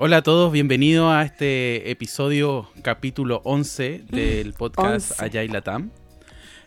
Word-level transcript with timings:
Hola 0.00 0.18
a 0.18 0.22
todos, 0.22 0.52
bienvenidos 0.52 1.10
a 1.10 1.24
este 1.24 1.90
episodio 1.90 2.70
capítulo 2.82 3.40
11 3.42 4.04
del 4.08 4.52
podcast 4.52 5.20
Allá 5.20 5.42
y 5.42 5.48
Latam. 5.48 5.90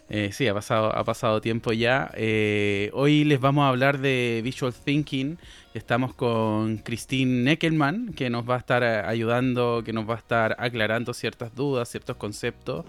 Eh, 0.10 0.32
sí, 0.34 0.50
ha 0.50 0.54
pasado, 0.54 0.94
ha 0.94 1.02
pasado 1.06 1.40
tiempo 1.40 1.72
ya. 1.72 2.12
Eh, 2.16 2.90
hoy 2.92 3.24
les 3.24 3.40
vamos 3.40 3.64
a 3.64 3.70
hablar 3.70 4.00
de 4.00 4.42
Visual 4.44 4.74
Thinking. 4.74 5.38
Estamos 5.74 6.14
con 6.14 6.80
Christine 6.80 7.44
Neckelman, 7.44 8.12
que 8.14 8.30
nos 8.30 8.50
va 8.50 8.56
a 8.56 8.58
estar 8.58 8.84
eh, 8.84 9.00
ayudando, 9.06 9.84
que 9.86 9.94
nos 9.94 10.10
va 10.10 10.16
a 10.16 10.18
estar 10.18 10.58
aclarando 10.60 11.14
ciertas 11.14 11.56
dudas, 11.56 11.88
ciertos 11.88 12.18
conceptos 12.18 12.84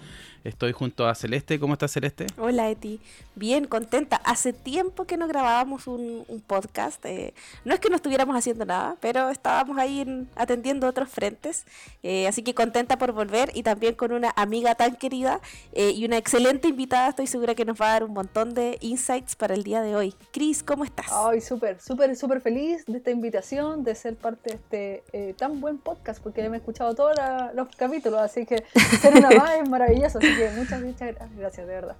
Estoy 0.44 0.72
junto 0.72 1.06
a 1.06 1.14
Celeste. 1.14 1.60
¿Cómo 1.60 1.74
estás, 1.74 1.92
Celeste? 1.92 2.26
Hola, 2.36 2.68
Eti. 2.68 3.00
Bien, 3.36 3.64
contenta. 3.66 4.16
Hace 4.16 4.52
tiempo 4.52 5.04
que 5.04 5.16
no 5.16 5.28
grabábamos 5.28 5.86
un, 5.86 6.24
podcast. 6.46 7.04
Eh, 7.06 7.32
no 7.64 7.74
es 7.74 7.80
que 7.80 7.88
no 7.88 7.96
estuviéramos 7.96 8.34
haciendo 8.34 8.64
nada, 8.64 8.96
pero 9.00 9.30
estábamos 9.30 9.78
ahí 9.78 10.26
atendiendo 10.34 10.88
otros 10.88 11.08
frentes. 11.08 11.64
Eh, 12.02 12.26
así 12.26 12.42
que 12.42 12.54
contenta 12.54 12.98
por 12.98 13.12
volver 13.12 13.50
y 13.54 13.62
también 13.62 13.94
con 13.94 14.12
una 14.12 14.32
amiga 14.34 14.74
tan 14.74 14.96
querida 14.96 15.40
eh, 15.72 15.92
y 15.92 16.04
una 16.04 16.16
excelente 16.16 16.68
invitada. 16.68 17.10
Estoy 17.10 17.28
segura 17.28 17.54
que 17.54 17.64
nos 17.64 17.80
va 17.80 17.90
a 17.90 17.92
dar 17.92 18.04
un 18.04 18.12
montón 18.12 18.52
de 18.54 18.78
insights 18.80 19.36
para 19.36 19.54
el 19.54 19.62
día 19.62 19.80
de 19.80 19.94
hoy. 19.94 20.14
Cris, 20.32 20.64
¿cómo 20.64 20.84
estás? 20.84 21.06
Ay, 21.12 21.40
súper, 21.40 21.80
súper, 21.80 22.16
súper 22.16 22.40
feliz 22.40 22.71
de 22.86 22.98
esta 22.98 23.10
invitación, 23.10 23.84
de 23.84 23.94
ser 23.94 24.16
parte 24.16 24.50
de 24.50 25.02
este 25.02 25.34
tan 25.34 25.60
buen 25.60 25.78
podcast, 25.78 26.22
porque 26.22 26.48
me 26.48 26.56
he 26.56 26.60
escuchado 26.60 26.94
todos 26.94 27.16
los 27.54 27.68
capítulos, 27.76 28.20
así 28.20 28.46
que 28.46 28.64
ser 29.00 29.14
una 29.14 29.30
más 29.36 29.60
es 29.60 29.68
maravilloso 29.68 30.18
muchas, 30.56 30.82
muchas 30.82 31.14
gracias, 31.36 31.66
de 31.66 31.74
verdad. 31.74 31.96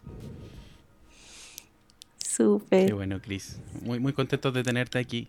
Súper. 2.19 2.87
Qué 2.87 2.93
bueno, 2.95 3.21
Cris. 3.21 3.61
Muy, 3.83 4.01
muy 4.01 4.15
contentos 4.15 4.55
de 4.55 4.63
tenerte 4.63 4.99
aquí. 4.99 5.29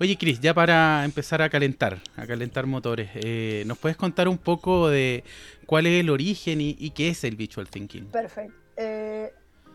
Oye, 0.00 0.16
Cris, 0.16 0.40
ya 0.40 0.54
para 0.54 1.04
empezar 1.04 1.42
a 1.42 1.50
calentar, 1.50 1.98
a 2.16 2.26
calentar 2.26 2.66
motores, 2.66 3.10
eh, 3.14 3.64
¿nos 3.66 3.76
puedes 3.76 3.96
contar 3.96 4.28
un 4.28 4.38
poco 4.38 4.88
de 4.88 5.22
cuál 5.66 5.86
es 5.86 6.00
el 6.00 6.08
origen 6.08 6.60
y, 6.60 6.90
qué 6.90 7.10
es 7.10 7.22
el 7.22 7.36
Visual 7.36 7.68
Thinking? 7.68 8.06
Perfecto. 8.06 8.54
Eh, 8.78 9.30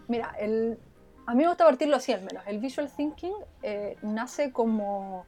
mira, 0.08 0.36
el, 0.40 0.80
a 1.26 1.34
mí 1.34 1.44
me 1.44 1.48
gusta 1.48 1.66
partirlo 1.66 1.96
así 1.96 2.12
al 2.12 2.22
menos. 2.22 2.44
El 2.48 2.60
Visual 2.60 2.90
Thinking 2.96 3.34
eh, 3.64 3.98
nace 4.02 4.52
como, 4.52 5.26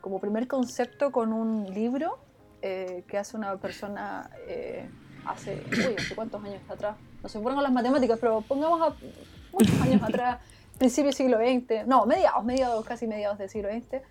como 0.00 0.20
primer 0.20 0.48
concepto 0.48 1.12
con 1.12 1.32
un 1.32 1.72
libro 1.72 2.18
que 2.60 3.16
hace 3.16 3.36
una 3.36 3.56
persona 3.58 4.28
hace, 5.26 5.62
uy, 5.70 5.94
hace 5.96 6.14
cuántos 6.14 6.42
años 6.42 6.60
atrás, 6.68 6.96
no 7.22 7.28
se 7.28 7.40
fueron 7.40 7.62
las 7.62 7.72
matemáticas, 7.72 8.18
pero 8.20 8.40
pongamos 8.40 8.80
a 8.80 8.96
muchos 9.52 9.80
años 9.80 10.02
atrás, 10.02 10.40
principio 10.78 11.06
del 11.06 11.14
siglo 11.14 11.38
XX, 11.38 11.86
no, 11.86 12.06
mediados, 12.06 12.44
mediados, 12.44 12.84
casi 12.84 13.06
mediados 13.06 13.38
del 13.38 13.48
siglo 13.48 13.68
XX, 13.70 14.02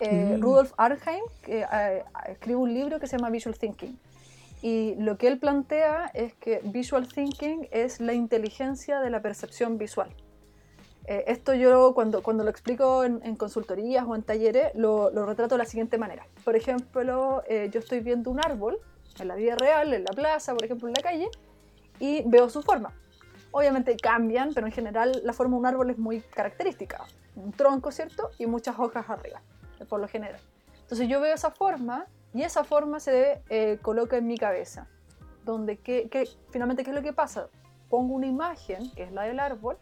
eh, 0.00 0.36
mm. 0.36 0.42
Rudolf 0.42 0.72
Arnheim 0.76 1.22
que, 1.42 1.66
eh, 1.70 2.04
escribe 2.28 2.56
un 2.56 2.74
libro 2.74 2.98
que 2.98 3.06
se 3.06 3.16
llama 3.16 3.30
Visual 3.30 3.56
Thinking. 3.56 3.98
Y 4.62 4.94
lo 4.96 5.18
que 5.18 5.28
él 5.28 5.38
plantea 5.38 6.10
es 6.14 6.34
que 6.34 6.60
Visual 6.64 7.06
Thinking 7.06 7.68
es 7.70 8.00
la 8.00 8.14
inteligencia 8.14 9.00
de 9.00 9.10
la 9.10 9.20
percepción 9.20 9.76
visual. 9.76 10.08
Eh, 11.06 11.24
esto 11.26 11.54
yo 11.54 11.92
cuando, 11.94 12.22
cuando 12.22 12.44
lo 12.44 12.50
explico 12.50 13.04
en, 13.04 13.36
consultorías 13.36 14.04
o 14.06 14.14
en 14.14 14.22
talleres 14.22 14.74
lo, 14.74 15.10
lo, 15.10 15.26
retrato 15.26 15.54
de 15.54 15.58
la 15.58 15.66
siguiente 15.66 15.98
manera. 15.98 16.26
Por 16.44 16.56
ejemplo, 16.56 17.42
yo 17.48 17.80
estoy 17.80 18.00
viendo 18.00 18.30
un 18.30 18.40
árbol 18.40 18.78
en 19.18 19.28
la 19.28 19.34
vida 19.34 19.54
real, 19.54 19.92
en 19.92 20.04
la 20.04 20.12
plaza, 20.12 20.54
por 20.54 20.64
ejemplo, 20.64 20.88
en 20.88 20.94
la 20.94 21.02
calle, 21.02 21.28
y 21.98 22.22
veo 22.26 22.48
su 22.48 22.62
forma. 22.62 22.92
Obviamente 23.50 23.96
cambian, 23.96 24.52
pero 24.54 24.66
en 24.66 24.72
general 24.72 25.20
la 25.24 25.32
forma 25.32 25.54
de 25.54 25.60
un 25.60 25.66
árbol 25.66 25.90
es 25.90 25.98
muy 25.98 26.20
característica. 26.20 27.04
Un 27.36 27.52
tronco, 27.52 27.90
¿cierto? 27.92 28.30
Y 28.38 28.46
muchas 28.46 28.78
hojas 28.78 29.08
arriba, 29.08 29.42
por 29.88 30.00
lo 30.00 30.08
general. 30.08 30.40
Entonces 30.82 31.08
yo 31.08 31.20
veo 31.20 31.34
esa 31.34 31.50
forma 31.50 32.06
y 32.32 32.42
esa 32.42 32.64
forma 32.64 33.00
se 33.00 33.42
eh, 33.48 33.78
coloca 33.80 34.16
en 34.16 34.26
mi 34.26 34.36
cabeza. 34.36 34.88
Donde, 35.44 35.78
¿qué, 35.78 36.08
qué, 36.10 36.28
finalmente, 36.50 36.84
¿qué 36.84 36.90
es 36.90 36.96
lo 36.96 37.02
que 37.02 37.12
pasa? 37.12 37.48
Pongo 37.88 38.14
una 38.14 38.26
imagen, 38.26 38.90
que 38.92 39.04
es 39.04 39.12
la 39.12 39.22
del 39.22 39.38
árbol, 39.38 39.76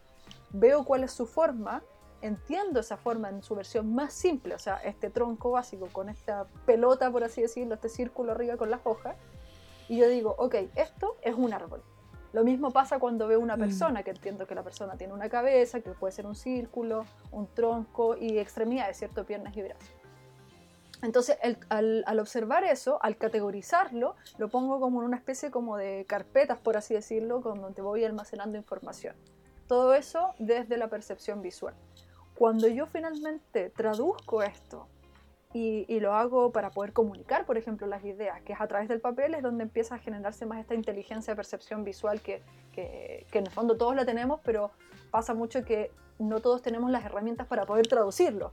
veo 0.52 0.84
cuál 0.84 1.04
es 1.04 1.12
su 1.12 1.26
forma 1.26 1.82
entiendo 2.22 2.80
esa 2.80 2.96
forma 2.96 3.28
en 3.28 3.42
su 3.42 3.54
versión 3.54 3.94
más 3.94 4.14
simple, 4.14 4.54
o 4.54 4.58
sea, 4.58 4.76
este 4.76 5.10
tronco 5.10 5.50
básico 5.50 5.88
con 5.92 6.08
esta 6.08 6.46
pelota, 6.64 7.10
por 7.10 7.24
así 7.24 7.42
decirlo, 7.42 7.74
este 7.74 7.88
círculo 7.88 8.32
arriba 8.32 8.56
con 8.56 8.70
las 8.70 8.80
hojas, 8.84 9.16
y 9.88 9.98
yo 9.98 10.08
digo, 10.08 10.34
ok, 10.38 10.54
esto 10.76 11.16
es 11.22 11.34
un 11.34 11.52
árbol. 11.52 11.82
Lo 12.32 12.44
mismo 12.44 12.70
pasa 12.70 12.98
cuando 12.98 13.28
veo 13.28 13.40
una 13.40 13.56
mm. 13.56 13.60
persona, 13.60 14.02
que 14.02 14.10
entiendo 14.10 14.46
que 14.46 14.54
la 14.54 14.62
persona 14.62 14.96
tiene 14.96 15.12
una 15.12 15.28
cabeza, 15.28 15.80
que 15.80 15.90
puede 15.90 16.12
ser 16.12 16.26
un 16.26 16.34
círculo, 16.34 17.04
un 17.30 17.46
tronco 17.52 18.16
y 18.16 18.38
extremidades, 18.38 18.96
¿cierto? 18.96 19.26
Piernas 19.26 19.54
y 19.56 19.62
brazos. 19.62 19.90
Entonces, 21.02 21.36
al, 21.68 22.04
al, 22.06 22.20
observar 22.20 22.62
eso, 22.62 23.02
al 23.02 23.16
categorizarlo, 23.16 24.14
lo 24.38 24.48
pongo 24.48 24.78
como 24.78 25.00
en 25.00 25.08
una 25.08 25.16
especie 25.16 25.50
como 25.50 25.76
de 25.76 26.06
carpetas, 26.08 26.58
por 26.58 26.76
así 26.76 26.94
decirlo, 26.94 27.42
con 27.42 27.60
donde 27.60 27.82
voy 27.82 28.04
almacenando 28.04 28.56
información. 28.56 29.16
Todo 29.72 29.94
eso 29.94 30.34
desde 30.38 30.76
la 30.76 30.88
percepción 30.88 31.40
visual. 31.40 31.72
Cuando 32.34 32.68
yo 32.68 32.84
finalmente 32.84 33.70
traduzco 33.70 34.42
esto 34.42 34.86
y, 35.54 35.98
lo 35.98 36.12
hago 36.12 36.52
para 36.52 36.68
poder 36.68 36.92
comunicar, 36.92 37.46
por 37.46 37.56
ejemplo, 37.56 37.86
las 37.86 38.04
ideas, 38.04 38.42
que 38.42 38.52
es 38.52 38.60
a 38.60 38.66
través 38.66 38.86
del 38.90 39.00
papel, 39.00 39.34
es 39.34 39.42
donde 39.42 39.62
empieza 39.62 39.94
a 39.94 39.98
generarse 39.98 40.44
más 40.44 40.60
esta 40.60 40.74
inteligencia 40.74 41.32
de 41.32 41.36
percepción 41.36 41.84
visual 41.84 42.20
que, 42.20 42.42
que, 42.74 43.26
que 43.32 43.38
en 43.38 43.46
el 43.46 43.50
fondo 43.50 43.78
todos 43.78 43.96
la 43.96 44.04
tenemos, 44.04 44.40
pero 44.44 44.72
pasa 45.10 45.32
mucho 45.32 45.64
que 45.64 45.90
no 46.18 46.40
todos 46.40 46.60
tenemos 46.60 46.90
las 46.90 47.06
herramientas 47.06 47.46
para 47.46 47.64
poder 47.64 47.86
traducirlo. 47.86 48.52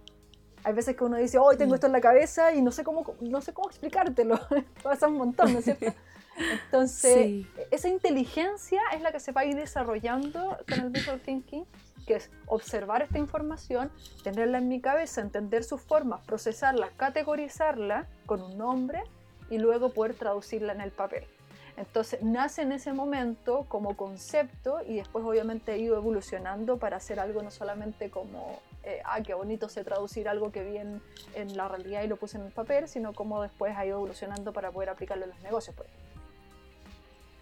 Hay 0.63 0.71
veces 0.71 0.95
que 0.95 1.03
uno 1.03 1.17
dice, 1.17 1.37
hoy 1.37 1.57
tengo 1.57 1.71
mm. 1.71 1.75
esto 1.75 1.87
en 1.87 1.93
la 1.93 2.01
cabeza 2.01 2.53
y 2.53 2.61
no 2.61 2.71
sé 2.71 2.85
cómo, 2.85 3.03
no 3.19 3.41
sé 3.41 3.51
cómo 3.51 3.67
explicártelo. 3.67 4.39
pasa 4.83 5.09
un 5.09 5.15
montón, 5.15 5.51
¿no 5.51 5.59
es 5.59 5.65
cierto? 5.65 5.87
Entonces, 6.65 7.45
esa 7.71 7.89
inteligencia 7.89 8.81
es 8.93 9.01
la 9.01 9.11
que 9.11 9.19
se 9.19 9.31
va 9.31 9.41
a 9.41 9.45
ir 9.45 9.55
desarrollando 9.55 10.57
con 10.67 10.79
el 10.79 10.89
visual 10.89 11.19
thinking 11.19 11.65
que 12.09 12.15
es 12.15 12.31
observar 12.47 13.03
esta 13.03 13.19
información, 13.19 13.91
tenerla 14.23 14.57
en 14.57 14.67
mi 14.67 14.81
cabeza, 14.81 15.21
entender 15.21 15.63
sus 15.63 15.79
formas, 15.79 16.21
procesarla, 16.25 16.89
categorizarla 16.97 18.07
con 18.25 18.41
un 18.41 18.57
nombre 18.57 19.03
y 19.51 19.59
luego 19.59 19.93
poder 19.93 20.15
traducirla 20.15 20.73
en 20.73 20.81
el 20.81 20.89
papel. 20.89 21.25
Entonces 21.77 22.21
nace 22.23 22.63
en 22.63 22.71
ese 22.71 22.93
momento 22.93 23.65
como 23.69 23.95
concepto 23.95 24.81
y 24.85 24.95
después 24.95 25.23
obviamente 25.23 25.71
ha 25.71 25.77
ido 25.77 25.95
evolucionando 25.95 26.77
para 26.77 26.97
hacer 26.97 27.19
algo 27.19 27.41
no 27.43 27.51
solamente 27.51 28.09
como, 28.09 28.59
eh, 28.83 29.01
ah, 29.05 29.21
qué 29.21 29.35
bonito 29.35 29.69
sé 29.69 29.83
traducir 29.83 30.27
algo 30.27 30.51
que 30.51 30.63
vi 30.63 30.77
en, 30.77 31.01
la 31.55 31.67
realidad 31.67 32.01
y 32.01 32.07
lo 32.07 32.17
puse 32.17 32.37
en 32.37 32.45
el 32.45 32.51
papel, 32.51 32.87
sino 32.87 33.13
como 33.13 33.41
después 33.41 33.77
ha 33.77 33.85
ido 33.85 33.97
evolucionando 33.97 34.51
para 34.51 34.71
poder 34.71 34.89
aplicarlo 34.89 35.25
en 35.25 35.29
los 35.29 35.41
negocios. 35.41 35.75
Pues. 35.75 35.87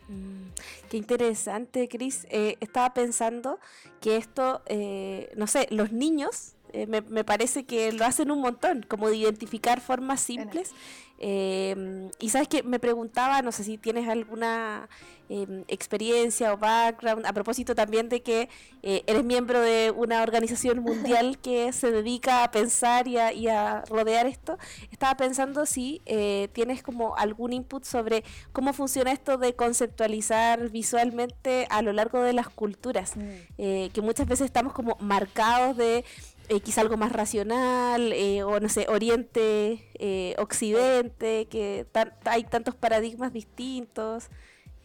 Mm, 0.07 0.51
qué 0.89 0.97
interesante, 0.97 1.87
Cris. 1.87 2.25
Eh, 2.29 2.57
estaba 2.59 2.93
pensando 2.93 3.59
que 4.01 4.17
esto, 4.17 4.61
eh, 4.67 5.31
no 5.35 5.47
sé, 5.47 5.67
los 5.71 5.91
niños 5.91 6.53
eh, 6.73 6.87
me, 6.87 7.01
me, 7.01 7.23
parece 7.23 7.65
que 7.65 7.91
lo 7.91 8.05
hacen 8.05 8.31
un 8.31 8.41
montón, 8.41 8.85
como 8.87 9.09
de 9.09 9.17
identificar 9.17 9.81
formas 9.81 10.21
simples 10.21 10.73
Em, 11.19 12.09
y 12.19 12.29
sabes 12.29 12.47
que 12.47 12.63
me 12.63 12.79
preguntaba, 12.79 13.41
no 13.41 13.51
sé 13.51 13.63
si 13.63 13.77
tienes 13.77 14.07
alguna 14.07 14.87
em, 15.29 15.63
experiencia 15.67 16.53
o 16.53 16.57
background, 16.57 17.25
a 17.25 17.33
propósito 17.33 17.73
también 17.73 18.07
de 18.07 18.21
que 18.21 18.49
eh, 18.83 19.03
eres 19.07 19.23
miembro 19.23 19.59
de 19.59 19.91
una 19.95 20.21
organización 20.21 20.79
mundial 20.79 21.39
que 21.41 21.73
se 21.73 21.91
dedica 21.91 22.43
a 22.43 22.51
pensar 22.51 23.07
y 23.07 23.17
a, 23.17 23.83
rodear 23.89 24.27
esto. 24.27 24.57
Estaba 24.91 25.17
pensando 25.17 25.65
si 25.65 26.01
eh, 26.05 26.49
tienes 26.53 26.83
como 26.83 27.15
algún 27.15 27.51
input 27.51 27.83
sobre 27.83 28.23
cómo 28.53 28.73
funciona 28.73 29.11
esto 29.11 29.37
de 29.37 29.55
conceptualizar 29.55 30.69
visualmente 30.69 31.65
a 31.71 31.81
lo 31.81 31.93
largo 31.93 32.21
de 32.21 32.33
las 32.33 32.49
culturas, 32.49 33.17
mm. 33.17 33.21
eh, 33.57 33.89
que 33.91 34.01
muchas 34.01 34.27
veces 34.27 34.45
estamos 34.45 34.73
como 34.73 34.97
marcados 34.99 35.77
de 35.77 36.05
eh, 36.49 36.61
quizá 36.61 36.81
algo 36.81 36.95
más 36.95 37.11
racional, 37.11 38.13
eh, 38.13 38.41
o 38.43 38.59
no 38.59 38.69
sé, 38.69 38.85
Oriente, 38.89 39.83
eh, 39.95 40.33
Occidente, 40.37 41.47
que 41.49 41.85
hay 42.23 42.43
tantos 42.45 42.73
paradigmas 42.75 43.33
distintos. 43.33 44.29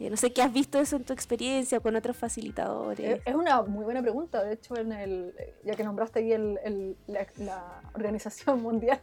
no 0.01 0.17
sé, 0.17 0.33
¿qué 0.33 0.43
has 0.43 0.53
visto 0.53 0.81
eso 0.81 0.97
en 0.97 1.05
tu 1.05 1.13
experiencia 1.13 1.79
con 1.79 1.95
otros 1.95 2.17
facilitadores? 2.17 3.21
Es 3.25 3.35
una 3.37 3.63
muy 3.63 3.85
buena 3.85 4.03
pregunta, 4.03 4.43
de 4.43 4.55
hecho, 4.55 4.77
en 4.77 4.91
el, 4.91 5.33
ya 5.63 5.75
que 5.75 5.85
nombraste 5.85 6.19
ahí 6.19 6.33
el, 6.33 6.97
la, 7.07 7.81
organización 7.95 8.61
mundial, 8.63 9.01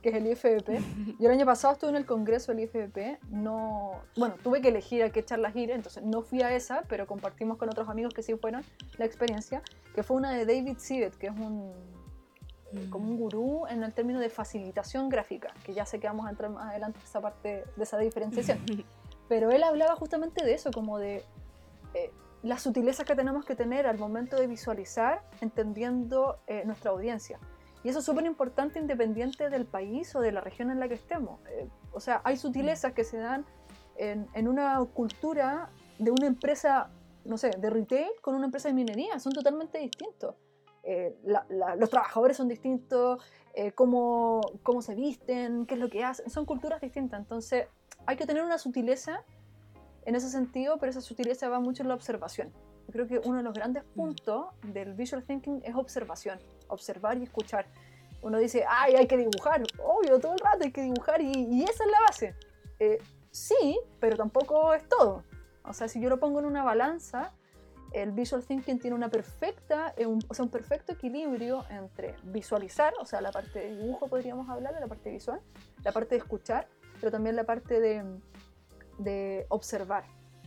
que 0.00 0.10
es 0.10 0.14
el 0.14 0.28
IFBP, 0.28 0.68
yo 1.18 1.28
el 1.28 1.32
año 1.32 1.46
pasado 1.46 1.74
estuve 1.74 1.90
en 1.90 1.96
el 1.96 2.06
congreso 2.06 2.52
del 2.54 2.60
IFBP, 2.64 3.18
no, 3.30 4.02
bueno, 4.16 4.36
tuve 4.44 4.60
que 4.60 4.68
elegir 4.68 5.02
a 5.02 5.10
qué 5.10 5.24
charlas 5.24 5.56
ir, 5.56 5.72
entonces 5.72 6.04
no 6.04 6.22
fui 6.22 6.42
a 6.42 6.54
esa, 6.54 6.84
pero 6.88 7.08
compartimos 7.08 7.58
con 7.58 7.68
otros 7.68 7.88
amigos 7.88 8.14
que 8.14 8.22
sí 8.22 8.36
fueron 8.36 8.62
la 8.98 9.06
experiencia, 9.06 9.62
que 10.00 10.04
fue 10.04 10.16
una 10.16 10.30
de 10.30 10.46
David 10.46 10.78
Sibet, 10.78 11.14
que 11.18 11.26
es 11.26 11.38
un 11.38 11.74
como 12.88 13.10
un 13.10 13.18
gurú 13.18 13.66
en 13.66 13.82
el 13.82 13.92
término 13.92 14.18
de 14.18 14.30
facilitación 14.30 15.10
gráfica, 15.10 15.52
que 15.62 15.74
ya 15.74 15.84
sé 15.84 16.00
que 16.00 16.06
vamos 16.06 16.26
a 16.26 16.30
entrar 16.30 16.50
más 16.50 16.70
adelante 16.70 16.98
en 17.00 17.04
esa 17.04 17.20
parte 17.20 17.64
de 17.76 17.82
esa 17.82 17.98
diferenciación. 17.98 18.60
Pero 19.28 19.50
él 19.50 19.62
hablaba 19.62 19.94
justamente 19.96 20.42
de 20.42 20.54
eso, 20.54 20.70
como 20.70 20.98
de 20.98 21.22
eh, 21.92 22.10
las 22.42 22.62
sutilezas 22.62 23.04
que 23.04 23.14
tenemos 23.14 23.44
que 23.44 23.54
tener 23.56 23.86
al 23.86 23.98
momento 23.98 24.36
de 24.36 24.46
visualizar, 24.46 25.22
entendiendo 25.42 26.38
eh, 26.46 26.62
nuestra 26.64 26.92
audiencia. 26.92 27.38
Y 27.84 27.90
eso 27.90 27.98
es 27.98 28.04
súper 28.06 28.24
importante 28.24 28.78
independiente 28.78 29.50
del 29.50 29.66
país 29.66 30.14
o 30.16 30.20
de 30.20 30.32
la 30.32 30.40
región 30.40 30.70
en 30.70 30.80
la 30.80 30.88
que 30.88 30.94
estemos. 30.94 31.40
Eh, 31.50 31.68
O 31.92 32.00
sea, 32.00 32.22
hay 32.24 32.38
sutilezas 32.38 32.94
que 32.94 33.04
se 33.04 33.18
dan 33.18 33.44
en, 33.96 34.28
en 34.32 34.48
una 34.48 34.82
cultura 34.94 35.68
de 35.98 36.10
una 36.10 36.26
empresa, 36.26 36.88
no 37.24 37.36
sé, 37.38 37.50
de 37.50 37.70
retail 37.70 38.10
con 38.22 38.34
una 38.34 38.46
empresa 38.46 38.68
de 38.68 38.74
minería. 38.74 39.18
Son 39.18 39.32
totalmente 39.32 39.78
distintos. 39.78 40.34
Eh, 40.82 41.14
los 41.76 41.90
trabajadores 41.90 42.36
son 42.36 42.48
distintos, 42.48 43.22
eh, 43.54 43.72
cómo, 43.72 44.40
cómo, 44.62 44.80
se 44.80 44.94
visten, 44.94 45.66
qué 45.66 45.74
es 45.74 45.80
lo 45.80 45.90
que 45.90 46.02
hacen, 46.04 46.30
son 46.30 46.46
culturas 46.46 46.80
distintas. 46.80 47.20
Entonces 47.20 47.66
hay 48.06 48.16
que 48.16 48.26
tener 48.26 48.42
una 48.42 48.58
sutileza 48.58 49.24
en 50.06 50.14
ese 50.14 50.30
sentido, 50.30 50.78
pero 50.78 50.90
esa 50.90 51.00
sutileza 51.00 51.48
va 51.48 51.60
mucho 51.60 51.82
en 51.82 51.88
la 51.88 51.94
observación. 51.94 52.52
Yo 52.86 52.92
creo 52.92 53.06
que 53.06 53.28
uno 53.28 53.38
de 53.38 53.42
los 53.42 53.52
grandes 53.52 53.84
mm. 53.84 53.94
puntos 53.94 54.46
del 54.62 54.94
visual 54.94 55.24
thinking 55.24 55.62
es 55.64 55.74
observación, 55.74 56.38
observar 56.68 57.18
y 57.18 57.24
escuchar. 57.24 57.66
Uno 58.22 58.38
dice, 58.38 58.64
ay, 58.68 58.94
hay 58.96 59.06
que 59.06 59.16
dibujar, 59.16 59.62
obvio, 59.82 60.18
todo 60.18 60.32
el 60.32 60.38
rato 60.38 60.64
hay 60.64 60.72
que 60.72 60.82
dibujar 60.82 61.20
y, 61.20 61.32
y 61.32 61.62
esa 61.62 61.84
es 61.84 61.90
la 61.90 62.00
base. 62.06 62.34
Eh, 62.78 62.98
sí, 63.30 63.78
pero 63.98 64.16
tampoco 64.16 64.74
es 64.74 64.88
todo. 64.88 65.24
O 65.70 65.72
sea, 65.72 65.88
si 65.88 66.00
yo 66.00 66.08
lo 66.08 66.18
pongo 66.18 66.40
en 66.40 66.46
una 66.46 66.64
balanza, 66.64 67.32
el 67.92 68.10
visual 68.10 68.44
thinking 68.44 68.78
tiene 68.80 68.96
una 68.96 69.08
perfecta, 69.08 69.94
eh, 69.96 70.04
un, 70.04 70.20
o 70.28 70.34
sea, 70.34 70.44
un 70.44 70.50
perfecto 70.50 70.92
equilibrio 70.92 71.64
entre 71.70 72.16
visualizar, 72.24 72.92
o 73.00 73.06
sea, 73.06 73.20
la 73.20 73.30
parte 73.30 73.60
de 73.60 73.76
dibujo 73.76 74.08
podríamos 74.08 74.48
hablar 74.48 74.74
de 74.74 74.80
la 74.80 74.88
parte 74.88 75.10
visual, 75.10 75.40
la 75.84 75.92
parte 75.92 76.16
de 76.16 76.18
escuchar, 76.18 76.66
pero 76.98 77.12
también 77.12 77.36
la 77.36 77.44
parte 77.44 77.80
de, 77.80 78.04
de 78.98 79.46
observar. 79.48 80.04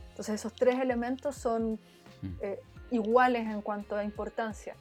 Entonces 0.09 0.35
esos 0.35 0.53
tres 0.53 0.77
elementos 0.79 1.35
son 1.35 1.79
mm. 2.21 2.27
eh, 2.41 2.59
iguales 2.91 3.47
en 3.47 3.61
cuanto 3.61 3.95
a 3.95 4.03
importancia. 4.03 4.75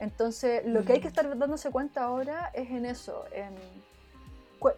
Entonces 0.00 0.66
lo 0.66 0.84
que 0.84 0.94
hay 0.94 1.00
que 1.00 1.08
mm. 1.08 1.08
estar 1.08 1.38
dándose 1.38 1.70
cuenta 1.70 2.04
ahora 2.04 2.50
es 2.54 2.70
en 2.70 2.86
eso, 2.86 3.24
en 3.32 3.54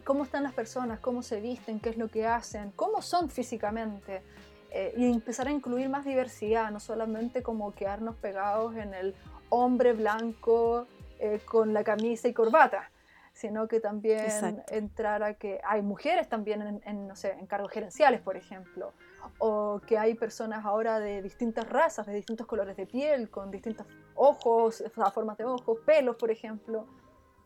cómo 0.04 0.24
están 0.24 0.42
las 0.42 0.52
personas, 0.52 1.00
cómo 1.00 1.22
se 1.22 1.40
visten, 1.40 1.80
qué 1.80 1.90
es 1.90 1.96
lo 1.96 2.08
que 2.08 2.26
hacen, 2.26 2.72
cómo 2.72 3.00
son 3.00 3.30
físicamente, 3.30 4.22
eh, 4.70 4.92
y 4.96 5.10
empezar 5.10 5.48
a 5.48 5.50
incluir 5.50 5.88
más 5.88 6.04
diversidad, 6.04 6.70
no 6.70 6.80
solamente 6.80 7.42
como 7.42 7.72
quedarnos 7.72 8.16
pegados 8.16 8.76
en 8.76 8.94
el 8.94 9.14
hombre 9.48 9.92
blanco 9.92 10.86
eh, 11.18 11.40
con 11.44 11.72
la 11.72 11.84
camisa 11.84 12.28
y 12.28 12.34
corbata, 12.34 12.90
sino 13.32 13.68
que 13.68 13.80
también 13.80 14.62
entrar 14.68 15.22
a 15.22 15.34
que 15.34 15.60
hay 15.64 15.80
mujeres 15.80 16.28
también 16.28 16.80
en, 16.84 17.06
no 17.06 17.14
sé, 17.16 17.32
en 17.32 17.46
cargos 17.46 17.70
gerenciales, 17.70 18.20
por 18.20 18.36
ejemplo, 18.36 18.92
o 19.38 19.80
que 19.86 19.96
hay 19.96 20.14
personas 20.14 20.64
ahora 20.64 20.98
de 20.98 21.22
distintas 21.22 21.68
razas, 21.68 22.06
de 22.06 22.14
distintos 22.14 22.46
colores 22.46 22.76
de 22.76 22.86
piel, 22.86 23.30
con 23.30 23.50
distintos 23.50 23.86
ojos, 24.16 24.82
formas 25.14 25.38
de 25.38 25.44
ojos, 25.44 25.78
pelos, 25.86 26.16
por 26.16 26.30
ejemplo. 26.30 26.86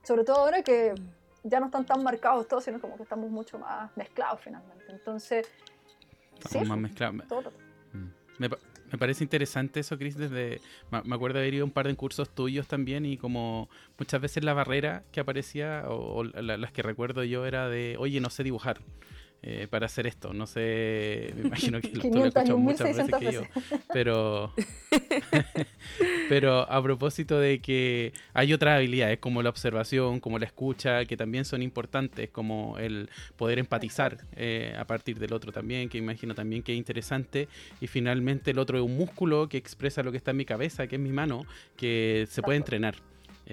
Sobre 0.02 0.24
todo 0.24 0.36
ahora 0.38 0.62
que 0.62 0.94
ya 1.44 1.60
no 1.60 1.66
están 1.66 1.84
tan 1.84 2.02
marcados 2.02 2.48
todos, 2.48 2.64
sino 2.64 2.80
como 2.80 2.96
que 2.96 3.02
estamos 3.02 3.30
mucho 3.30 3.58
más 3.58 3.94
mezclados 3.96 4.40
finalmente. 4.40 4.84
Entonces, 4.88 5.46
más 6.66 6.78
mezclado. 6.78 7.14
Mm. 7.92 8.06
Me, 8.38 8.48
me, 8.90 8.98
parece 8.98 9.24
interesante 9.24 9.80
eso, 9.80 9.98
Chris, 9.98 10.16
desde... 10.16 10.60
Me, 10.90 11.14
acuerdo 11.14 11.38
de 11.38 11.44
haber 11.44 11.54
ido 11.54 11.62
a 11.62 11.66
un 11.66 11.72
par 11.72 11.86
de 11.86 11.94
cursos 11.94 12.30
tuyos 12.34 12.66
también 12.66 13.06
y 13.06 13.16
como 13.16 13.68
muchas 13.98 14.20
veces 14.20 14.44
la 14.44 14.54
barrera 14.54 15.04
que 15.12 15.20
aparecía, 15.20 15.84
o, 15.88 16.24
las 16.24 16.72
que 16.72 16.82
recuerdo 16.82 17.24
yo, 17.24 17.46
era 17.46 17.68
de, 17.68 17.96
oye, 17.98 18.20
no 18.20 18.30
sé 18.30 18.42
dibujar. 18.42 18.80
Eh, 19.44 19.66
para 19.68 19.86
hacer 19.86 20.06
esto. 20.06 20.32
No 20.32 20.46
sé, 20.46 21.32
me 21.34 21.42
imagino 21.48 21.80
que 21.80 21.88
tú 21.88 22.10
lo 22.14 22.20
has 22.20 22.26
escuchado 22.28 22.58
muchas 22.58 22.96
veces 22.96 23.12
que 23.18 23.32
yo. 23.32 23.42
Pero, 23.92 24.54
pero 26.28 26.70
a 26.70 26.80
propósito 26.80 27.40
de 27.40 27.58
que 27.58 28.12
hay 28.34 28.52
otras 28.52 28.76
habilidades 28.76 29.18
como 29.18 29.42
la 29.42 29.50
observación, 29.50 30.20
como 30.20 30.38
la 30.38 30.46
escucha, 30.46 31.04
que 31.06 31.16
también 31.16 31.44
son 31.44 31.60
importantes, 31.60 32.30
como 32.30 32.78
el 32.78 33.10
poder 33.36 33.58
empatizar 33.58 34.18
eh, 34.36 34.76
a 34.78 34.86
partir 34.86 35.18
del 35.18 35.32
otro 35.32 35.50
también, 35.50 35.88
que 35.88 35.98
imagino 35.98 36.36
también 36.36 36.62
que 36.62 36.72
es 36.72 36.78
interesante. 36.78 37.48
Y 37.80 37.88
finalmente 37.88 38.52
el 38.52 38.60
otro 38.60 38.78
es 38.78 38.84
un 38.84 38.96
músculo 38.96 39.48
que 39.48 39.56
expresa 39.56 40.04
lo 40.04 40.12
que 40.12 40.18
está 40.18 40.30
en 40.30 40.36
mi 40.36 40.44
cabeza, 40.44 40.86
que 40.86 40.94
es 40.94 41.02
mi 41.02 41.10
mano, 41.10 41.44
que 41.76 42.28
se 42.30 42.42
puede 42.42 42.58
entrenar. 42.58 42.94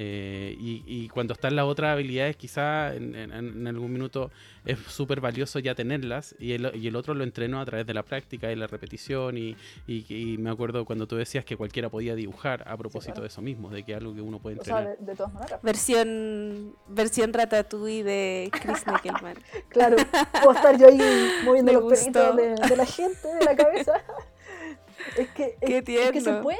Eh, 0.02 0.56
y, 0.58 1.10
cuando 1.10 1.34
están 1.34 1.58
las 1.58 1.66
otras 1.66 1.92
habilidades, 1.92 2.38
quizá 2.38 2.96
en, 2.96 3.68
algún 3.68 3.92
minuto 3.92 4.32
es 4.64 4.80
súper 4.80 5.20
valioso 5.20 5.60
ya 5.60 5.76
tenerlas 5.76 6.36
y 6.40 6.54
el, 6.54 6.72
y 6.74 6.88
el, 6.88 6.96
otro 6.96 7.14
lo 7.14 7.26
entreno 7.26 7.60
a 7.60 7.66
través 7.66 7.86
de 7.86 7.94
la 7.94 8.04
práctica 8.04 8.50
y 8.50 8.56
la 8.56 8.68
repetición 8.68 9.38
y, 9.38 9.58
me 10.40 10.52
acuerdo 10.52 10.86
cuando 10.86 11.06
tú 11.06 11.18
decías 11.18 11.44
que 11.44 11.58
cualquiera 11.58 11.90
podía 11.90 12.16
dibujar 12.16 12.64
a 12.66 12.78
propósito 12.78 13.20
de 13.20 13.28
eso 13.28 13.42
mismo, 13.42 13.70
de 13.70 13.84
que 13.84 13.94
algo 13.94 14.16
que 14.16 14.22
uno 14.22 14.40
puede 14.40 14.56
entrenar. 14.56 14.98
de, 15.00 15.16
todas 15.16 15.34
maneras. 15.34 15.62
Versión, 15.64 16.76
versión 16.88 17.34
Ratatouille 17.34 18.06
de 18.06 18.50
Chris 18.54 18.88
Nickelman. 18.88 19.36
claro, 19.68 19.98
puedo 20.32 20.56
estar 20.56 20.78
yo 20.78 20.88
ahí 20.88 21.02
moviendo 21.44 21.74
los 21.74 22.00
pelitos 22.00 22.38
de, 22.38 22.78
la 22.78 22.86
gente, 22.86 23.28
de 23.28 23.44
la 23.44 23.54
cabeza. 23.54 23.94
Es 25.18 25.30
que, 25.32 25.58
es, 25.60 25.84
que 25.84 26.22
se 26.22 26.34
puede. 26.36 26.58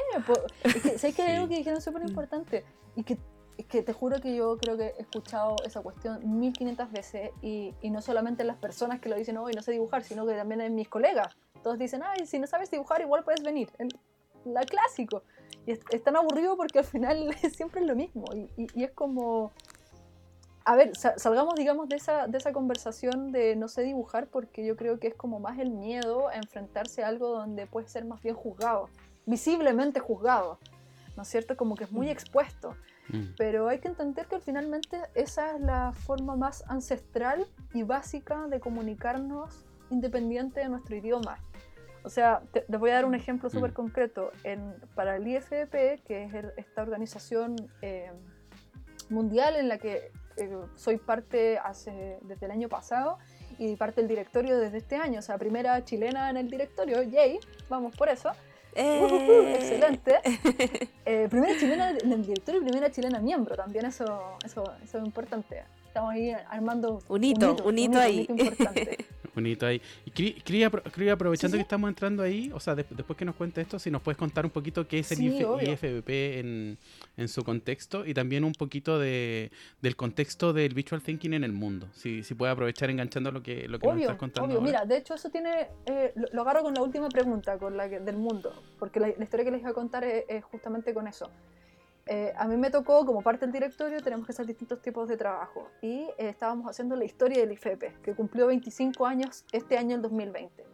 Es 0.64 0.74
que, 0.74 0.98
¿Sabes 0.98 1.16
que 1.16 1.22
hay 1.22 1.36
algo 1.36 1.48
que 1.48 1.56
dijeron 1.56 1.80
súper 1.80 2.02
importante? 2.02 2.64
Y 2.96 3.04
que, 3.04 3.18
que 3.64 3.82
te 3.82 3.92
juro 3.92 4.20
que 4.20 4.34
yo 4.34 4.56
creo 4.58 4.76
que 4.76 4.94
he 4.98 5.02
escuchado 5.02 5.56
esa 5.64 5.80
cuestión 5.80 6.38
1500 6.38 6.92
veces 6.92 7.30
y, 7.42 7.74
y 7.80 7.90
no 7.90 8.00
solamente 8.02 8.42
en 8.42 8.48
las 8.48 8.56
personas 8.56 9.00
que 9.00 9.08
lo 9.08 9.16
dicen 9.16 9.36
hoy 9.38 9.52
no 9.52 9.62
sé 9.62 9.72
dibujar, 9.72 10.02
sino 10.02 10.26
que 10.26 10.34
también 10.34 10.60
en 10.60 10.74
mis 10.74 10.88
colegas. 10.88 11.36
Todos 11.62 11.78
dicen, 11.78 12.02
ay, 12.04 12.26
si 12.26 12.38
no 12.38 12.46
sabes 12.46 12.70
dibujar, 12.70 13.00
igual 13.00 13.24
puedes 13.24 13.42
venir. 13.42 13.70
El, 13.78 13.88
la 14.44 14.62
clásico. 14.62 15.22
Y 15.66 15.72
es, 15.72 16.02
tan 16.02 16.16
aburrido 16.16 16.56
porque 16.56 16.78
al 16.78 16.84
final 16.84 17.34
siempre 17.52 17.80
es 17.80 17.86
lo 17.86 17.94
mismo. 17.94 18.24
Y, 18.34 18.50
y, 18.56 18.84
es 18.84 18.90
como. 18.92 19.52
A 20.64 20.76
ver, 20.76 20.92
salgamos, 20.94 21.54
digamos, 21.54 21.88
de 21.88 21.96
esa, 21.96 22.26
de 22.26 22.38
esa 22.38 22.52
conversación 22.52 23.32
de 23.32 23.56
no 23.56 23.66
sé 23.66 23.82
dibujar, 23.82 24.28
porque 24.28 24.64
yo 24.64 24.76
creo 24.76 25.00
que 25.00 25.08
es 25.08 25.14
como 25.14 25.40
más 25.40 25.58
el 25.58 25.70
miedo 25.70 26.28
a 26.28 26.36
enfrentarse 26.36 27.02
a 27.02 27.08
algo 27.08 27.28
donde 27.28 27.66
puede 27.66 27.88
ser 27.88 28.04
más 28.04 28.22
bien 28.22 28.36
juzgado, 28.36 28.88
visiblemente 29.26 30.00
juzgado. 30.00 30.58
¿no 31.16 31.22
es 31.22 31.28
cierto? 31.28 31.56
Como 31.56 31.74
que 31.74 31.84
es 31.84 31.92
muy 31.92 32.06
mm. 32.06 32.10
expuesto. 32.10 32.74
Mm. 33.12 33.34
Pero 33.36 33.68
hay 33.68 33.78
que 33.78 33.88
entender 33.88 34.26
que 34.26 34.40
finalmente 34.40 35.00
esa 35.14 35.54
es 35.54 35.60
la 35.60 35.92
forma 35.92 36.36
más 36.36 36.64
ancestral 36.68 37.46
y 37.72 37.82
básica 37.82 38.46
de 38.46 38.60
comunicarnos 38.60 39.66
independiente 39.90 40.60
de 40.60 40.68
nuestro 40.68 40.96
idioma. 40.96 41.38
O 42.02 42.08
sea, 42.08 42.42
les 42.54 42.80
voy 42.80 42.90
a 42.90 42.94
dar 42.94 43.04
un 43.04 43.14
ejemplo 43.14 43.48
mm. 43.48 43.52
súper 43.52 43.72
concreto. 43.72 44.32
En, 44.44 44.74
para 44.94 45.16
el 45.16 45.26
IFP, 45.26 46.02
que 46.04 46.24
es 46.24 46.34
esta 46.56 46.82
organización 46.82 47.56
eh, 47.82 48.10
mundial 49.10 49.56
en 49.56 49.68
la 49.68 49.78
que 49.78 50.12
eh, 50.36 50.58
soy 50.76 50.96
parte 50.96 51.58
hace, 51.58 52.18
desde 52.22 52.46
el 52.46 52.52
año 52.52 52.68
pasado 52.68 53.18
y 53.58 53.76
parte 53.76 54.00
del 54.00 54.08
directorio 54.08 54.58
desde 54.58 54.78
este 54.78 54.96
año, 54.96 55.18
o 55.18 55.22
sea, 55.22 55.36
primera 55.36 55.84
chilena 55.84 56.30
en 56.30 56.38
el 56.38 56.48
directorio, 56.48 57.02
yay, 57.02 57.38
vamos 57.68 57.94
por 57.94 58.08
eso. 58.08 58.30
Eh. 58.74 59.56
excelente. 59.58 60.16
Eh, 61.06 61.26
primera 61.28 61.58
chilena 61.58 61.90
en 61.90 62.12
el 62.12 62.22
directorio 62.22 62.60
y 62.60 62.64
primera 62.64 62.88
chilena 62.88 63.18
miembro, 63.18 63.56
también 63.56 63.84
eso, 63.84 64.36
eso, 64.44 64.62
eso 64.84 64.98
es 64.98 65.04
importante. 65.04 65.64
Estamos 65.88 66.12
ahí 66.12 66.30
armando 66.48 67.02
un 67.08 67.24
hito, 67.24 67.56
un 67.64 67.78
hito, 67.78 67.98
ahí. 67.98 68.28
Bonito 69.34 69.66
ahí. 69.66 69.80
Y 70.04 70.10
quería, 70.10 70.70
aprovechando 71.12 71.56
que 71.56 71.62
estamos 71.62 71.88
entrando 71.88 72.22
ahí, 72.22 72.50
o 72.52 72.60
sea, 72.60 72.74
después 72.74 73.16
que 73.16 73.24
nos 73.24 73.36
cuente 73.36 73.60
esto, 73.60 73.78
si 73.78 73.90
nos 73.90 74.02
puedes 74.02 74.18
contar 74.18 74.44
un 74.44 74.50
poquito 74.50 74.86
qué 74.86 75.00
es 75.00 75.12
el 75.12 75.22
IFBP 75.22 76.08
en, 76.08 76.78
en, 77.16 77.28
su 77.28 77.44
contexto 77.44 78.04
y 78.04 78.14
también 78.14 78.44
un 78.44 78.52
poquito 78.52 78.98
de, 78.98 79.50
del 79.80 79.96
contexto 79.96 80.52
del 80.52 80.74
visual 80.74 81.02
thinking 81.02 81.34
en 81.34 81.44
el 81.44 81.52
mundo. 81.52 81.88
Si, 81.94 82.22
si 82.22 82.34
puedes 82.34 82.52
aprovechar 82.52 82.90
enganchando 82.90 83.30
lo 83.30 83.42
que, 83.42 83.68
lo 83.68 83.78
que 83.78 83.86
nos 83.86 84.00
estás 84.00 84.16
contando. 84.16 84.48
Obvio, 84.48 84.60
mira, 84.60 84.84
de 84.84 84.96
hecho 84.96 85.14
eso 85.14 85.30
tiene, 85.30 85.68
eh, 85.86 86.12
lo, 86.32 86.42
agarro 86.42 86.62
con 86.62 86.74
la 86.74 86.82
última 86.82 87.08
pregunta, 87.08 87.58
con 87.58 87.76
la 87.76 87.88
del 87.88 88.16
mundo, 88.16 88.62
porque 88.78 89.00
la, 89.00 89.08
historia 89.08 89.44
que 89.44 89.50
les 89.50 89.62
voy 89.62 89.70
a 89.70 89.74
contar 89.74 90.04
es 90.04 90.44
justamente 90.44 90.92
con 90.92 91.06
eso. 91.06 91.30
Eh, 92.06 92.32
a 92.36 92.46
mí 92.48 92.56
me 92.56 92.70
tocó, 92.70 93.04
como 93.04 93.22
parte 93.22 93.46
del 93.46 93.52
directorio, 93.52 94.02
tenemos 94.02 94.26
que 94.26 94.32
hacer 94.32 94.46
distintos 94.46 94.80
tipos 94.82 95.08
de 95.08 95.16
trabajo. 95.16 95.68
Y 95.82 96.08
eh, 96.18 96.28
estábamos 96.28 96.68
haciendo 96.68 96.96
la 96.96 97.04
historia 97.04 97.40
del 97.40 97.52
IFEPE, 97.52 97.96
que 98.02 98.14
cumplió 98.14 98.46
25 98.46 99.06
años 99.06 99.44
este 99.52 99.78
año, 99.78 99.96
el 99.96 100.02
2020. 100.02 100.64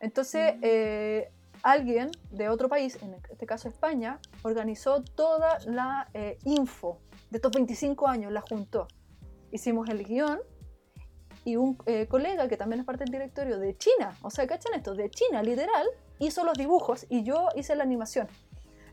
Entonces, 0.00 0.56
mm. 0.56 0.60
eh, 0.62 1.32
alguien 1.62 2.10
de 2.30 2.48
otro 2.48 2.68
país, 2.68 2.98
en 3.02 3.14
este 3.14 3.46
caso 3.46 3.68
España, 3.68 4.20
organizó 4.42 5.02
toda 5.02 5.58
la 5.66 6.08
info 6.44 7.00
de 7.30 7.38
estos 7.38 7.52
25 7.52 8.06
años, 8.06 8.32
la 8.32 8.40
juntó. 8.40 8.88
Hicimos 9.50 9.88
el 9.88 10.04
guion 10.04 10.40
y 11.44 11.56
un 11.56 11.76
colega 12.08 12.48
que 12.48 12.56
también 12.56 12.80
es 12.80 12.86
parte 12.86 13.04
del 13.04 13.12
directorio 13.12 13.58
de 13.58 13.76
China, 13.76 14.16
o 14.22 14.30
sea, 14.30 14.46
¿cachan 14.46 14.74
esto? 14.74 14.94
De 14.94 15.08
China, 15.10 15.42
literal, 15.42 15.86
hizo 16.18 16.44
los 16.44 16.58
dibujos 16.58 17.06
y 17.08 17.22
yo 17.22 17.48
hice 17.54 17.74
la 17.74 17.84
animación. 17.84 18.28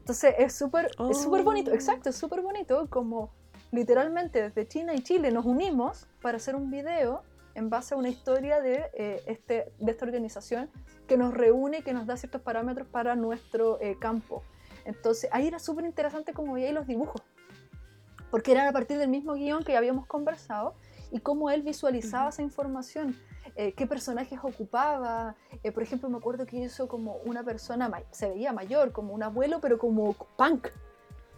Entonces 0.03 0.35
es 0.37 0.53
súper 0.53 0.91
súper 1.13 1.43
bonito, 1.43 1.71
oh. 1.71 1.73
exacto, 1.73 2.09
es 2.09 2.17
súper 2.17 2.41
bonito 2.41 2.87
como 2.89 3.31
literalmente 3.71 4.41
desde 4.41 4.67
China 4.67 4.93
y 4.93 4.99
Chile 5.01 5.31
nos 5.31 5.45
unimos 5.45 6.07
para 6.21 6.35
hacer 6.35 6.57
un 6.57 6.69
video 6.69 7.23
en 7.55 7.69
base 7.69 7.93
a 7.93 7.97
una 7.97 8.09
historia 8.09 8.59
de, 8.59 8.83
eh, 8.95 9.23
este, 9.27 9.71
de 9.79 9.91
esta 9.91 10.03
organización 10.03 10.69
que 11.07 11.15
nos 11.15 11.33
reúne 11.33 11.77
y 11.77 11.81
que 11.83 11.93
nos 11.93 12.05
da 12.05 12.17
ciertos 12.17 12.41
parámetros 12.41 12.85
para 12.89 13.15
nuestro 13.15 13.79
eh, 13.79 13.97
campo. 13.97 14.43
Entonces 14.83 15.29
ahí 15.31 15.47
era 15.47 15.57
súper 15.57 15.85
interesante 15.85 16.33
como 16.33 16.51
veía 16.51 16.73
los 16.73 16.85
dibujos, 16.85 17.21
porque 18.29 18.51
eran 18.51 18.67
a 18.67 18.73
partir 18.73 18.97
del 18.97 19.09
mismo 19.09 19.35
guion 19.35 19.63
que 19.63 19.77
habíamos 19.77 20.05
conversado 20.05 20.75
y 21.11 21.21
cómo 21.21 21.49
él 21.49 21.61
visualizaba 21.61 22.27
esa 22.27 22.41
información. 22.41 23.15
Eh, 23.55 23.73
qué 23.73 23.85
personajes 23.85 24.39
ocupaba. 24.41 25.35
Eh, 25.61 25.71
por 25.71 25.83
ejemplo, 25.83 26.09
me 26.09 26.17
acuerdo 26.17 26.45
que 26.45 26.57
hizo 26.57 26.87
como 26.87 27.17
una 27.25 27.43
persona, 27.43 27.91
se 28.11 28.29
veía 28.29 28.51
mayor, 28.51 28.91
como 28.91 29.13
un 29.13 29.23
abuelo, 29.23 29.59
pero 29.61 29.77
como 29.77 30.13
punk. 30.13 30.69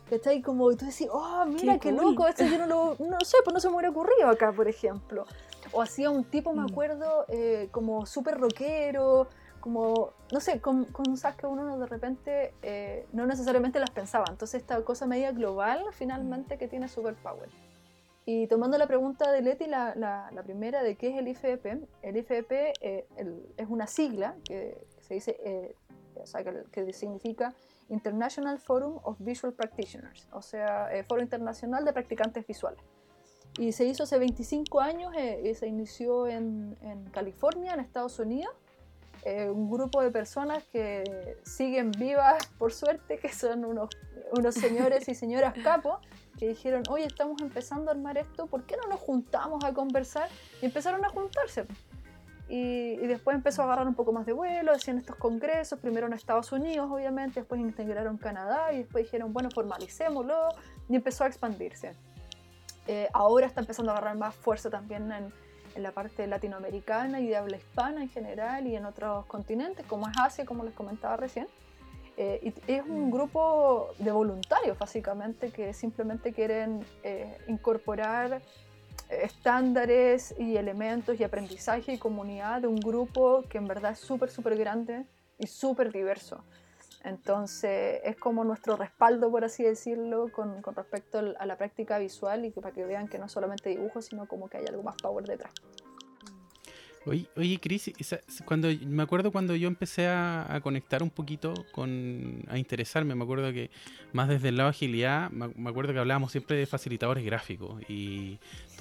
¿Cachai? 0.09 0.41
Como 0.41 0.71
y 0.71 0.75
tú 0.75 0.85
decís, 0.85 1.07
oh, 1.11 1.45
mira 1.47 1.79
qué, 1.79 1.91
loco, 1.91 2.27
esto 2.27 2.45
yo 2.45 2.59
no 2.59 2.67
lo 2.67 2.95
no 2.99 3.17
sé, 3.21 3.37
pues 3.43 3.53
no 3.55 3.59
se 3.59 3.67
me 3.69 3.73
hubiera 3.73 3.89
ocurrido 3.89 4.29
acá, 4.29 4.51
por 4.51 4.67
ejemplo. 4.67 5.25
O 5.71 5.81
hacía 5.81 6.11
un 6.11 6.23
tipo, 6.23 6.53
me 6.53 6.61
mm. 6.61 6.71
acuerdo, 6.71 7.25
eh, 7.27 7.69
como 7.71 8.05
súper 8.05 8.39
rockero, 8.39 9.27
como, 9.59 10.11
no 10.31 10.39
sé, 10.39 10.61
con, 10.61 10.85
cosas 10.85 11.35
que 11.35 11.47
uno 11.47 11.79
de 11.79 11.87
repente 11.87 13.07
no 13.13 13.25
necesariamente 13.25 13.79
las 13.79 13.89
pensaba. 13.89 14.25
Entonces 14.29 14.61
esta 14.61 14.79
cosa 14.83 15.07
media 15.07 15.31
global 15.31 15.83
finalmente 15.91 16.59
que 16.59 16.67
tiene 16.67 16.87
superpower. 16.87 17.49
Y 18.27 18.47
tomando 18.47 18.77
la 18.79 18.87
pregunta 18.87 19.31
de 19.31 19.41
Leti, 19.43 19.67
la, 19.67 19.93
la, 19.95 20.43
primera 20.43 20.81
de 20.81 20.95
qué 20.95 21.09
es 21.09 21.17
el 21.17 21.27
IFEP, 21.27 21.65
el 22.01 22.17
IFEP 22.17 22.51
eh, 22.51 23.05
es 23.55 23.69
una 23.69 23.85
sigla 23.85 24.35
que 24.43 24.83
se 24.99 25.13
dice, 25.13 25.37
eh, 25.43 25.75
o 26.15 26.25
sea, 26.25 26.43
que, 26.43 26.91
significa 26.91 27.53
International 27.89 28.57
Forum 28.57 28.99
of 29.03 29.17
Visual 29.19 29.53
Practitioners, 29.53 30.27
o 30.31 30.41
sea, 30.41 30.91
eh, 30.91 31.03
Foro 31.03 31.21
Internacional 31.21 31.85
de 31.85 31.93
Practicantes 31.93 32.47
Visuales. 32.47 32.81
Y 33.59 33.73
se 33.73 33.85
hizo 33.85 34.03
hace 34.03 34.17
25 34.17 34.81
años 34.81 35.13
y 35.43 35.53
se 35.53 35.67
inició 35.67 36.27
en, 36.27 36.75
en, 36.81 37.05
California, 37.11 37.73
en 37.73 37.79
Estados 37.79 38.19
Unidos. 38.19 38.53
un 39.25 39.71
grupo 39.71 40.01
de 40.01 40.11
personas 40.11 40.61
que 40.73 41.37
siguen 41.43 41.91
vivas, 41.91 42.45
por 42.57 42.73
suerte, 42.73 43.17
que 43.17 43.29
son 43.29 43.63
unos, 43.63 43.89
unos 44.37 44.55
señores 44.55 45.07
y 45.07 45.15
señoras 45.15 45.53
capos, 45.63 45.99
que 46.37 46.47
dijeron, 46.47 46.83
oye, 46.89 47.05
estamos 47.05 47.41
empezando 47.41 47.89
a 47.89 47.93
armar 47.93 48.17
esto, 48.17 48.47
¿por 48.47 48.63
qué 48.63 48.75
no 48.77 48.89
nos 48.89 48.99
juntamos 48.99 49.63
a 49.63 49.73
conversar? 49.73 50.29
Y 50.61 50.65
empezaron 50.65 51.03
a 51.05 51.09
juntarse. 51.09 51.65
Y, 52.47 52.97
después 52.97 53.35
empezó 53.35 53.63
a 53.63 53.65
agarrar 53.65 53.87
un 53.87 53.95
poco 53.95 54.11
más 54.11 54.25
de 54.25 54.33
vuelo, 54.33 54.71
hacían 54.71 54.97
estos 54.97 55.15
congresos, 55.15 55.79
primero 55.79 56.05
en 56.05 56.13
Estados 56.13 56.51
Unidos, 56.51 56.89
obviamente, 56.91 57.39
después 57.39 57.59
integraron 57.59 58.17
Canadá 58.17 58.71
y 58.71 58.79
después 58.79 59.05
dijeron, 59.05 59.33
bueno, 59.33 59.49
formalicémoslo 59.49 60.49
y 60.87 60.95
empezó 60.95 61.23
a 61.23 61.27
expandirse. 61.27 61.93
Eh, 62.87 63.09
ahora 63.13 63.47
está 63.47 63.61
empezando 63.61 63.91
a 63.91 63.97
agarrar 63.97 64.15
más 64.15 64.35
fuerza 64.35 64.69
también 64.69 65.11
en, 65.11 65.33
en 65.73 65.83
la 65.83 65.91
parte 65.91 66.27
latinoamericana 66.27 67.19
y 67.19 67.27
de 67.27 67.35
habla 67.35 67.57
hispana 67.57 68.03
en 68.03 68.09
general 68.09 68.67
y 68.67 68.75
en 68.75 68.85
otros 68.85 69.25
continentes, 69.25 69.85
como 69.87 70.07
es 70.07 70.13
Asia, 70.19 70.45
como 70.45 70.63
les 70.63 70.73
comentaba 70.75 71.17
recién. 71.17 71.47
Eh, 72.17 72.53
es 72.67 72.81
un 72.83 73.11
grupo 73.11 73.89
de 73.99 74.11
voluntarios, 74.11 74.77
básicamente, 74.77 75.51
que 75.51 75.73
simplemente 75.73 76.31
quieren 76.31 76.85
eh, 77.03 77.37
incorporar 77.47 78.41
estándares 79.09 80.33
y 80.39 80.55
elementos 80.57 81.19
y 81.19 81.23
aprendizaje 81.23 81.93
y 81.93 81.97
comunidad 81.97 82.61
de 82.61 82.67
un 82.67 82.77
grupo 82.77 83.43
que 83.49 83.57
en 83.57 83.67
verdad 83.67 83.91
es 83.91 83.99
súper, 83.99 84.29
súper 84.29 84.57
grande 84.57 85.05
y 85.37 85.47
súper 85.47 85.91
diverso. 85.91 86.43
Entonces 87.03 88.01
es 88.03 88.15
como 88.15 88.43
nuestro 88.43 88.77
respaldo, 88.77 89.29
por 89.29 89.45
así 89.45 89.63
decirlo, 89.63 90.31
con, 90.31 90.61
con 90.63 90.73
respecto 90.73 91.19
a 91.37 91.45
la 91.45 91.55
práctica 91.55 91.99
visual 91.99 92.45
y 92.45 92.51
que 92.51 92.61
para 92.61 92.73
que 92.73 92.83
vean 92.83 93.07
que 93.07 93.19
no 93.19 93.29
solamente 93.29 93.69
dibujo, 93.69 94.01
sino 94.01 94.27
como 94.27 94.49
que 94.49 94.57
hay 94.57 94.65
algo 94.65 94.81
más 94.81 94.95
power 94.95 95.25
detrás. 95.25 95.51
Oye, 97.07 97.27
oye 97.35 97.59
Cris, 97.59 97.91
cuando, 98.45 98.67
me 98.87 99.03
acuerdo 99.03 99.31
cuando 99.31 99.55
yo 99.55 99.67
empecé 99.67 100.07
a, 100.07 100.59
conectar 100.63 101.03
un 101.03 101.11
poquito 101.11 101.53
con, 101.71 102.43
a 102.47 102.57
interesarme, 102.57 103.13
me 103.13 103.23
acuerdo 103.23 103.53
que 103.53 103.69
más 104.11 104.27
desde 104.27 104.49
el 104.49 104.57
lado 104.57 104.69
de 104.69 104.75
agilidad, 104.75 105.29
me, 105.29 105.69
acuerdo 105.69 105.93
que 105.93 105.99
hablábamos 105.99 106.31
siempre 106.31 106.55
de 106.55 106.65
facilitadores 106.65 107.23
gráficos 107.23 107.79
y, 107.87 108.39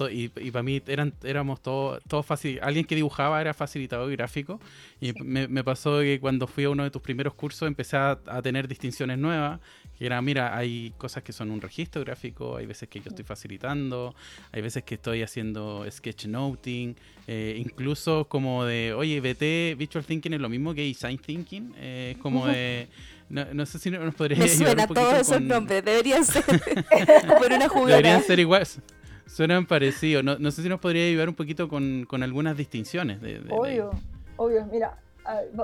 y, 0.09 0.29
para 0.29 0.63
mí 0.63 0.81
eran, 0.87 1.13
éramos 1.23 1.61
todos 1.61 2.01
todo 2.07 2.23
fácil, 2.23 2.59
alguien 2.63 2.85
que 2.85 2.95
dibujaba 2.95 3.39
era 3.39 3.53
facilitador 3.53 4.11
gráfico 4.11 4.59
y 4.99 5.13
me, 5.21 5.63
pasó 5.63 5.99
que 5.99 6.19
cuando 6.19 6.47
fui 6.47 6.63
a 6.63 6.71
uno 6.71 6.83
de 6.83 6.89
tus 6.89 7.01
primeros 7.03 7.35
cursos 7.35 7.67
empecé 7.67 7.97
a, 7.97 8.19
a 8.25 8.41
tener 8.41 8.67
distinciones 8.67 9.19
nuevas 9.19 9.59
que 9.97 10.05
era, 10.05 10.21
mira, 10.21 10.55
hay 10.57 10.93
cosas 10.97 11.23
que 11.23 11.33
son 11.33 11.51
un 11.51 11.61
registro 11.61 12.01
gráfico, 12.03 12.57
hay 12.57 12.65
veces 12.65 12.89
que 12.89 12.99
yo 12.99 13.09
estoy 13.09 13.23
facilitando, 13.23 14.13
hay 14.51 14.61
veces 14.61 14.83
que 14.83 14.95
estoy 14.95 15.23
haciendo 15.23 15.85
sketchnoting, 15.89 16.95
eh, 17.27 17.55
incluso 17.57 18.27
como 18.27 18.65
de, 18.65 18.93
oye, 18.93 19.19
VT, 19.21 19.75
Visual 19.77 20.05
Thinking 20.05 20.33
es 20.33 20.41
lo 20.41 20.49
mismo 20.49 20.73
que 20.73 20.81
Design 20.81 21.17
Thinking, 21.17 21.73
eh, 21.77 22.13
es 22.15 22.21
como 22.21 22.47
de... 22.47 22.87
No, 23.27 23.65
sé 23.65 23.79
si 23.79 23.89
nos 23.89 24.13
podría 24.13 24.37
Me 24.37 24.47
suena 24.47 24.85
todos 24.85 25.15
esos 25.15 25.41
nombres, 25.41 25.83
deberían 25.83 26.23
ser 26.23 26.43
por 27.39 27.51
una 27.51 27.67
jugada. 27.67 27.97
Deberían 27.97 28.21
ser 28.21 28.39
iguales. 28.39 28.79
Suenan 29.25 29.65
parecidos. 29.65 30.23
No, 30.23 30.37
no, 30.37 30.51
sé 30.51 30.61
si 30.61 30.69
nos 30.69 30.79
podría 30.79 31.07
ayudar 31.07 31.29
un 31.29 31.33
poquito 31.33 31.67
con, 31.67 32.05
con 32.07 32.21
algunas 32.21 32.55
distinciones. 32.55 33.19
De, 33.21 33.41
obvio, 33.49 33.89
obvio. 34.37 34.67
Mira, 34.71 34.95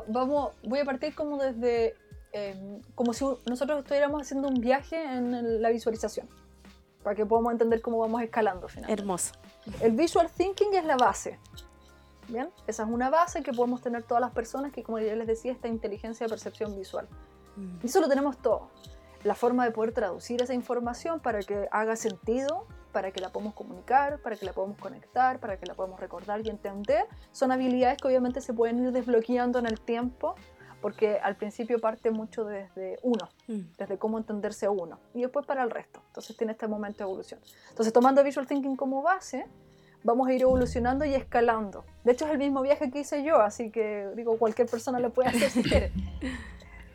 vamos, 0.08 0.54
voy 0.64 0.80
a 0.80 0.86
partir 0.86 1.14
como 1.14 1.38
desde 1.38 1.96
Em, 2.34 2.82
como 2.96 3.14
si 3.14 3.26
nosotros 3.46 3.80
estuviéramos 3.80 4.22
haciendo 4.22 4.48
un 4.48 4.62
viaje 4.62 5.04
en 5.04 5.62
la 5.62 5.70
visualización, 5.70 6.30
para 7.04 7.16
que 7.16 7.26
podamos 7.26 7.52
entender 7.52 7.82
cómo 7.82 8.00
vamos 8.00 8.22
escalando 8.22 8.68
finalmente. 8.70 9.02
Hermoso. 9.02 9.34
El 9.82 9.92
visual 9.92 10.30
thinking 10.30 10.74
es 10.74 10.86
la 10.86 10.96
base. 10.96 11.40
Bien, 12.30 12.50
esa 12.68 12.84
es 12.84 12.90
una 12.90 13.10
base 13.10 13.44
que 13.44 13.52
podemos 13.52 13.82
tener 13.82 14.04
todas 14.04 14.22
las 14.22 14.32
personas 14.32 14.72
que, 14.72 14.84
como 14.84 15.00
ya 15.00 15.16
les 15.16 15.28
decía, 15.28 15.52
esta 15.52 15.68
inteligencia 15.68 16.26
de 16.26 16.30
percepción 16.30 16.76
visual. 16.76 17.08
Mm. 17.58 17.80
Y 17.84 17.88
eso 17.88 18.00
lo 18.00 18.08
tenemos 18.08 18.38
todo. 18.38 18.70
La 19.24 19.36
forma 19.36 19.66
de 19.66 19.72
poder 19.72 19.94
traducir 19.94 20.42
esa 20.42 20.54
información 20.54 21.20
para 21.20 21.42
que 21.42 21.68
haga 21.72 21.98
sentido, 21.98 22.66
para 22.94 23.12
que 23.12 23.20
la 23.20 23.32
podamos 23.32 23.56
comunicar, 23.56 24.20
para 24.20 24.38
que 24.38 24.46
la 24.46 24.54
podamos 24.54 24.78
conectar, 24.78 25.40
para 25.40 25.58
que 25.58 25.66
la 25.66 25.74
podamos 25.74 26.00
recordar 26.00 26.46
y 26.46 26.50
entender, 26.50 27.06
son 27.32 27.52
habilidades 27.52 28.02
que 28.02 28.08
obviamente 28.08 28.40
se 28.40 28.54
pueden 28.54 28.84
ir 28.84 28.92
desbloqueando 28.92 29.60
en 29.60 29.66
el 29.66 29.82
tiempo 29.82 30.36
porque 30.82 31.18
al 31.20 31.36
principio 31.36 31.80
parte 31.80 32.12
mucho 32.12 32.44
desde 32.44 32.98
uno, 33.04 33.30
mm. 33.48 33.60
desde 33.78 33.98
cómo 33.98 34.18
entenderse 34.18 34.68
uno, 34.68 35.00
y 35.14 35.22
después 35.22 35.46
para 35.46 35.64
el 35.64 35.70
resto. 35.70 36.02
Entonces 36.08 36.36
tiene 36.36 36.54
este 36.54 36.68
momento 36.68 37.00
de 37.00 37.04
evolución. 37.04 37.40
Entonces 37.70 37.94
tomando 37.94 38.24
Visual 38.24 38.48
Thinking 38.48 38.76
como 38.76 39.02
base, 39.02 39.46
vamos 40.04 40.28
a 40.28 40.34
ir 40.34 40.42
evolucionando 40.42 41.06
y 41.06 41.14
escalando. 41.14 41.86
De 42.04 42.14
hecho 42.14 42.26
es 42.26 42.32
el 42.32 42.38
mismo 42.40 42.62
viaje 42.62 42.90
que 42.92 43.00
hice 43.00 43.24
yo, 43.24 43.38
así 43.38 43.72
que 43.72 44.10
digo, 44.16 44.38
cualquier 44.38 44.68
persona 44.68 45.00
lo 45.00 45.12
puede 45.12 45.30
hacer 45.30 45.50
si 45.50 45.64
quiere. 45.64 45.92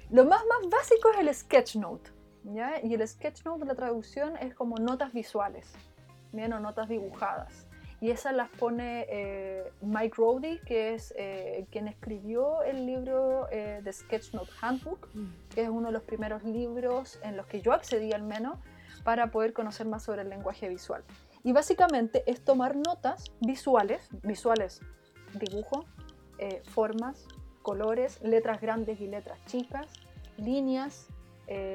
Lo 0.08 0.24
más, 0.24 0.40
más 0.46 0.70
básico 0.70 1.10
es 1.10 1.18
el 1.18 1.34
sketchnote, 1.34 2.10
¿ya? 2.44 2.80
Y 2.80 2.94
el 2.94 3.06
sketchnote, 3.08 3.64
la 3.64 3.74
traducción 3.74 4.36
es 4.36 4.54
como 4.54 4.76
notas 4.76 5.12
visuales, 5.12 5.66
¿bien? 6.30 6.52
O 6.52 6.60
notas 6.60 6.88
dibujadas 6.88 7.65
y 8.06 8.10
esas 8.12 8.34
las 8.34 8.48
pone 8.50 9.04
eh, 9.08 9.64
Mike 9.82 10.14
Rowdy, 10.16 10.60
que 10.60 10.94
es 10.94 11.12
eh, 11.16 11.66
quien 11.72 11.88
escribió 11.88 12.62
el 12.62 12.86
libro 12.86 13.48
eh, 13.50 13.80
The 13.82 13.92
Sketchnote 13.92 14.52
Handbook, 14.60 15.08
mm. 15.12 15.26
que 15.52 15.62
es 15.62 15.68
uno 15.68 15.88
de 15.88 15.92
los 15.92 16.04
primeros 16.04 16.44
libros 16.44 17.18
en 17.24 17.36
los 17.36 17.46
que 17.46 17.60
yo 17.60 17.72
accedí 17.72 18.12
al 18.12 18.22
menos 18.22 18.60
para 19.02 19.32
poder 19.32 19.52
conocer 19.52 19.88
más 19.88 20.04
sobre 20.04 20.22
el 20.22 20.28
lenguaje 20.28 20.68
visual. 20.68 21.02
Y 21.42 21.50
básicamente 21.50 22.22
es 22.30 22.44
tomar 22.44 22.76
notas 22.76 23.24
visuales, 23.40 24.08
visuales, 24.22 24.82
dibujo, 25.34 25.84
formas, 26.70 27.26
colores, 27.62 28.20
letras 28.22 28.60
grandes 28.60 29.00
y 29.00 29.08
letras 29.08 29.44
chicas, 29.46 29.88
líneas, 30.36 31.08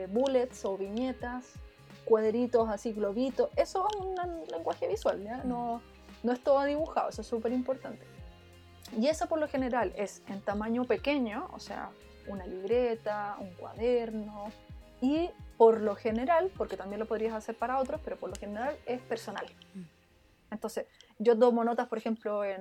bullets 0.09 0.63
o 0.63 0.77
viñetas, 0.77 1.55
cuadritos 2.05 2.69
así, 2.69 2.93
globitos. 2.93 3.49
Eso 3.57 3.85
es 3.89 3.95
un 3.97 4.15
lenguaje 4.49 4.87
visual, 4.87 5.23
¿ya? 5.23 5.43
No, 5.43 5.81
no 6.23 6.31
es 6.31 6.43
todo 6.43 6.63
dibujado, 6.63 7.09
eso 7.09 7.21
es 7.21 7.27
súper 7.27 7.51
importante. 7.51 8.05
Y 8.97 9.07
eso 9.07 9.27
por 9.27 9.39
lo 9.39 9.47
general 9.47 9.93
es 9.95 10.21
en 10.27 10.41
tamaño 10.41 10.85
pequeño, 10.85 11.49
o 11.53 11.59
sea, 11.59 11.89
una 12.27 12.45
libreta, 12.45 13.37
un 13.39 13.51
cuaderno, 13.53 14.51
y 15.01 15.29
por 15.57 15.81
lo 15.81 15.95
general, 15.95 16.51
porque 16.57 16.77
también 16.77 16.99
lo 16.99 17.07
podrías 17.07 17.33
hacer 17.33 17.55
para 17.55 17.79
otros, 17.79 18.01
pero 18.03 18.17
por 18.17 18.29
lo 18.29 18.35
general 18.35 18.77
es 18.85 19.01
personal. 19.01 19.45
Mm. 19.73 19.81
Entonces, 20.51 20.85
yo 21.17 21.37
tomo 21.37 21.63
notas, 21.63 21.87
por 21.87 21.97
ejemplo, 21.97 22.43
en, 22.43 22.59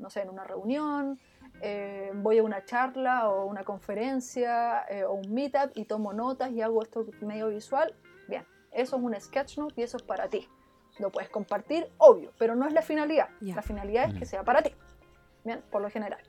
no 0.00 0.10
sé, 0.10 0.20
en 0.20 0.28
una 0.28 0.44
reunión, 0.44 1.18
eh, 1.60 2.10
voy 2.14 2.38
a 2.38 2.42
una 2.42 2.64
charla 2.64 3.28
o 3.28 3.46
una 3.46 3.64
conferencia 3.64 4.84
eh, 4.88 5.04
o 5.04 5.14
un 5.14 5.32
meetup 5.32 5.70
y 5.74 5.84
tomo 5.84 6.12
notas 6.12 6.50
y 6.50 6.60
hago 6.60 6.82
esto 6.82 7.06
medio 7.20 7.48
visual. 7.48 7.94
Bien, 8.28 8.44
eso 8.70 8.96
es 8.96 9.02
un 9.02 9.18
sketchnote 9.18 9.80
y 9.80 9.84
eso 9.84 9.96
es 9.96 10.02
para 10.02 10.28
ti. 10.28 10.48
Lo 10.98 11.10
puedes 11.10 11.30
compartir, 11.30 11.86
obvio, 11.98 12.32
pero 12.38 12.54
no 12.54 12.66
es 12.66 12.72
la 12.72 12.82
finalidad. 12.82 13.28
La 13.40 13.62
finalidad 13.62 14.10
es 14.10 14.18
que 14.18 14.26
sea 14.26 14.42
para 14.42 14.62
ti. 14.62 14.72
Bien, 15.44 15.60
por 15.70 15.82
lo 15.82 15.90
general. 15.90 16.20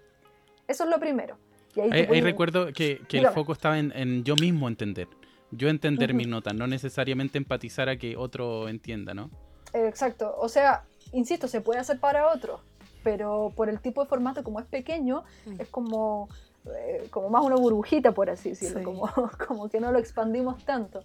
Eso 0.67 0.85
es 0.85 0.89
lo 0.89 0.99
primero. 0.99 1.37
Y 1.75 1.81
ahí, 1.81 2.21
recuerdo 2.21 2.71
que, 2.71 3.01
el 3.11 3.27
foco 3.29 3.53
estaba 3.53 3.77
en, 3.79 4.23
yo 4.23 4.35
mismo 4.35 4.67
entender. 4.67 5.07
Yo 5.51 5.69
entender 5.69 6.13
mi 6.13 6.25
nota, 6.25 6.51
no 6.53 6.65
necesariamente 6.65 7.37
empatizar 7.37 7.89
a 7.89 7.97
que 7.97 8.17
otro 8.17 8.69
entienda, 8.69 9.13
¿no? 9.13 9.29
Exacto. 9.73 10.35
O 10.39 10.49
sea, 10.49 10.83
insisto, 11.11 11.47
se 11.47 11.61
puede 11.61 11.79
hacer 11.79 11.99
para 11.99 12.31
otro, 12.31 12.61
pero 13.03 13.51
por 13.55 13.69
el 13.69 13.79
tipo 13.79 14.01
de 14.03 14.07
formato, 14.09 14.43
como 14.43 14.59
es 14.59 14.65
pequeño, 14.65 15.23
es 15.59 15.67
como, 15.69 16.29
eh, 16.65 17.07
como 17.11 17.29
más 17.29 17.43
una 17.43 17.55
burbujita, 17.55 18.13
por 18.13 18.29
así 18.29 18.49
decirlo, 18.49 18.83
como, 18.83 19.09
como 19.47 19.69
que 19.69 19.79
no 19.79 19.91
lo 19.91 19.99
expandimos 19.99 20.63
tanto. 20.63 21.03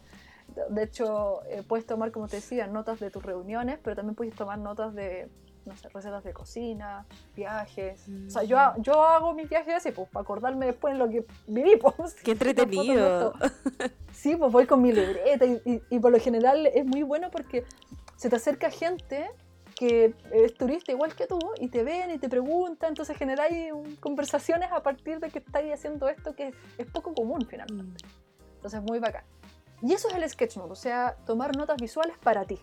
De 0.71 0.83
hecho, 0.83 1.43
eh, 1.45 1.63
puedes 1.67 1.87
tomar, 1.87 2.11
como 2.11 2.29
te 2.29 2.37
decía, 2.37 2.67
notas 2.67 3.01
de 3.01 3.11
tus 3.11 3.23
reuniones, 3.23 3.79
pero 3.83 3.97
también 3.97 4.15
puedes 4.15 4.35
tomar 4.35 4.59
notas 4.59 4.95
de, 4.95 5.29
no 5.67 5.77
sé, 5.77 5.89
recetas 5.89 6.25
de 6.25 6.33
cocina, 6.33 7.07
viajes. 7.37 8.07
O 8.27 8.31
sea, 8.31 8.43
yo, 8.43 8.59
yo 8.79 9.03
hago 9.05 9.35
mis 9.35 9.49
viajes 9.49 9.75
así, 9.75 9.93
pues, 9.93 10.09
para 10.09 10.23
acordarme 10.23 10.67
después 10.67 10.93
en 10.93 10.99
lo 10.99 11.09
que 11.09 11.25
viví, 11.47 11.77
pues. 11.81 12.15
Qué 12.23 12.33
entretenido. 12.33 13.35
Sí, 14.13 14.35
pues 14.37 14.51
voy 14.51 14.67
con 14.67 14.83
mi 14.83 14.93
libreta 14.93 15.45
y, 15.45 15.83
y, 15.91 15.99
por 16.01 16.11
lo 16.11 16.19
general 16.19 16.67
es 16.67 16.85
muy 16.85 17.03
bueno 17.03 17.31
porque 17.31 17.65
se 18.17 18.29
te 18.29 18.37
acerca 18.37 18.71
gente 18.71 19.31
que 19.77 20.13
es 20.33 20.55
turista 20.55 20.91
igual 20.91 21.15
que 21.15 21.29
tú 21.29 21.39
y 21.61 21.69
te 21.69 21.85
ven 21.85 22.11
y 22.11 22.19
te 22.19 22.29
preguntan, 22.29 22.89
entonces 22.89 23.17
generáis 23.17 23.73
conversaciones 24.01 24.73
a 24.73 24.83
partir 24.83 25.21
de 25.21 25.31
que 25.31 25.39
estáis 25.39 25.73
haciendo 25.73 26.09
esto 26.09 26.35
que 26.35 26.53
es 26.79 26.87
poco 26.91 27.15
común 27.15 27.47
finalmente. 27.49 28.05
Mm. 28.05 28.57
Entonces, 28.57 28.83
muy 28.83 28.99
bacán. 28.99 29.23
Y 29.83 29.93
eso 29.93 30.09
es 30.09 30.15
el 30.15 30.29
sketch 30.29 30.57
mode, 30.57 30.73
o 30.73 30.77
sea, 30.77 31.17
tomar 31.25 31.57
notas 31.57 31.77
visuales 31.81 32.17
para 32.19 32.45
ti. 32.45 32.59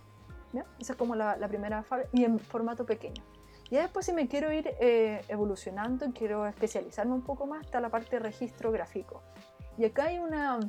Esa 0.79 0.93
es 0.93 0.97
como 0.97 1.15
la, 1.15 1.47
primera 1.47 1.83
fase 1.83 2.07
y 2.13 2.23
en 2.23 2.39
formato 2.39 2.85
pequeño. 2.85 3.23
Y 3.69 3.77
después 3.77 4.05
si 4.05 4.13
me 4.13 4.27
quiero 4.27 4.51
ir 4.53 4.71
eh, 4.79 5.21
evolucionando 5.27 6.05
y 6.05 6.11
quiero 6.11 6.45
especializarme 6.45 7.13
un 7.13 7.23
poco 7.23 7.47
más, 7.47 7.65
está 7.65 7.81
la 7.81 7.89
parte 7.89 8.17
de 8.17 8.19
registro 8.19 8.71
gráfico. 8.71 9.21
Y 9.77 9.85
acá 9.85 10.05
hay 10.05 10.19
una... 10.19 10.59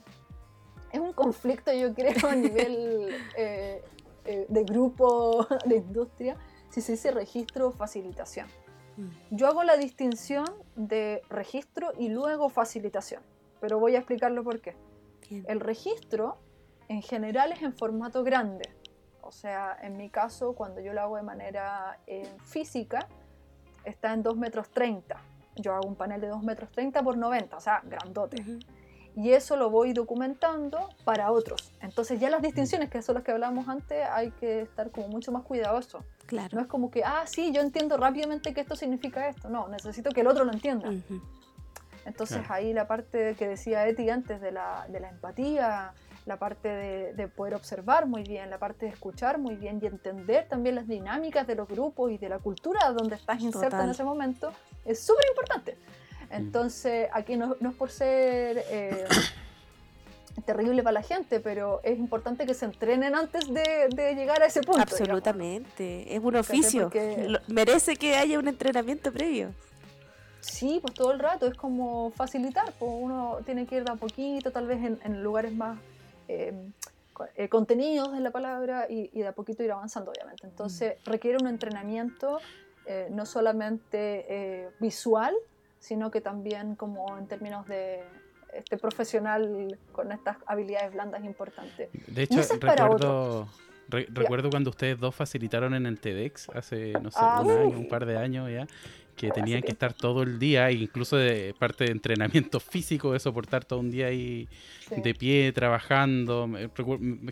Es 0.92 1.00
un 1.00 1.12
conflicto, 1.12 1.72
yo 1.72 1.92
creo, 1.94 2.28
a 2.28 2.34
nivel 2.34 3.08
eh, 3.36 3.84
eh, 4.24 4.46
de 4.48 4.64
grupo, 4.64 5.46
de 5.66 5.76
industria, 5.76 6.36
si 6.70 6.80
se 6.80 6.92
dice 6.92 7.10
registro 7.10 7.68
o 7.68 7.70
facilitación. 7.70 8.48
Mm. 8.96 9.08
Yo 9.30 9.46
hago 9.46 9.62
la 9.62 9.76
distinción 9.76 10.46
de 10.74 11.22
registro 11.28 11.92
y 11.98 12.08
luego 12.08 12.48
facilitación, 12.48 13.22
pero 13.60 13.78
voy 13.78 13.94
a 13.96 13.98
explicarlo 13.98 14.42
por 14.42 14.60
qué. 14.60 14.74
El 15.30 15.60
registro 15.60 16.38
en 16.88 17.02
general 17.02 17.52
es 17.52 17.62
en 17.62 17.72
formato 17.72 18.22
grande, 18.22 18.76
o 19.26 19.32
sea, 19.32 19.76
en 19.82 19.96
mi 19.96 20.08
caso, 20.08 20.54
cuando 20.54 20.80
yo 20.80 20.92
lo 20.92 21.00
hago 21.00 21.16
de 21.16 21.22
manera 21.22 21.98
eh, 22.06 22.30
física, 22.44 23.08
está 23.84 24.12
en 24.12 24.22
2 24.22 24.36
metros 24.36 24.68
30. 24.70 25.16
Yo 25.56 25.74
hago 25.74 25.88
un 25.88 25.96
panel 25.96 26.20
de 26.20 26.28
2 26.28 26.42
metros 26.44 26.70
30 26.70 27.02
por 27.02 27.16
90, 27.16 27.56
o 27.56 27.60
sea, 27.60 27.82
grandote. 27.84 28.44
Y 29.16 29.32
eso 29.32 29.56
lo 29.56 29.70
voy 29.70 29.94
documentando 29.94 30.90
para 31.04 31.32
otros. 31.32 31.72
Entonces 31.80 32.20
ya 32.20 32.30
las 32.30 32.42
distinciones, 32.42 32.88
que 32.88 33.02
son 33.02 33.16
las 33.16 33.24
que 33.24 33.32
hablábamos 33.32 33.66
antes, 33.68 34.06
hay 34.12 34.30
que 34.32 34.60
estar 34.60 34.90
como 34.90 35.08
mucho 35.08 35.32
más 35.32 35.42
cuidadoso. 35.42 36.04
Claro. 36.26 36.50
No 36.52 36.60
es 36.60 36.68
como 36.68 36.90
que, 36.90 37.02
ah, 37.02 37.24
sí, 37.26 37.50
yo 37.52 37.62
entiendo 37.62 37.96
rápidamente 37.96 38.54
que 38.54 38.60
esto 38.60 38.76
significa 38.76 39.28
esto. 39.28 39.48
No, 39.48 39.66
necesito 39.68 40.10
que 40.10 40.20
el 40.20 40.28
otro 40.28 40.44
lo 40.44 40.52
entienda. 40.52 40.90
Entonces 42.06 42.40
ahí 42.48 42.72
la 42.72 42.86
parte 42.86 43.34
que 43.34 43.48
decía 43.48 43.86
Eti 43.86 44.08
antes 44.08 44.40
de 44.40 44.52
la, 44.52 44.86
de 44.88 45.00
la 45.00 45.10
empatía, 45.10 45.92
la 46.24 46.38
parte 46.38 46.68
de, 46.68 47.28
poder 47.28 47.54
observar 47.54 48.06
muy 48.06 48.22
bien, 48.22 48.50
la 48.50 48.58
parte 48.58 48.86
de 48.86 48.92
escuchar 48.92 49.38
muy 49.38 49.56
bien 49.56 49.78
y 49.82 49.86
entender 49.86 50.48
también 50.48 50.74
las 50.74 50.88
dinámicas 50.88 51.46
de 51.46 51.54
los 51.54 51.68
grupos 51.68 52.10
y 52.10 52.18
de 52.18 52.28
la 52.28 52.38
cultura 52.38 52.90
donde 52.90 53.14
estás 53.14 53.40
inserto 53.40 53.80
en 53.80 53.90
ese 53.90 54.02
momento, 54.02 54.52
es 54.84 55.00
súper 55.00 55.24
importante. 55.28 55.76
Mm. 56.30 56.34
Entonces, 56.34 57.08
aquí 57.12 57.36
no, 57.36 57.56
es 57.60 57.74
por 57.76 57.90
ser 57.90 58.64
eh, 58.70 59.04
terrible 60.46 60.82
para 60.82 60.94
la 60.94 61.02
gente, 61.02 61.38
pero 61.38 61.80
es 61.84 61.96
importante 61.96 62.44
que 62.44 62.54
se 62.54 62.64
entrenen 62.64 63.14
antes 63.14 63.44
de, 63.46 64.14
llegar 64.16 64.42
a 64.42 64.46
ese 64.46 64.62
punto. 64.62 64.82
Absolutamente, 64.82 66.14
es 66.14 66.22
un 66.22 66.34
oficio, 66.36 66.90
merece 67.46 67.94
que 67.94 68.16
haya 68.16 68.38
un 68.38 68.48
entrenamiento 68.48 69.12
previo. 69.12 69.52
Sí, 70.46 70.78
pues 70.80 70.94
todo 70.94 71.12
el 71.12 71.18
rato, 71.18 71.46
es 71.46 71.54
como 71.54 72.10
facilitar, 72.10 72.72
pues 72.78 72.90
uno 72.94 73.38
tiene 73.44 73.66
que 73.66 73.76
ir 73.76 73.84
de 73.84 73.92
a 73.92 73.96
poquito, 73.96 74.50
tal 74.50 74.66
vez 74.66 74.78
en 74.82 75.22
lugares 75.22 75.54
más 75.54 75.78
Em, 76.28 76.72
eh, 77.36 77.48
contenidos 77.48 78.14
en 78.14 78.22
la 78.22 78.30
palabra 78.30 78.86
y, 78.90 79.08
de 79.08 79.26
a 79.26 79.32
poquito 79.32 79.62
ir 79.62 79.72
avanzando, 79.72 80.10
obviamente. 80.10 80.46
Entonces 80.46 80.96
mm. 80.98 81.10
requiere 81.10 81.38
un 81.40 81.46
entrenamiento 81.46 82.40
eh, 82.84 83.08
no 83.10 83.24
solamente 83.24 84.26
eh, 84.28 84.68
visual, 84.80 85.34
sino 85.78 86.10
que 86.10 86.20
también 86.20 86.74
como 86.74 87.16
en 87.16 87.26
términos 87.26 87.66
de 87.68 88.04
este 88.52 88.76
profesional 88.76 89.78
con 89.92 90.12
estas 90.12 90.36
habilidades 90.46 90.92
blandas 90.92 91.24
importantes. 91.24 91.88
De 92.06 92.22
hecho, 92.22 92.42
recuerdo, 92.60 93.48
recuerdo 93.88 94.50
cuando 94.50 94.68
ustedes 94.68 94.98
dos 94.98 95.14
facilitaron 95.14 95.72
en 95.72 95.86
el 95.86 95.98
TEDx 95.98 96.50
hace, 96.50 96.92
no 97.00 97.10
sé, 97.10 97.18
ah, 97.18 97.40
un 97.42 97.50
año, 97.50 97.78
un 97.78 97.88
par 97.88 98.04
de 98.04 98.18
años 98.18 98.50
ya, 98.50 98.66
que 99.16 99.30
tenían 99.30 99.62
que 99.62 99.72
estar 99.72 99.94
todo 99.94 100.22
el 100.22 100.38
día, 100.38 100.70
incluso 100.70 101.16
de 101.16 101.54
parte 101.58 101.84
de 101.84 101.92
entrenamiento 101.92 102.60
físico, 102.60 103.12
de 103.12 103.18
soportar 103.18 103.64
todo 103.64 103.80
un 103.80 103.90
día 103.90 104.06
ahí 104.06 104.48
de 104.94 105.14
pie, 105.14 105.52
trabajando. 105.52 106.48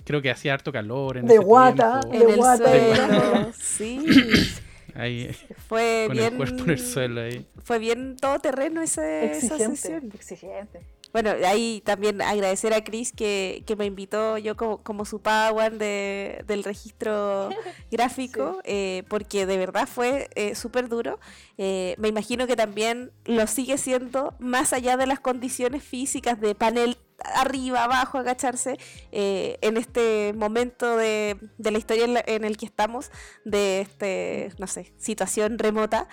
Creo 0.05 0.23
que 0.23 0.31
hacía 0.31 0.55
harto 0.55 0.73
calor. 0.73 1.19
En 1.19 1.27
de 1.27 1.39
guata, 1.39 2.01
en 2.11 2.31
el 2.31 2.43
suelo. 2.43 3.53
Sí. 3.57 4.01
Ahí, 4.97 5.35
fue 5.69 6.05
con 6.07 6.17
bien, 6.17 6.33
el 6.35 6.37
cuerpo 6.37 6.63
en 6.63 6.71
el 6.71 6.79
suelo 6.79 7.21
ahí. 7.23 7.45
Fue 7.65 7.81
bien 7.81 8.15
todoterreno 8.15 8.81
esa, 8.81 9.25
esa 9.25 9.59
sesión. 9.59 10.13
Exigente. 10.15 10.83
Bueno, 11.15 11.31
ahí 11.47 11.81
también 11.85 12.21
agradecer 12.21 12.75
a 12.75 12.83
Chris 12.83 13.13
que, 13.13 13.63
que 13.69 13.77
me 13.77 13.87
invitó 13.87 14.37
yo 14.37 14.57
como, 14.57 14.83
como 14.83 15.05
su 15.05 15.23
Padawan 15.23 15.79
de, 15.79 16.43
del 16.49 16.65
registro 16.65 17.51
gráfico, 17.93 18.59
eh, 18.65 19.05
porque 19.09 19.47
de 19.47 19.57
verdad 19.57 19.87
fue 19.87 20.29
eh, 20.35 20.57
súper 20.57 20.89
duro. 20.89 21.21
Eh, 21.57 21.95
me 21.99 22.09
imagino 22.09 22.49
que 22.49 22.57
también 22.57 23.13
lo 23.27 23.47
sigue 23.47 23.79
siendo 23.79 24.35
más 24.41 24.73
allá 24.73 24.97
de 24.97 25.07
las 25.07 25.21
condiciones 25.21 25.85
físicas 25.85 26.41
de 26.41 26.57
panel 26.57 26.99
arriba, 27.37 27.85
abajo, 27.85 28.19
agacharse, 28.19 28.77
en 29.13 29.77
este 29.77 30.33
momento 30.35 30.97
de, 30.97 31.37
de 31.59 31.71
la 31.71 31.79
historia 31.79 32.07
en, 32.07 32.19
en, 32.27 32.45
el 32.45 32.57
que 32.57 32.67
estamos, 32.67 33.13
de 33.45 33.83
este, 33.83 34.51
no 34.59 34.67
sé, 34.67 34.93
situación 34.99 35.61
remota, 35.61 36.09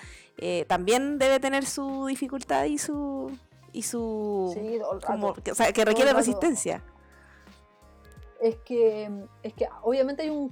también 0.67 1.17
debe 1.17 1.39
tener 1.39 1.65
su 1.65 2.05
dificultad 2.05 2.65
y 2.65 2.77
su 2.77 3.35
y 3.73 3.83
su... 3.83 4.53
o 4.85 5.55
sea, 5.55 5.71
que 5.71 5.85
requiere 5.85 6.13
resistencia. 6.13 6.83
Es 8.39 8.57
que, 8.57 9.09
es 9.43 9.53
que 9.53 9.67
obviamente 9.83 10.23
hay 10.23 10.29
un, 10.29 10.49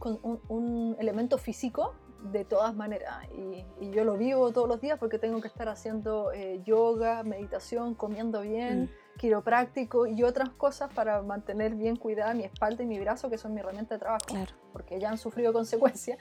un, 0.48 0.96
elemento 1.00 1.40
físico 1.40 1.96
de 2.32 2.46
todas 2.46 2.76
maneras 2.76 3.26
y, 3.32 3.66
y, 3.80 3.92
yo 3.92 4.04
lo 4.04 4.16
vivo 4.16 4.52
todos 4.52 4.68
los 4.68 4.80
días 4.82 5.00
porque 5.00 5.18
tengo 5.18 5.42
que 5.42 5.48
estar 5.48 5.70
haciendo 5.70 6.32
eh, 6.34 6.62
yoga, 6.64 7.24
meditación, 7.24 7.96
comiendo 7.96 8.42
bien, 8.42 8.84
mm. 8.84 9.18
quiropráctico 9.18 10.06
y 10.06 10.22
otras 10.22 10.50
cosas 10.50 10.94
para 10.94 11.24
mantener 11.24 11.74
bien 11.76 11.96
cuidada 11.96 12.34
mi 12.36 12.44
espalda 12.44 12.84
y 12.84 12.86
mi 12.86 13.00
brazo 13.00 13.30
que 13.30 13.40
son 13.40 13.56
mi 13.56 13.62
herramienta 13.62 13.96
de 13.96 14.00
trabajo 14.00 14.36
porque 14.72 15.00
ya 15.00 15.10
han 15.10 15.18
sufrido 15.18 15.52
consecuencias 15.60 16.20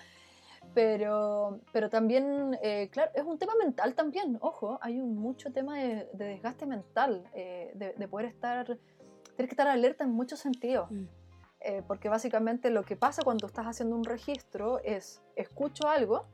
pero, 0.75 1.61
pero 1.73 1.89
también, 1.89 2.59
eh, 2.63 2.89
claro, 2.91 3.11
es 3.15 3.25
un 3.25 3.39
tema 3.39 3.55
mental 3.59 3.95
también, 3.95 4.39
ojo, 4.41 4.79
hay 4.81 5.01
un 5.01 5.17
mucho 5.17 5.53
tema 5.53 5.79
de, 5.79 6.09
desgaste 6.13 6.67
mental, 6.67 7.25
eh, 7.35 7.73
de, 7.75 8.09
poder 8.09 8.27
estar, 8.27 8.67
tienes 8.67 9.49
que 9.49 9.55
estar 9.55 9.69
alerta 9.69 10.05
en 10.05 10.11
muchos 10.11 10.41
sentidos. 10.41 10.91
Mm. 10.91 11.05
Eh, 11.61 11.83
porque 11.89 12.09
básicamente 12.09 12.71
lo 12.71 12.85
que 12.85 12.95
pasa 12.95 13.23
cuando 13.25 13.49
estás 13.49 13.67
haciendo 13.67 13.97
un 13.97 14.05
registro 14.05 14.79
es, 14.85 15.21
escucho 15.35 15.89
algo, 15.89 16.25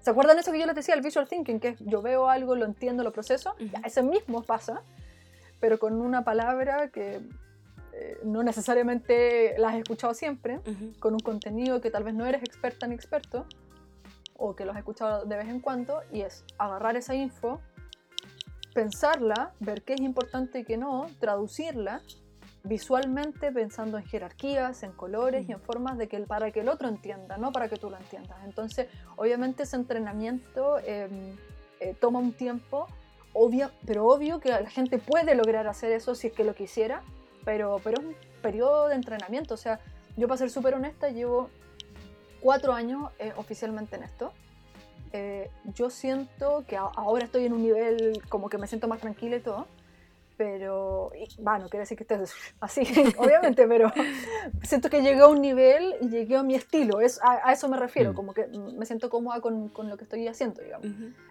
¿se 0.00 0.10
acuerdan 0.10 0.36
eso 0.40 0.50
que 0.50 0.58
yo 0.58 0.66
les 0.66 0.74
decía, 0.74 0.96
el 0.96 1.02
visual 1.02 1.28
thinking? 1.28 1.60
Que 1.60 1.76
yo 1.78 2.02
veo 2.02 2.28
algo, 2.28 2.56
lo 2.56 2.64
entiendo, 2.64 3.04
lo 3.04 3.12
proceso, 3.12 3.54
ese 3.84 4.02
mismo 4.02 4.42
pasa, 4.42 4.82
pero 5.60 5.78
con 5.78 6.00
una 6.00 6.24
palabra 6.24 6.88
que 6.88 7.20
no 8.24 8.42
necesariamente 8.42 9.54
la 9.56 9.68
has 9.68 9.76
escuchado 9.76 10.12
siempre, 10.14 10.60
con 10.98 11.14
un 11.14 11.20
contenido 11.20 11.80
que 11.80 11.92
tal 11.92 12.02
vez 12.02 12.14
no 12.14 12.26
eres 12.26 12.42
experta 12.42 12.88
ni 12.88 12.96
experto, 12.96 13.46
o 14.38 14.54
que 14.54 14.64
los 14.64 14.76
he 14.76 14.78
escuchado 14.78 15.24
de 15.24 15.36
vez 15.36 15.48
en 15.48 15.60
cuando, 15.60 16.02
y 16.12 16.22
es 16.22 16.44
agarrar 16.58 16.96
esa 16.96 17.14
info, 17.14 17.60
pensarla, 18.74 19.52
ver 19.60 19.82
qué 19.82 19.94
es 19.94 20.00
importante 20.00 20.60
y 20.60 20.64
qué 20.64 20.76
no, 20.76 21.06
traducirla 21.18 22.02
visualmente 22.66 23.52
pensando 23.52 23.96
en 23.96 24.04
jerarquías, 24.04 24.82
en 24.82 24.92
colores 24.92 25.48
y 25.48 25.52
en 25.52 25.60
formas 25.60 25.96
de 25.98 26.08
que 26.08 26.16
el, 26.16 26.24
para 26.24 26.50
que 26.50 26.60
el 26.60 26.68
otro 26.68 26.88
entienda, 26.88 27.36
no 27.38 27.52
para 27.52 27.68
que 27.68 27.76
tú 27.76 27.90
lo 27.90 27.96
entiendas. 27.96 28.38
Entonces, 28.44 28.88
obviamente 29.16 29.62
ese 29.62 29.76
entrenamiento 29.76 30.78
em, 30.80 31.36
eh, 31.80 31.94
toma 32.00 32.18
un 32.18 32.32
tiempo, 32.32 32.88
obvio, 33.32 33.70
pero 33.86 34.06
obvio 34.06 34.40
que 34.40 34.50
la 34.50 34.68
gente 34.68 34.98
puede 34.98 35.34
lograr 35.34 35.68
hacer 35.68 35.92
eso 35.92 36.14
si 36.14 36.28
es 36.28 36.32
que 36.32 36.42
lo 36.42 36.54
quisiera, 36.54 37.02
pero, 37.44 37.80
pero 37.84 38.00
es 38.00 38.06
un 38.06 38.16
periodo 38.42 38.88
de 38.88 38.96
entrenamiento. 38.96 39.54
O 39.54 39.58
sea, 39.58 39.78
yo 40.16 40.26
para 40.26 40.38
ser 40.38 40.50
súper 40.50 40.74
honesta, 40.74 41.10
llevo 41.10 41.50
cuatro 42.40 42.72
años 42.72 43.10
eh, 43.18 43.32
oficialmente 43.36 43.96
en 43.96 44.02
esto. 44.02 44.32
Eh, 45.12 45.50
yo 45.74 45.90
siento 45.90 46.64
que 46.66 46.76
ahora 46.76 47.24
estoy 47.24 47.46
en 47.46 47.52
un 47.52 47.62
nivel 47.62 48.22
como 48.28 48.48
que 48.48 48.58
me 48.58 48.66
siento 48.66 48.88
más 48.88 49.00
tranquila 49.00 49.36
y 49.36 49.40
todo, 49.40 49.66
pero, 50.36 51.12
bueno, 51.38 51.68
quiere 51.68 51.80
decir 51.80 51.96
que 51.96 52.04
estés 52.04 52.34
así, 52.60 52.82
obviamente, 53.18 53.66
pero 53.66 53.90
siento 54.62 54.90
que 54.90 55.00
llegué 55.00 55.20
a 55.20 55.28
un 55.28 55.40
nivel 55.40 55.94
y 56.00 56.08
llegué 56.08 56.36
a 56.36 56.42
mi 56.42 56.54
estilo, 56.54 57.00
es, 57.00 57.20
a, 57.22 57.52
eso 57.52 57.68
me 57.68 57.76
refiero, 57.76 58.12
mm. 58.12 58.14
como 58.14 58.34
que 58.34 58.46
me 58.46 58.84
siento 58.84 59.08
cómoda 59.08 59.40
con, 59.40 59.68
con 59.68 59.88
lo 59.88 59.96
que 59.96 60.04
estoy 60.04 60.26
haciendo, 60.28 60.62
digamos. 60.62 60.88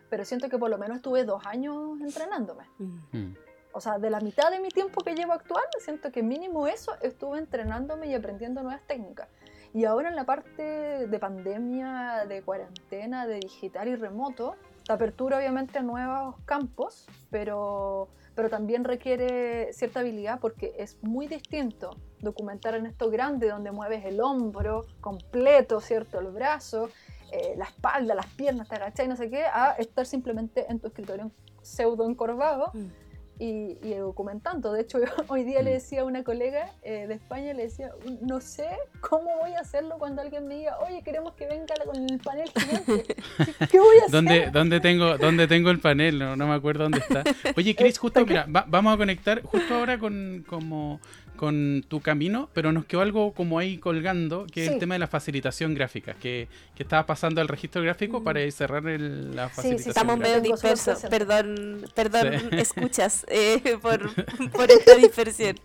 Pero 0.09 0.25
siento 0.25 0.49
que 0.49 0.57
por 0.57 0.69
lo 0.69 0.77
menos 0.77 0.97
estuve 0.97 1.23
dos 1.23 1.45
años 1.45 1.99
entrenándome. 2.01 2.63
Mm. 2.77 3.33
O 3.73 3.81
sea, 3.81 3.99
de 3.99 4.09
la 4.09 4.21
mitad 4.21 4.49
de 4.51 4.59
mi 4.59 4.69
tiempo 4.69 5.03
que 5.03 5.13
llevo 5.15 5.33
actual, 5.33 5.63
siento 5.79 6.11
que 6.11 6.23
mínimo 6.23 6.65
eso 6.65 6.93
estuve 7.01 7.39
entrenándome 7.39 8.07
y 8.07 8.13
aprendiendo 8.13 8.63
nuevas 8.63 8.81
técnicas. 8.87 9.27
Y 9.75 9.83
ahora 9.83 10.07
en 10.07 10.15
la 10.15 10.23
parte 10.23 10.63
de 10.63 11.19
pandemia, 11.19 12.25
de 12.29 12.41
cuarentena, 12.43 13.27
de 13.27 13.41
digital 13.41 13.89
y 13.89 13.97
remoto, 13.97 14.55
apertura 14.87 15.37
obviamente 15.37 15.79
a 15.79 15.81
nuevos 15.81 16.37
campos, 16.45 17.05
pero, 17.29 18.07
pero 18.35 18.49
también 18.49 18.85
requiere 18.85 19.73
cierta 19.73 19.99
habilidad 19.99 20.39
porque 20.39 20.73
es 20.77 20.97
muy 21.03 21.27
distinto 21.27 21.97
documentar 22.21 22.75
en 22.75 22.85
esto 22.85 23.11
grande 23.11 23.49
donde 23.49 23.73
mueves 23.73 24.05
el 24.05 24.21
hombro 24.21 24.85
completo, 25.01 25.81
¿cierto? 25.81 26.21
El 26.21 26.27
brazo, 26.27 26.89
eh, 27.33 27.55
la 27.57 27.65
espalda, 27.65 28.15
las 28.15 28.27
piernas, 28.27 28.69
te 28.69 28.75
agachas 28.75 29.05
y 29.05 29.09
no 29.09 29.17
sé 29.17 29.29
qué, 29.29 29.43
a 29.43 29.71
estar 29.71 30.05
simplemente 30.05 30.67
en 30.69 30.79
tu 30.79 30.87
escritorio 30.87 31.31
pseudo 31.61 32.09
encorvado. 32.09 32.71
Mm 32.73 33.04
y, 33.39 33.93
documentando. 33.95 34.71
De 34.71 34.81
hecho, 34.81 34.99
hoy 35.27 35.43
día 35.43 35.61
le 35.61 35.71
mm. 35.71 35.73
decía 35.73 36.01
a 36.01 36.03
una 36.05 36.23
colega 36.23 36.71
eh, 36.83 37.05
de 37.07 37.15
España, 37.15 37.53
le 37.53 37.63
decía, 37.63 37.91
no 38.21 38.41
sé 38.41 38.67
cómo 39.01 39.37
voy 39.39 39.53
a 39.53 39.59
hacerlo 39.59 39.97
cuando 39.97 40.21
alguien 40.21 40.47
me 40.47 40.55
diga, 40.55 40.77
oye, 40.79 41.01
queremos 41.03 41.33
que 41.33 41.47
venga 41.47 41.75
con 41.85 41.95
el 41.97 42.19
panel 42.19 42.49
gigante. 42.55 43.15
¿Qué 43.71 43.79
voy 43.79 43.97
a 43.97 44.05
hacer? 44.05 44.51
¿Dónde, 44.51 44.79
tengo, 44.79 45.17
¿Dónde 45.17 45.47
tengo 45.47 45.69
el 45.69 45.79
panel? 45.79 46.19
No, 46.19 46.35
no 46.35 46.47
me 46.47 46.53
acuerdo 46.53 46.83
dónde 46.83 46.99
está. 46.99 47.23
Oye, 47.55 47.75
Chris, 47.75 47.97
justo, 47.99 48.25
mira, 48.25 48.45
vamos 48.47 48.93
a 48.93 48.97
conectar 48.97 49.41
justo 49.43 49.75
ahora 49.75 49.97
con 49.97 50.43
como 50.47 50.99
con 51.35 51.83
tu 51.87 52.01
camino, 52.01 52.49
pero 52.53 52.71
nos 52.71 52.85
quedó 52.85 53.01
algo 53.01 53.33
como 53.33 53.59
ahí 53.59 53.77
colgando, 53.77 54.45
que 54.51 54.65
es 54.65 54.71
el 54.71 54.79
tema 54.79 54.95
de 54.95 54.99
la 54.99 55.07
facilitación 55.07 55.73
gráfica, 55.73 56.13
que, 56.13 56.47
que 56.75 56.83
estaba 56.83 57.05
pasando 57.05 57.41
el 57.41 57.47
registro 57.47 57.81
gráfico 57.81 58.23
para 58.23 58.49
cerrar 58.51 58.87
el, 58.87 59.35
la 59.35 59.49
facilitación. 59.49 59.77
Sí, 59.77 59.83
sí, 59.83 59.89
estamos 59.89 60.17
medio 60.17 60.41
dispersos, 60.41 61.01
perdón, 61.09 61.85
perdón, 61.93 62.33
escuchas 62.53 63.25
eh, 63.29 63.77
por, 63.81 64.09
por 64.51 64.71
esta 64.71 64.95
dispersión. 64.95 65.57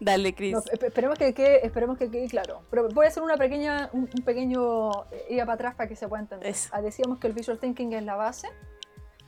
Dale, 0.00 0.34
Cris. 0.34 0.56
esperemos, 0.82 1.18
que 1.18 1.34
quede, 1.34 1.66
esperemos 1.66 1.98
que 1.98 2.08
quede 2.10 2.28
claro. 2.28 2.62
Pero 2.70 2.88
voy 2.90 3.06
a 3.06 3.08
hacer 3.08 3.22
una 3.22 3.36
pequeña, 3.36 3.90
un, 3.92 4.06
pequeño 4.06 5.04
eh, 5.10 5.26
ida 5.30 5.44
para 5.44 5.54
atrás 5.54 5.74
para 5.74 5.88
que 5.88 5.96
se 5.96 6.06
pueda 6.06 6.22
entender. 6.22 6.54
Ah, 6.70 6.80
decíamos 6.80 7.18
que 7.18 7.26
el 7.26 7.32
visual 7.32 7.58
thinking 7.58 7.92
es 7.92 8.04
la 8.04 8.14
base. 8.14 8.48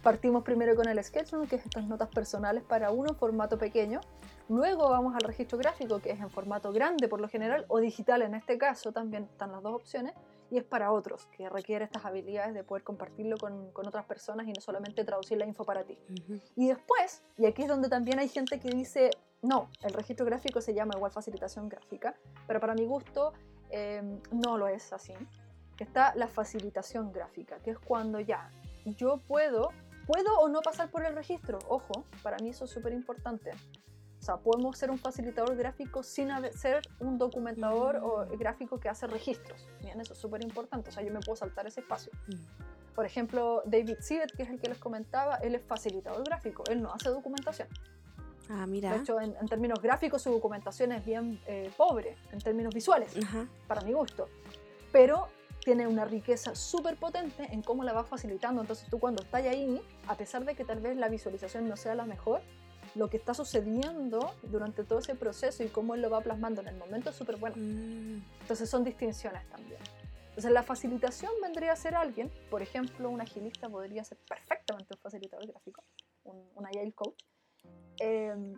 Partimos 0.02 0.42
primero 0.44 0.74
con 0.74 0.88
el 0.88 1.02
sketchnote, 1.02 1.46
que 1.46 1.56
es 1.56 1.66
estas 1.66 1.84
notas 1.84 2.08
personales 2.08 2.62
para 2.62 2.90
uno 2.90 3.10
en 3.10 3.16
formato 3.16 3.58
pequeño. 3.58 4.00
Luego 4.48 4.88
vamos 4.88 5.14
al 5.14 5.20
registro 5.20 5.58
gráfico, 5.58 5.98
que 6.00 6.10
es 6.10 6.20
en 6.20 6.30
formato 6.30 6.72
grande 6.72 7.06
por 7.06 7.20
lo 7.20 7.28
general, 7.28 7.66
o 7.68 7.80
digital 7.80 8.22
en 8.22 8.34
este 8.34 8.56
caso, 8.56 8.92
también 8.92 9.24
están 9.24 9.52
las 9.52 9.62
dos 9.62 9.74
opciones, 9.74 10.14
y 10.50 10.56
es 10.56 10.64
para 10.64 10.90
otros, 10.90 11.26
que 11.36 11.48
requiere 11.48 11.84
estas 11.84 12.04
habilidades 12.06 12.54
de 12.54 12.64
poder 12.64 12.82
compartirlo 12.82 13.36
con, 13.36 13.70
con 13.72 13.86
otras 13.86 14.06
personas 14.06 14.48
y 14.48 14.52
no 14.52 14.60
solamente 14.60 15.04
traducir 15.04 15.36
la 15.36 15.46
info 15.46 15.64
para 15.64 15.84
ti. 15.84 15.98
Y 16.56 16.68
después, 16.68 17.22
y 17.36 17.46
aquí 17.46 17.62
es 17.62 17.68
donde 17.68 17.88
también 17.88 18.18
hay 18.18 18.28
gente 18.28 18.58
que 18.58 18.70
dice, 18.70 19.10
no, 19.42 19.68
el 19.82 19.92
registro 19.92 20.24
gráfico 20.24 20.60
se 20.60 20.74
llama 20.74 20.94
igual 20.96 21.12
facilitación 21.12 21.68
gráfica, 21.68 22.14
pero 22.46 22.58
para 22.58 22.74
mi 22.74 22.86
gusto 22.86 23.32
em, 23.68 24.18
no 24.32 24.56
lo 24.56 24.66
es 24.66 24.92
así. 24.92 25.12
Está 25.78 26.14
la 26.14 26.26
facilitación 26.26 27.12
gráfica, 27.12 27.58
que 27.58 27.70
es 27.70 27.78
cuando 27.78 28.18
ya 28.18 28.50
yo 28.84 29.18
puedo, 29.18 29.70
puedo 30.10 30.38
o 30.40 30.48
no 30.48 30.60
pasar 30.60 30.90
por 30.90 31.04
el 31.04 31.14
registro, 31.14 31.58
ojo, 31.68 32.04
para 32.22 32.36
mí 32.38 32.48
eso 32.48 32.64
es 32.64 32.70
súper 32.70 32.92
importante. 32.92 33.52
O 34.18 34.22
sea, 34.22 34.36
podemos 34.38 34.76
ser 34.76 34.90
un 34.90 34.98
facilitador 34.98 35.56
gráfico 35.56 36.02
sin 36.02 36.30
ser 36.52 36.82
un 36.98 37.16
documentador 37.16 37.96
o 38.02 38.26
mm. 38.26 38.38
gráfico 38.38 38.78
que 38.78 38.88
hace 38.88 39.06
registros. 39.06 39.68
Bien, 39.80 39.98
eso 40.00 40.12
es 40.12 40.18
súper 40.18 40.42
importante. 40.42 40.90
O 40.90 40.92
sea, 40.92 41.02
yo 41.02 41.12
me 41.12 41.20
puedo 41.20 41.36
saltar 41.36 41.66
ese 41.66 41.80
espacio. 41.80 42.12
Mm. 42.26 42.94
Por 42.94 43.06
ejemplo, 43.06 43.62
David 43.64 43.98
Sibet, 44.00 44.36
que 44.36 44.42
es 44.42 44.50
el 44.50 44.60
que 44.60 44.68
les 44.68 44.78
comentaba, 44.78 45.36
él 45.36 45.54
es 45.54 45.62
facilitador 45.62 46.22
gráfico. 46.24 46.64
Él 46.68 46.82
no 46.82 46.92
hace 46.92 47.08
documentación. 47.08 47.68
Ah, 48.50 48.66
mira. 48.66 48.92
De 48.92 48.98
hecho, 48.98 49.18
en, 49.20 49.34
términos 49.46 49.80
gráficos, 49.80 50.20
su 50.20 50.30
documentación 50.30 50.92
es 50.92 51.04
bien 51.04 51.40
eh, 51.46 51.70
pobre, 51.76 52.18
en 52.32 52.40
términos 52.40 52.74
visuales, 52.74 53.14
para 53.68 53.80
mi 53.82 53.92
gusto. 53.92 54.28
Pero 54.92 55.28
tiene 55.64 55.86
una 55.86 56.04
riqueza 56.04 56.54
súper 56.54 56.96
potente 56.96 57.48
en 57.52 57.62
cómo 57.62 57.84
la 57.84 57.92
va 57.92 58.04
facilitando. 58.04 58.60
Entonces, 58.60 58.88
tú 58.90 58.98
cuando 58.98 59.22
estás 59.22 59.44
ahí, 59.44 59.80
a 60.06 60.16
pesar 60.16 60.44
de 60.44 60.54
que 60.54 60.64
tal 60.64 60.80
vez 60.80 60.96
la 60.96 61.08
visualización 61.08 61.68
no 61.68 61.76
sea 61.76 61.94
la 61.94 62.04
mejor, 62.04 62.40
lo 62.94 63.08
que 63.08 63.16
está 63.16 63.34
sucediendo 63.34 64.34
durante 64.42 64.84
todo 64.84 64.98
ese 64.98 65.14
proceso 65.14 65.62
y 65.62 65.68
cómo 65.68 65.94
él 65.94 66.02
lo 66.02 66.10
va 66.10 66.20
plasmando 66.20 66.60
en 66.60 66.68
el 66.68 66.76
momento 66.76 67.10
es 67.10 67.16
súper 67.16 67.36
bueno. 67.36 67.56
Mm. 67.56 68.22
Entonces 68.40 68.68
son 68.68 68.84
distinciones 68.84 69.48
también. 69.48 69.80
Entonces 70.30 70.50
la 70.50 70.62
facilitación 70.62 71.32
vendría 71.42 71.72
a 71.72 71.76
ser 71.76 71.94
alguien, 71.94 72.30
por 72.50 72.62
ejemplo, 72.62 73.10
un 73.10 73.20
agilista 73.20 73.68
podría 73.68 74.02
ser 74.04 74.18
perfectamente 74.28 74.94
un 74.94 75.00
facilitador 75.00 75.46
gráfico, 75.46 75.84
un, 76.24 76.48
un 76.54 76.66
agile 76.66 76.92
coach, 76.92 77.20
em, 77.98 78.54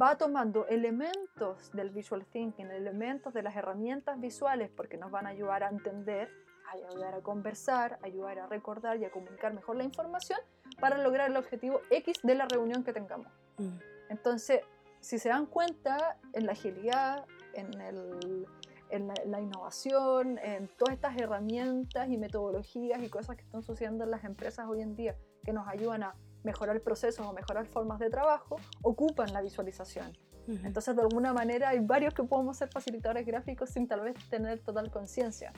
va 0.00 0.16
tomando 0.16 0.66
elementos 0.66 1.70
del 1.72 1.90
visual 1.90 2.24
thinking, 2.26 2.70
elementos 2.70 3.32
de 3.34 3.42
las 3.42 3.56
herramientas 3.56 4.20
visuales, 4.20 4.70
porque 4.70 4.96
nos 4.96 5.10
van 5.10 5.26
a 5.26 5.30
ayudar 5.30 5.62
a 5.62 5.68
entender, 5.68 6.30
a 6.68 6.72
ayudar 6.72 7.14
a 7.14 7.20
conversar, 7.20 7.98
a 8.02 8.06
ayudar 8.06 8.38
a 8.38 8.46
recordar 8.46 8.98
y 8.98 9.04
a 9.04 9.10
comunicar 9.10 9.52
mejor 9.52 9.76
la 9.76 9.84
información 9.84 10.38
para 10.80 10.98
lograr 10.98 11.30
el 11.30 11.36
objetivo 11.36 11.80
X 11.90 12.18
de 12.22 12.34
la 12.34 12.46
reunión 12.46 12.82
que 12.82 12.92
tengamos. 12.92 13.28
Mm. 13.58 13.78
Entonces, 14.08 14.60
si 15.00 15.18
se 15.18 15.28
dan 15.28 15.46
cuenta, 15.46 16.18
en 16.32 16.46
la 16.46 16.52
agilidad, 16.52 17.26
en, 17.52 17.80
el, 17.80 18.46
en 18.90 19.08
la, 19.26 19.40
innovación, 19.40 20.38
en 20.38 20.68
todas 20.78 20.94
estas 20.94 21.16
herramientas 21.16 22.08
y 22.08 22.16
metodologías 22.16 23.02
y 23.02 23.08
cosas 23.08 23.36
que 23.36 23.42
están 23.42 23.62
sucediendo 23.62 24.04
en 24.04 24.10
las 24.10 24.24
empresas 24.24 24.66
hoy 24.66 24.80
en 24.80 24.96
día 24.96 25.16
que 25.44 25.52
nos 25.52 25.68
ayudan 25.68 26.04
a 26.04 26.14
mejorar 26.44 26.80
procesos 26.80 27.26
o 27.26 27.32
mejorar 27.32 27.66
formas 27.66 27.98
de 27.98 28.10
trabajo, 28.10 28.56
ocupan 28.82 29.32
la 29.32 29.42
visualización. 29.42 30.12
Entonces, 30.46 30.94
de 30.94 31.00
alguna 31.00 31.32
manera, 31.32 31.70
hay 31.70 31.80
varios 31.80 32.12
que 32.12 32.22
podemos 32.22 32.58
ser 32.58 32.68
facilitadores 32.68 33.24
gráficos 33.26 33.70
sin 33.70 33.88
tal 33.88 34.02
vez 34.02 34.14
tener 34.28 34.58
total 34.60 34.90
conciencia. 34.90 35.52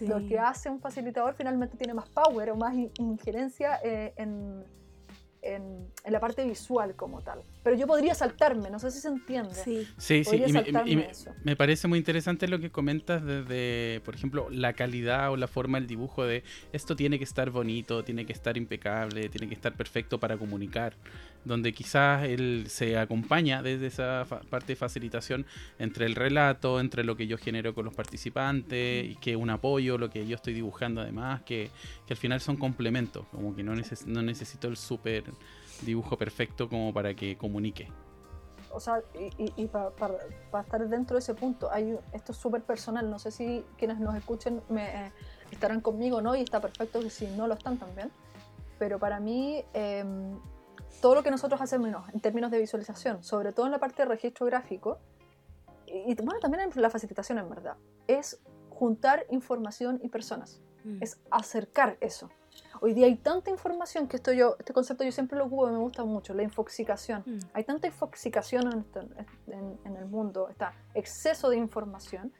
Lo 0.00 0.26
que 0.26 0.38
hace 0.38 0.70
un 0.70 0.80
facilitador 0.80 1.34
finalmente 1.34 1.76
tiene 1.76 1.92
más 1.92 2.08
power 2.08 2.50
o 2.50 2.56
más 2.56 2.74
injerencia 2.98 3.78
eh, 3.84 4.14
en, 4.16 4.64
en, 5.42 5.88
la 6.08 6.20
parte 6.20 6.44
visual 6.44 6.94
como 6.96 7.22
tal. 7.22 7.42
Pero 7.62 7.76
yo 7.76 7.86
podría 7.86 8.14
saltarme, 8.14 8.70
no 8.70 8.78
sé 8.78 8.90
si 8.90 9.00
se 9.00 9.08
entiende. 9.08 9.54
Sí, 9.54 9.86
sí, 9.96 10.24
sí. 10.24 10.42
Y, 10.46 10.96
me, 10.96 11.10
me, 11.44 11.56
parece 11.56 11.88
muy 11.88 11.98
interesante 11.98 12.48
lo 12.48 12.58
que 12.58 12.70
comentas 12.70 13.24
desde, 13.24 14.00
por 14.04 14.14
ejemplo, 14.14 14.48
la 14.50 14.72
calidad 14.72 15.30
o 15.30 15.36
la 15.36 15.46
forma 15.46 15.78
del 15.78 15.86
dibujo 15.86 16.24
de 16.24 16.42
esto 16.72 16.96
tiene 16.96 17.18
que 17.18 17.24
estar 17.24 17.50
bonito, 17.50 18.04
tiene 18.04 18.26
que 18.26 18.32
estar 18.32 18.56
impecable, 18.56 19.28
tiene 19.28 19.48
que 19.48 19.54
estar 19.54 19.74
perfecto 19.74 20.18
para 20.18 20.36
comunicar 20.36 20.94
donde 21.44 21.72
quizás 21.72 22.24
él 22.24 22.64
se 22.68 22.98
acompaña 22.98 23.62
desde 23.62 23.86
esa 23.86 24.26
parte 24.50 24.72
de 24.72 24.76
facilitación 24.76 25.46
entre 25.78 26.06
el 26.06 26.14
relato, 26.14 26.80
entre 26.80 27.04
lo 27.04 27.16
que 27.16 27.26
yo 27.26 27.38
genero 27.38 27.74
con 27.74 27.84
los 27.84 27.94
participantes, 27.94 29.10
y 29.10 29.16
que 29.16 29.36
un 29.36 29.50
apoyo, 29.50 29.96
lo 29.96 30.10
que 30.10 30.26
yo 30.26 30.36
estoy 30.36 30.52
dibujando 30.52 31.00
además, 31.00 31.42
que, 31.42 31.70
al 32.08 32.16
final 32.16 32.40
son 32.40 32.56
complementos, 32.56 33.24
como 33.30 33.54
que 33.54 33.62
no, 33.62 33.72
no 34.06 34.22
necesito 34.22 34.66
el 34.66 34.76
súper 34.76 35.29
dibujo 35.82 36.16
perfecto 36.16 36.68
como 36.68 36.92
para 36.92 37.14
que 37.14 37.36
comunique. 37.36 37.88
O 38.72 38.78
sea, 38.78 39.02
y, 39.36 39.66
para 39.66 39.90
estar 40.60 40.88
dentro 40.88 41.16
de 41.16 41.20
ese 41.20 41.34
punto, 41.34 41.72
hay, 41.72 41.98
esto 42.12 42.30
es 42.32 42.38
súper 42.38 42.62
personal, 42.62 43.10
no 43.10 43.18
sé 43.18 43.32
si 43.32 43.64
quienes 43.76 43.98
nos 43.98 44.14
escuchen 44.14 44.62
me, 44.68 45.06
eh, 45.06 45.12
estarán 45.50 45.80
conmigo, 45.80 46.22
¿no? 46.22 46.36
Y 46.36 46.42
está 46.42 46.60
perfecto 46.60 47.02
si 47.10 47.26
no 47.26 47.48
lo 47.48 47.54
están 47.54 47.78
también. 47.78 48.10
Pero 48.78 48.98
para 48.98 49.18
mí... 49.18 49.64
Em, 49.74 50.38
todo 51.00 51.14
lo 51.14 51.22
que 51.22 51.30
nosotros 51.30 51.60
hacemos 51.60 51.88
en 52.12 52.20
términos 52.20 52.50
de 52.50 52.58
visualización, 52.58 53.22
sobre 53.22 53.52
todo 53.52 53.66
en 53.66 53.72
la 53.72 53.78
parte 53.78 54.02
de 54.02 54.08
registro 54.08 54.46
gráfico, 54.46 54.98
y, 55.86 56.14
bueno, 56.16 56.38
también 56.40 56.70
en 56.72 56.82
la 56.82 56.90
facilitación 56.90 57.38
en 57.38 57.48
verdad, 57.48 57.76
es 58.06 58.40
juntar 58.68 59.26
información 59.30 59.98
y 60.02 60.08
personas, 60.08 60.60
mm. 60.84 61.02
es 61.02 61.20
acercar 61.30 61.96
eso. 62.00 62.28
Hoy 62.80 62.94
día 62.94 63.06
hay 63.06 63.16
tanta 63.16 63.50
información 63.50 64.08
que 64.08 64.16
esto 64.16 64.32
yo, 64.32 64.56
este 64.58 64.72
concepto 64.72 65.04
yo 65.04 65.12
siempre 65.12 65.36
lo 65.36 65.46
ocupo 65.46 65.68
y 65.68 65.72
me 65.72 65.78
gusta 65.78 66.04
mucho, 66.04 66.32
la 66.34 66.42
infoxicación. 66.42 67.22
Mm. 67.26 67.38
Hay 67.52 67.64
tanta 67.64 67.86
infoxicación 67.86 68.84
en, 69.46 69.78
en, 69.84 69.96
el 69.96 70.06
mundo, 70.06 70.48
está 70.48 70.72
exceso 70.94 71.50
de 71.50 71.56
información, 71.56 72.32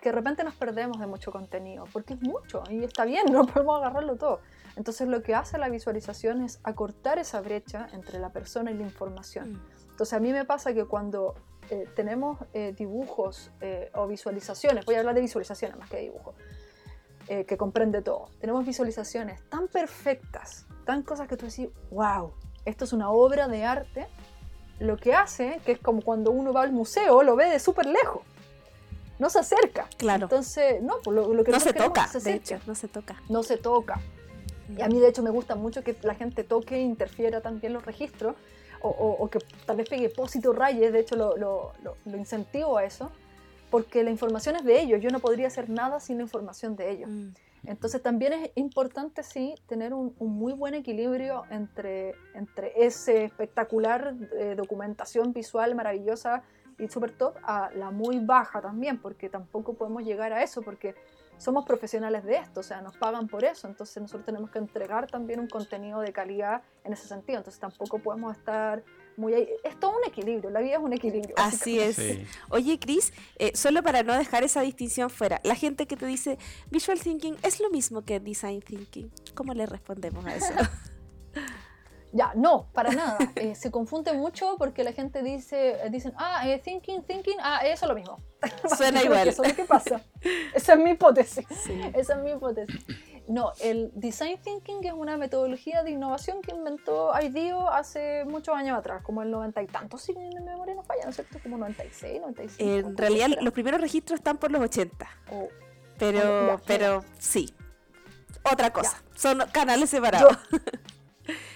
que 0.00 0.10
de 0.10 0.14
repente 0.14 0.44
nos 0.44 0.54
perdemos 0.54 0.98
de 0.98 1.06
mucho 1.06 1.30
contenido, 1.30 1.84
porque 1.92 2.14
es 2.14 2.22
mucho 2.22 2.62
y 2.68 2.84
está 2.84 3.04
bien, 3.04 3.26
no 3.32 3.46
podemos 3.46 3.78
agarrarlo 3.78 4.16
todo. 4.16 4.40
Entonces 4.76 5.08
lo 5.08 5.22
que 5.22 5.34
hace 5.34 5.58
la 5.58 5.68
visualización 5.68 6.42
es 6.42 6.60
acortar 6.62 7.18
esa 7.18 7.40
brecha 7.40 7.88
entre 7.92 8.18
la 8.18 8.30
persona 8.30 8.70
y 8.70 8.74
la 8.74 8.82
información. 8.82 9.54
Mm. 9.54 9.90
Entonces 9.90 10.12
a 10.14 10.20
mí 10.20 10.32
me 10.32 10.44
pasa 10.44 10.72
que 10.74 10.84
cuando 10.84 11.34
eh, 11.70 11.86
tenemos 11.94 12.38
eh, 12.52 12.74
dibujos 12.76 13.52
eh, 13.60 13.90
o 13.94 14.08
visualizaciones, 14.08 14.84
voy 14.84 14.96
a 14.96 15.00
hablar 15.00 15.14
de 15.14 15.20
visualizaciones 15.20 15.78
más 15.78 15.88
que 15.88 15.98
de 15.98 16.02
dibujos, 16.02 16.34
que 17.46 17.56
comprende 17.56 18.02
todo, 18.02 18.28
tenemos 18.40 18.66
visualizaciones 18.66 19.40
tan 19.48 19.68
perfectas, 19.68 20.66
tan 20.84 21.02
cosas 21.02 21.28
que 21.28 21.36
tú 21.36 21.46
decís, 21.46 21.68
wow, 21.90 22.32
esto 22.64 22.84
es 22.84 22.92
una 22.92 23.10
obra 23.10 23.46
de 23.46 23.64
arte, 23.64 24.08
lo 24.80 24.96
que 24.96 25.14
hace, 25.14 25.60
que 25.64 25.72
es 25.72 25.78
como 25.78 26.02
cuando 26.02 26.30
uno 26.30 26.52
va 26.52 26.62
al 26.62 26.72
museo, 26.72 27.22
lo 27.22 27.36
ve 27.36 27.48
de 27.48 27.60
súper 27.60 27.86
lejos 27.86 28.22
no 29.20 29.30
se 29.30 29.38
acerca. 29.38 29.86
Claro. 29.98 30.24
Entonces, 30.24 30.82
no, 30.82 30.96
pues 31.04 31.14
lo, 31.14 31.44
que 31.44 31.52
no 31.52 31.60
se 31.60 31.74
toca, 31.74 32.08
de 32.12 32.32
hecho, 32.32 32.58
no 32.66 32.74
se 32.74 32.88
toca. 32.88 33.22
No 33.28 33.42
se 33.42 33.58
toca. 33.58 34.00
Y 34.76 34.80
a 34.80 34.88
mí 34.88 34.98
de 34.98 35.08
hecho 35.08 35.22
me 35.22 35.30
gusta 35.30 35.54
mucho 35.54 35.84
que 35.84 35.96
la 36.02 36.14
gente 36.14 36.42
toque 36.42 36.76
e 36.76 36.80
interfiera 36.80 37.40
también 37.40 37.72
los 37.72 37.84
registros 37.84 38.34
o, 38.82 39.28
que 39.28 39.40
tal 39.66 39.76
vez 39.76 39.88
pegue 39.90 40.08
pósito 40.08 40.54
rayes, 40.54 40.90
de 40.90 41.00
hecho 41.00 41.14
lo, 41.14 41.36
lo, 41.36 41.72
lo, 41.82 42.16
incentivo 42.16 42.78
a 42.78 42.84
eso, 42.84 43.10
porque 43.70 44.02
la 44.02 44.10
información 44.10 44.56
es 44.56 44.64
de 44.64 44.80
ellos, 44.80 45.00
yo 45.00 45.10
no 45.10 45.20
podría 45.20 45.46
hacer 45.46 45.70
nada 45.70 46.00
sin 46.00 46.18
la 46.18 46.24
información 46.24 46.76
de 46.76 46.90
ellos. 46.90 47.10
Mm. 47.10 47.28
Entonces 47.66 48.02
también 48.02 48.32
es 48.32 48.50
importante, 48.54 49.22
sí, 49.22 49.54
tener 49.66 49.92
un, 49.92 50.14
un 50.18 50.32
muy 50.32 50.52
buen 50.54 50.74
equilibrio 50.74 51.44
entre, 51.50 52.14
entre 52.34 52.72
ese 52.84 53.24
espectacular 53.24 54.14
eh, 54.38 54.54
documentación 54.56 55.32
visual 55.32 55.74
maravillosa 55.74 56.42
y 56.78 56.88
super 56.88 57.10
top 57.10 57.36
a 57.42 57.70
la 57.74 57.90
muy 57.90 58.18
baja 58.18 58.60
también, 58.62 58.98
porque 58.98 59.28
tampoco 59.28 59.74
podemos 59.74 60.02
llegar 60.02 60.32
a 60.32 60.42
eso, 60.42 60.62
porque 60.62 60.94
somos 61.36 61.64
profesionales 61.64 62.24
de 62.24 62.36
esto, 62.36 62.60
o 62.60 62.62
sea, 62.62 62.80
nos 62.80 62.96
pagan 62.96 63.26
por 63.26 63.44
eso, 63.44 63.68
entonces 63.68 64.00
nosotros 64.00 64.26
tenemos 64.26 64.50
que 64.50 64.58
entregar 64.58 65.06
también 65.06 65.40
un 65.40 65.48
contenido 65.48 66.00
de 66.00 66.12
calidad 66.12 66.62
en 66.84 66.92
ese 66.92 67.06
sentido, 67.06 67.38
entonces 67.38 67.60
tampoco 67.60 67.98
podemos 67.98 68.36
estar 68.36 68.82
muy 69.16 69.34
ahí. 69.34 69.48
Es 69.64 69.78
todo 69.78 69.92
un 69.96 70.06
equilibrio, 70.06 70.50
la 70.50 70.60
vida 70.60 70.74
es 70.74 70.80
un 70.80 70.92
equilibrio. 70.92 71.34
Así 71.36 71.78
es. 71.78 71.96
Sí. 71.96 72.24
Oye, 72.48 72.78
Chris, 72.78 73.12
eh, 73.38 73.52
solo 73.54 73.82
para 73.82 74.02
no 74.02 74.16
dejar 74.16 74.42
esa 74.42 74.62
distinción 74.62 75.10
fuera, 75.10 75.40
la 75.44 75.54
gente 75.54 75.86
que 75.86 75.96
te 75.96 76.06
dice 76.06 76.38
visual 76.70 77.00
thinking 77.00 77.36
es 77.42 77.60
lo 77.60 77.70
mismo 77.70 78.02
que 78.02 78.20
design 78.20 78.60
thinking. 78.60 79.10
¿Cómo 79.34 79.54
le 79.54 79.66
respondemos 79.66 80.24
a 80.24 80.36
eso? 80.36 80.54
Ya, 82.12 82.32
no, 82.34 82.66
para 82.72 82.90
nada. 82.90 83.18
Eh, 83.36 83.54
se 83.54 83.70
confunde 83.70 84.12
mucho 84.14 84.56
porque 84.58 84.82
la 84.82 84.92
gente 84.92 85.22
dice, 85.22 85.72
eh, 85.84 85.90
dicen, 85.90 86.12
ah, 86.16 86.42
eh, 86.48 86.58
thinking, 86.58 87.02
thinking, 87.04 87.36
ah, 87.40 87.60
eso 87.64 87.84
es 87.84 87.88
lo 87.88 87.94
mismo. 87.94 88.18
Suena 88.76 89.02
igual. 89.02 89.28
Eso 89.28 89.42
es 89.44 89.50
lo 89.50 89.54
que 89.56 89.64
pasa. 89.64 90.00
Esa 90.54 90.72
es 90.72 90.78
mi 90.80 90.90
hipótesis. 90.90 91.46
Sí. 91.64 91.80
Esa 91.94 92.14
es 92.14 92.20
mi 92.22 92.32
hipótesis. 92.32 92.84
No, 93.28 93.52
el 93.60 93.92
design 93.94 94.40
thinking 94.42 94.84
es 94.84 94.92
una 94.92 95.16
metodología 95.16 95.84
de 95.84 95.92
innovación 95.92 96.42
que 96.42 96.50
inventó 96.52 97.12
IDEO 97.22 97.70
hace 97.70 98.24
muchos 98.24 98.56
años 98.56 98.76
atrás, 98.76 99.02
como 99.04 99.22
el 99.22 99.30
noventa 99.30 99.62
y 99.62 99.66
tantos, 99.68 100.02
si 100.02 100.12
mi 100.14 100.28
memoria 100.34 100.74
no 100.74 100.82
falla, 100.82 101.04
¿no 101.04 101.10
es 101.10 101.16
cierto? 101.16 101.38
Como 101.40 101.56
96, 101.58 102.20
95. 102.22 102.88
En 102.88 102.96
realidad, 102.96 103.28
los 103.40 103.52
primeros 103.52 103.80
registros 103.80 104.18
están 104.18 104.36
por 104.38 104.50
los 104.50 104.60
80, 104.62 105.06
O- 105.30 105.48
pero, 105.96 106.46
Ya, 106.48 106.56
pero 106.66 107.04
sí. 107.20 107.54
Otra 108.50 108.72
cosa, 108.72 109.00
son 109.14 109.38
canales 109.52 109.90
separados. 109.90 110.36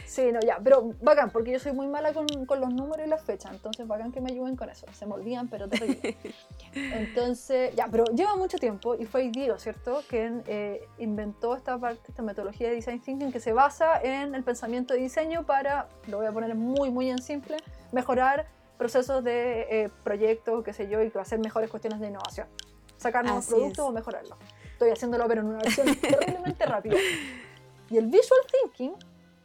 Sí, 0.07 0.31
no, 0.33 0.41
ya, 0.41 0.59
pero 0.63 0.93
bacán, 1.01 1.31
porque 1.31 1.53
yo 1.53 1.59
soy 1.59 1.73
muy 1.73 1.87
mala 1.87 2.13
con, 2.13 2.27
con 2.47 2.61
los 2.61 2.73
números 2.73 3.07
y 3.07 3.11
las 3.11 3.23
fechas, 3.23 3.53
entonces 3.53 3.87
bacán 3.87 4.13
que 4.13 4.21
me 4.21 4.31
ayuden 4.31 4.57
con 4.57 4.69
eso, 4.69 4.87
se 4.93 5.07
me 5.07 5.15
olvidan, 5.15 5.49
pero 5.49 5.69
terrible. 5.69 6.17
Entonces, 6.75 7.75
ya, 7.75 7.89
pero 7.91 8.05
lleva 8.07 8.37
mucho 8.37 8.59
tiempo 8.59 8.97
y 8.97 9.05
fue 9.05 9.31
Diego, 9.31 9.59
¿cierto?, 9.59 10.03
que 10.09 10.43
eh, 10.47 10.89
inventó 10.99 11.55
esta 11.57 11.79
parte, 11.79 12.03
esta 12.09 12.23
metodología 12.23 12.69
de 12.69 12.75
Design 12.75 13.01
Thinking 13.01 13.33
que 13.33 13.41
se 13.41 13.53
basa 13.53 14.01
en 14.03 14.35
el 14.35 14.43
pensamiento 14.43 14.95
de 14.95 15.01
diseño 15.01 15.47
para, 15.47 15.89
lo 16.09 16.19
voy 16.19 16.27
a 16.27 16.33
poner 16.33 16.55
muy, 16.55 16.91
muy 16.91 17.11
en 17.11 17.23
simple, 17.23 17.57
mejorar 17.93 18.47
procesos 18.77 19.23
de 19.23 19.67
eh, 19.71 19.91
proyectos, 20.03 20.65
qué 20.65 20.73
sé 20.73 20.89
yo, 20.89 21.03
y 21.03 21.13
hacer 21.19 21.39
mejores 21.39 21.71
cuestiones 21.71 22.01
de 22.01 22.09
innovación. 22.09 22.49
Sacar 22.97 23.25
nuevos 23.25 23.47
productos 23.47 23.89
o 23.89 23.93
mejorarlos. 23.93 24.39
Estoy 24.73 24.91
haciéndolo, 24.91 25.27
pero 25.29 25.43
en 25.43 25.49
una 25.49 25.59
versión 25.59 25.95
terriblemente 26.01 26.67
rápida. 26.67 26.97
Y 27.91 27.97
el 27.97 28.07
Visual 28.07 28.41
Thinking, 28.51 28.95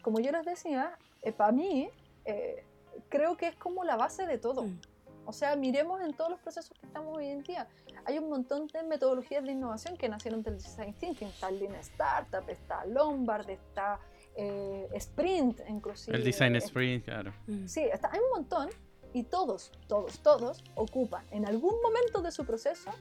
como 0.02 0.20
yo 0.20 0.32
les 0.32 0.46
decía, 0.46 0.98
para 1.38 1.52
mí 1.52 1.90
eh, 2.26 2.64
creo 3.10 3.38
que 3.38 3.48
es 3.48 3.56
como 3.56 3.84
la 3.84 3.96
base 3.96 4.26
de 4.26 4.38
todo. 4.38 4.64
Mm. 4.64 4.80
O 5.26 5.34
sea, 5.34 5.56
miremos 5.56 6.02
en 6.02 6.14
todos 6.14 6.32
los 6.32 6.40
procesos 6.40 6.76
que 6.80 6.88
estamos 6.88 7.16
hoy 7.16 7.28
en 7.28 7.44
día. 7.44 7.68
Hay 8.06 8.18
un 8.18 8.30
montón 8.30 8.66
de 8.68 8.82
metodologías 8.84 9.44
de 9.44 9.52
innovación 9.52 9.96
que 9.96 10.10
nacieron 10.10 10.42
del 10.42 10.58
Design 10.58 10.94
Thinking. 10.96 11.28
Está 11.28 11.52
Lean 11.52 11.76
Startup, 11.76 12.44
está 12.50 12.84
Lombard, 12.86 13.48
está 13.50 14.00
eh, 14.36 14.88
Sprint, 14.94 15.60
inclusive. 15.68 16.18
El 16.18 16.24
design 16.24 16.56
Eh, 16.56 16.60
sprint, 16.60 17.06
claro. 17.06 17.32
Mm. 17.46 17.68
Sí, 17.68 17.82
está, 17.82 18.10
hay 18.12 18.20
un 18.20 18.30
montón 18.32 18.70
y 19.14 19.24
todos, 19.24 19.72
todos, 19.88 20.20
todos 20.20 20.64
ocupan 20.76 21.24
en 21.30 21.46
algún 21.48 21.76
momento 21.82 22.22
de 22.22 22.32
su 22.32 22.46
proceso 22.46 22.92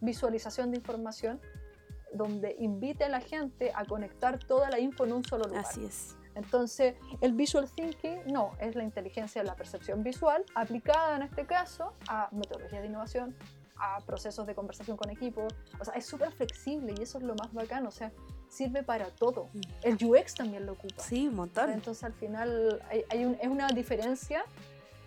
visualización 0.00 0.70
de 0.70 0.78
información 0.78 1.40
donde 2.12 2.54
invite 2.58 3.04
a 3.04 3.08
la 3.08 3.20
gente 3.20 3.72
a 3.74 3.84
conectar 3.84 4.38
toda 4.38 4.68
la 4.70 4.78
info 4.78 5.04
en 5.04 5.12
un 5.12 5.24
solo 5.24 5.44
lugar. 5.44 5.64
Así 5.64 5.84
es. 5.84 6.17
Entonces, 6.38 6.94
el 7.20 7.32
visual 7.34 7.68
thinking 7.70 8.20
no, 8.26 8.52
es 8.60 8.74
la 8.74 8.84
inteligencia 8.84 9.42
de 9.42 9.48
la 9.48 9.54
percepción 9.56 10.02
visual 10.02 10.44
aplicada 10.54 11.16
en 11.16 11.22
este 11.22 11.44
caso 11.46 11.92
a 12.08 12.28
metodologías 12.32 12.80
de 12.82 12.88
innovación, 12.88 13.36
a 13.76 14.00
procesos 14.00 14.46
de 14.46 14.54
conversación 14.54 14.96
con 14.96 15.10
equipos. 15.10 15.52
O 15.78 15.84
sea, 15.84 15.94
es 15.94 16.06
súper 16.06 16.32
flexible 16.32 16.94
y 16.98 17.02
eso 17.02 17.18
es 17.18 17.24
lo 17.24 17.34
más 17.34 17.52
bacano. 17.52 17.88
O 17.88 17.92
sea, 17.92 18.10
sirve 18.48 18.82
para 18.82 19.06
todo. 19.10 19.48
El 19.82 19.98
UX 20.04 20.34
también 20.34 20.66
lo 20.66 20.72
ocupa. 20.72 21.02
Sí, 21.02 21.28
un 21.28 21.36
montón. 21.36 21.70
Entonces, 21.70 22.02
al 22.04 22.14
final, 22.14 22.82
hay, 22.90 23.04
hay 23.10 23.24
un- 23.24 23.36
es 23.40 23.46
una 23.48 23.68
diferencia. 23.68 24.42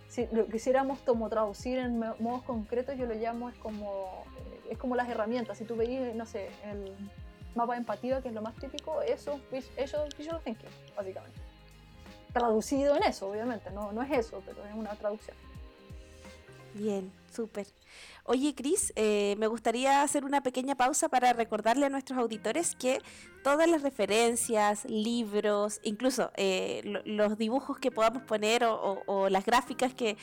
Si 0.08 0.28
lo 0.32 0.46
quisiéramos 0.48 1.00
como 1.00 1.28
traducir 1.30 1.80
en 1.80 2.00
mo- 2.00 2.16
modos 2.20 2.44
concretos, 2.44 2.98
yo 2.98 3.06
lo 3.06 3.14
llamo 3.16 3.50
es 3.50 3.56
como, 3.58 4.24
es 4.70 4.78
como 4.78 4.96
las 4.96 5.10
herramientas. 5.10 5.58
Si 5.58 5.66
tú 5.66 5.76
veis, 5.76 6.14
no 6.16 6.26
sé, 6.26 6.50
el 6.66 6.94
mapa 7.56 7.78
empatía, 7.78 8.22
que 8.22 8.30
es 8.30 8.34
lo 8.34 8.42
más 8.42 8.56
típico, 8.56 9.02
eso 9.02 9.40
es 9.52 9.70
visual 10.18 10.42
thinking, 10.44 10.70
básicamente. 10.96 11.40
Traducido 12.34 12.96
en 12.96 13.04
eso, 13.04 13.30
obviamente, 13.30 13.70
no, 13.72 13.92
no 13.92 14.02
es 14.04 14.12
eso, 14.12 14.42
pero 14.46 14.66
es 14.66 14.74
una 14.74 14.92
traducción. 14.96 15.36
Bien, 16.74 17.12
súper. 17.32 17.68
Oye, 18.24 18.54
Cris, 18.56 18.94
eh, 18.96 19.36
me 19.40 19.48
gustaría 19.48 20.02
hacer 20.04 20.24
una 20.26 20.42
pequeña 20.44 20.76
pausa 20.76 21.10
para 21.10 21.34
recordarle 21.34 21.88
a 21.88 21.90
nuestros 21.90 22.20
auditores 22.20 22.76
que 22.76 23.02
todas 23.44 23.68
las 23.68 23.82
referencias, 23.82 24.86
libros, 24.86 25.80
incluso 25.84 26.32
eh, 26.38 26.82
lo- 26.86 27.02
los 27.06 27.36
dibujos 27.38 27.80
que 27.80 27.90
podamos 27.92 28.22
poner 28.24 28.64
o, 28.64 29.28
las 29.30 29.44
gráficas 29.46 29.94
que, 29.96 30.16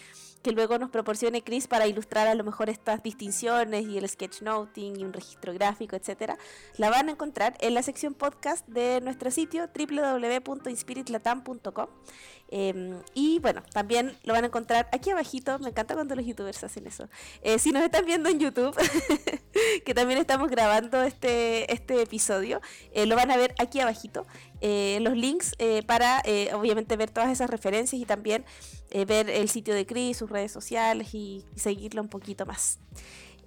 que 0.43 0.53
luego 0.53 0.79
nos 0.79 0.91
proporcione 0.91 1.43
Cris 1.43 1.67
para 1.67 1.87
ilustrar 1.89 2.29
a 2.29 2.35
lo 2.37 2.45
mejor 2.45 2.71
estas 2.71 3.03
distinciones 3.03 3.87
y 3.89 3.99
el 3.99 4.09
sketchnoting 4.09 5.01
y 5.01 5.05
un 5.05 5.13
registro 5.13 5.53
gráfico, 5.53 5.97
etcétera, 5.97 6.39
la 6.77 6.91
van 6.91 7.09
a 7.09 7.13
encontrar 7.13 7.57
en 7.61 7.75
la 7.75 7.83
sección 7.83 8.15
podcast 8.15 8.65
de 8.69 9.01
nuestro 9.01 9.31
sitio 9.33 9.69
www.inspiritlatam.com. 9.77 11.87
Eh, 12.51 12.99
y 13.15 13.39
bueno, 13.41 13.63
también 13.73 14.17
lo 14.25 14.33
van 14.33 14.45
a 14.45 14.47
encontrar 14.47 14.89
aquí 14.93 15.11
abajito. 15.11 15.59
Me 15.59 15.69
encanta 15.69 15.95
cuando 15.95 16.15
los 16.15 16.25
youtubers 16.25 16.63
hacen 16.65 16.87
eso. 16.87 17.09
Eh, 17.43 17.59
si 17.59 17.73
nos 17.73 17.83
están 17.83 18.05
viendo 18.07 18.29
en 18.29 18.41
YouTube, 18.41 18.75
que 19.85 19.95
también 19.95 20.19
estamos 20.19 20.49
grabando 20.51 21.03
este, 21.03 21.73
este 21.73 22.03
episodio, 22.03 22.61
eh, 22.93 23.07
lo 23.07 23.17
van 23.17 23.31
a 23.31 23.37
ver 23.37 23.55
aquí 23.59 23.81
abajito. 23.81 24.27
eh, 24.61 24.99
los 25.03 25.17
links 25.17 25.55
para 25.87 26.23
obviamente 26.55 26.97
ver 26.97 27.11
todas 27.11 27.31
esas 27.31 27.49
referencias 27.51 28.01
y 28.01 28.05
también 28.05 28.45
ver 29.07 29.29
el 29.31 29.49
sitio 29.49 29.75
de 29.75 29.87
Chris, 29.87 30.17
sus 30.17 30.31
redes 30.31 30.51
sociales 30.51 31.15
y, 31.15 31.45
seguirla 31.55 32.01
un 32.01 32.09
poquito 32.09 32.47
más. 32.47 32.79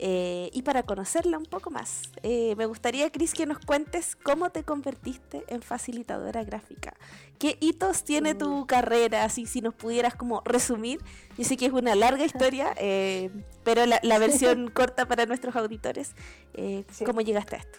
Eh, 0.04 0.50
y 0.52 0.64
para 0.64 0.82
conocerla 0.82 1.38
un 1.38 1.46
poco 1.46 1.70
más, 1.70 2.02
eh, 2.24 2.56
me 2.56 2.66
gustaría, 2.66 3.12
Cris, 3.12 3.36
que 3.36 3.46
nos 3.46 3.60
cuentes 3.60 4.16
cómo 4.16 4.50
te 4.50 4.64
convertiste 4.64 5.44
en 5.48 5.62
facilitadora 5.62 6.44
gráfica. 6.44 6.96
¿Qué 7.38 7.56
hitos 7.60 8.04
tiene 8.04 8.34
tu 8.34 8.66
carrera? 8.66 9.24
Así, 9.26 9.46
si 9.46 9.62
nos 9.62 9.76
pudieras 9.76 10.16
como 10.16 10.42
resumir. 10.44 11.00
Yo 11.38 11.44
sé 11.44 11.56
que 11.56 11.68
es 11.68 11.72
una 11.72 11.94
larga 11.94 12.26
historia, 12.26 12.74
eh, 12.78 13.30
pero 13.64 13.86
la, 13.86 14.00
la 14.02 14.18
versión 14.18 14.70
corta 14.74 15.08
para 15.08 15.28
nuestros 15.28 15.56
auditores. 15.56 16.16
eh, 16.56 16.84
Sí. 16.92 17.06
¿Cómo 17.06 17.22
llegaste 17.22 17.58
a 17.58 17.60
esto? 17.60 17.78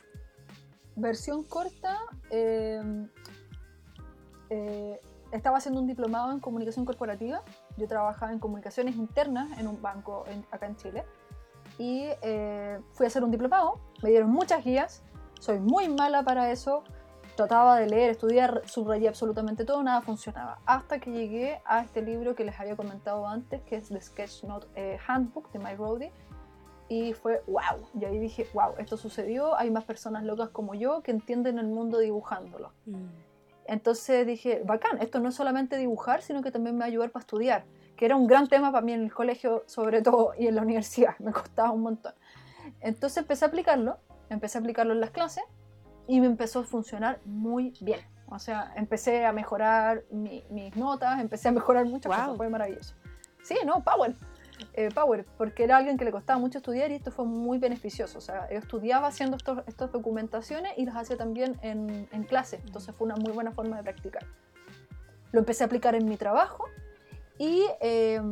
Versión 0.95 1.43
corta, 1.43 1.99
eh, 2.31 2.81
eh, 4.51 5.01
estaba 5.33 5.59
haciendo 5.59 5.81
un 5.81 5.87
diplomado 5.87 6.31
en 6.33 6.39
comunicación 6.41 6.85
corporativa. 6.85 7.43
Yo 7.77 7.89
trabajaba 7.89 8.33
en 8.33 8.39
comunicaciones 8.39 8.97
internas 8.97 9.59
en 9.59 9.67
un 9.67 9.81
banco 9.83 10.25
en- 10.29 10.45
acá 10.51 10.67
en 10.67 10.77
Chile. 10.77 11.05
Y 11.79 12.05
eh, 12.23 12.79
fui 12.93 13.07
a 13.07 13.09
hacer 13.09 13.25
un 13.25 13.31
diplomado, 13.31 13.81
me 14.03 14.11
dieron 14.11 14.31
muchas 14.31 14.65
guías, 14.65 15.03
soy 15.41 15.59
muy 15.59 15.89
mala 15.89 16.23
para 16.23 16.51
eso. 16.51 16.85
Trataba 17.35 17.79
de 17.79 17.87
leer, 17.87 18.11
estudiar, 18.11 18.61
subrayé 18.67 19.09
absolutamente 19.09 19.65
todo, 19.65 19.83
nada 19.83 20.03
funcionaba. 20.03 20.59
Hasta 20.67 20.99
que 20.99 21.11
llegué 21.11 21.63
a 21.65 21.81
este 21.81 22.03
libro 22.03 22.35
que 22.35 22.45
les 22.45 22.61
había 22.61 22.77
comentado 22.77 23.27
antes, 23.27 23.63
que 23.63 23.77
es 23.77 23.89
The 23.89 24.01
Sketch 24.01 24.45
Note 24.45 24.67
eh, 24.77 24.99
Handbook 25.07 25.51
de 25.51 25.59
Mike 25.59 25.77
Roddy 25.77 26.11
y 26.93 27.15
fue 27.15 27.43
wow. 27.47 27.89
Y 27.99 28.05
ahí 28.05 28.19
dije, 28.19 28.47
wow, 28.53 28.75
esto 28.77 28.99
sucedió, 28.99 29.57
hay 29.57 29.71
más 29.71 29.85
personas 29.85 30.25
locas 30.25 30.51
como 30.51 30.75
yo 30.75 31.03
que 31.03 31.11
entienden 31.11 31.59
el 31.59 31.69
mundo 31.69 31.99
dibujándolo. 31.99 32.73
Entonces 33.65 34.27
dije, 34.27 34.63
bacán, 34.65 35.01
esto 35.01 35.19
no 35.19 35.31
es 35.31 35.35
solamente 35.35 35.79
dibujar, 35.79 36.21
sino 36.21 36.43
que 36.43 36.51
también 36.51 36.77
me 36.77 36.81
va 36.81 36.85
a 36.85 36.89
ayudar 36.89 37.11
para 37.11 37.23
estudiar, 37.23 37.65
que 38.03 38.07
era 38.07 38.17
un 38.17 38.27
gran 38.27 38.49
tema 38.49 38.73
para 38.73 38.85
mí 38.85 38.93
en 38.95 39.05
el 39.05 39.13
colegio, 39.15 39.63
sobre 39.67 40.03
todo, 40.03 40.33
y 40.37 40.49
en 40.49 40.57
la 40.57 40.63
universidad, 40.63 41.17
me 41.21 41.31
costaba 41.31 41.71
un 41.71 41.83
montón. 41.83 42.13
Entonces 42.81 43.19
empecé 43.19 43.45
a 43.45 43.49
aplicarlo, 43.49 43.97
empecé 44.29 44.59
a 44.59 44.61
aplicarlo 44.61 44.93
en 44.93 44.99
las 45.01 45.11
clases 45.11 45.45
y 46.09 46.21
me 46.21 46.27
empezó 46.27 46.59
a 46.59 46.65
funcionar 46.65 47.21
muy 47.25 47.73
bien. 47.81 48.01
O 48.27 48.41
sea, 48.41 48.73
empecé 48.75 49.25
a 49.25 49.31
mejorar 49.33 50.03
mi- 50.11 50.43
mis 50.51 50.75
notas, 50.75 51.21
empecé 51.21 51.51
a 51.51 51.53
mejorar 51.53 51.85
muchas 51.85 52.11
Wow. 52.11 52.25
cosas, 52.25 52.37
fue 52.39 52.49
maravilloso. 52.49 52.97
Sí, 53.45 53.55
no, 53.65 53.85
Power. 53.85 54.17
Eh, 54.75 54.89
Power, 54.93 55.25
porque 55.39 55.63
era 55.63 55.77
alguien 55.77 55.97
que 55.97 56.05
le 56.05 56.11
costaba 56.11 56.41
mucho 56.41 56.59
estudiar 56.59 56.91
y 56.91 56.97
esto 56.97 57.13
fue 57.13 57.25
muy 57.25 57.59
beneficioso. 57.59 58.19
O 58.19 58.21
sea, 58.21 58.51
yo 58.51 58.59
estudiaba 58.59 59.07
haciendo 59.07 59.37
estos, 59.37 59.63
estas 59.69 59.93
documentaciones 59.93 60.73
y 60.77 60.87
las 60.87 60.97
hacía 60.97 61.17
también 61.17 61.57
en, 61.63 62.09
en 62.11 62.25
clase. 62.25 62.61
Entonces 62.67 62.97
fue 62.97 63.05
una 63.07 63.15
muy 63.15 63.31
buena 63.31 63.53
forma 63.53 63.77
de 63.77 63.85
practicar. 63.85 64.25
Lo 65.31 65.39
empecé 65.39 65.63
a 65.63 65.67
aplicar 65.67 65.95
en 65.95 66.05
mi 66.09 66.17
trabajo 66.17 66.65
y 67.43 67.67
eh, 67.81 68.23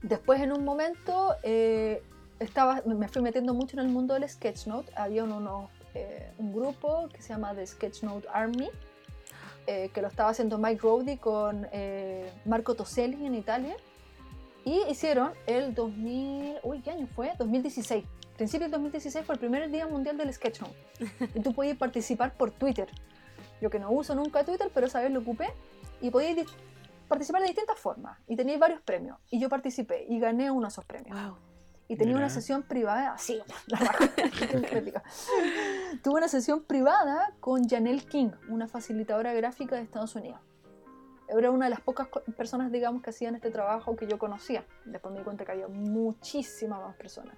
después 0.00 0.40
en 0.40 0.52
un 0.52 0.64
momento 0.64 1.34
eh, 1.42 2.04
estaba, 2.38 2.80
me 2.86 3.08
fui 3.08 3.20
metiendo 3.20 3.52
mucho 3.52 3.76
en 3.76 3.84
el 3.84 3.92
mundo 3.92 4.14
del 4.14 4.28
sketchnote. 4.28 4.92
Había 4.94 5.24
uno, 5.24 5.70
eh, 5.92 6.30
un 6.38 6.52
grupo 6.52 7.08
que 7.12 7.20
se 7.20 7.30
llama 7.30 7.52
The 7.52 7.66
Sketchnote 7.66 8.28
Army, 8.32 8.70
eh, 9.66 9.90
que 9.92 10.00
lo 10.00 10.06
estaba 10.06 10.30
haciendo 10.30 10.56
Mike 10.56 10.82
Rowdy 10.82 11.16
con 11.16 11.66
eh, 11.72 12.30
Marco 12.44 12.76
Toselli 12.76 13.26
en 13.26 13.34
Italia. 13.34 13.74
Y 14.64 14.80
hicieron 14.88 15.32
el 15.48 15.74
2000, 15.74 16.58
uy, 16.62 16.80
¿qué 16.80 16.92
año 16.92 17.08
fue? 17.16 17.32
2016. 17.36 18.04
Principio 18.36 18.66
del 18.66 18.70
2016 18.70 19.26
fue 19.26 19.34
el 19.34 19.40
primer 19.40 19.68
día 19.68 19.88
mundial 19.88 20.16
del 20.16 20.32
sketchnote. 20.32 20.76
y 21.34 21.40
tú 21.40 21.52
podías 21.52 21.76
participar 21.76 22.34
por 22.34 22.52
Twitter. 22.52 22.86
Yo 23.60 23.68
que 23.68 23.80
no 23.80 23.90
uso 23.90 24.14
nunca 24.14 24.44
Twitter, 24.44 24.70
pero 24.72 24.86
esa 24.86 25.00
vez 25.00 25.10
lo 25.10 25.18
ocupé. 25.18 25.48
Y 26.00 26.10
podías 26.10 26.36
participar 27.12 27.42
de 27.42 27.48
distintas 27.48 27.78
formas. 27.78 28.18
Y 28.26 28.36
teníais 28.36 28.58
varios 28.58 28.80
premios. 28.80 29.18
Y 29.30 29.40
yo 29.40 29.48
participé 29.48 30.06
y 30.08 30.18
gané 30.18 30.50
uno 30.50 30.62
de 30.62 30.68
esos 30.68 30.84
premios. 30.84 31.20
Wow. 31.20 31.36
Y 31.88 31.96
tenía 31.96 32.16
una 32.16 32.30
sesión 32.30 32.62
privada, 32.62 33.12
así, 33.12 33.42
Tuve 36.02 36.14
una 36.14 36.28
sesión 36.28 36.62
privada 36.62 37.34
con 37.40 37.68
Janelle 37.68 38.06
King, 38.06 38.30
una 38.48 38.66
facilitadora 38.66 39.34
gráfica 39.34 39.76
de 39.76 39.82
Estados 39.82 40.16
Unidos. 40.16 40.40
Era 41.28 41.50
una 41.50 41.66
de 41.66 41.70
las 41.70 41.80
pocas 41.80 42.08
personas, 42.36 42.72
digamos, 42.72 43.02
que 43.02 43.10
hacían 43.10 43.34
este 43.34 43.50
trabajo 43.50 43.94
que 43.94 44.06
yo 44.06 44.18
conocía. 44.18 44.64
Después 44.86 45.12
me 45.12 45.18
di 45.18 45.24
cuenta 45.24 45.44
que 45.44 45.52
había 45.52 45.68
muchísimas 45.68 46.80
más 46.80 46.96
personas. 46.96 47.36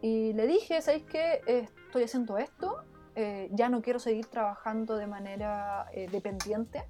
Y 0.00 0.32
le 0.32 0.46
dije, 0.46 0.80
¿sabéis 0.80 1.04
qué? 1.04 1.40
estoy 1.46 2.04
haciendo 2.04 2.38
esto, 2.38 2.82
eh, 3.14 3.48
ya 3.52 3.68
no 3.68 3.80
quiero 3.80 3.98
seguir 3.98 4.26
trabajando 4.26 4.96
de 4.96 5.06
manera 5.06 5.86
eh, 5.92 6.08
dependiente. 6.10 6.84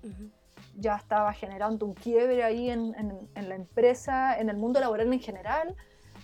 Ya 0.78 0.96
estaba 0.96 1.32
generando 1.32 1.86
un 1.86 1.94
quiebre 1.94 2.44
ahí 2.44 2.70
en, 2.70 2.94
en, 3.34 3.48
la 3.48 3.54
empresa, 3.54 4.38
en 4.38 4.48
el 4.48 4.56
mundo 4.56 4.80
laboral 4.80 5.12
en 5.12 5.20
general. 5.20 5.74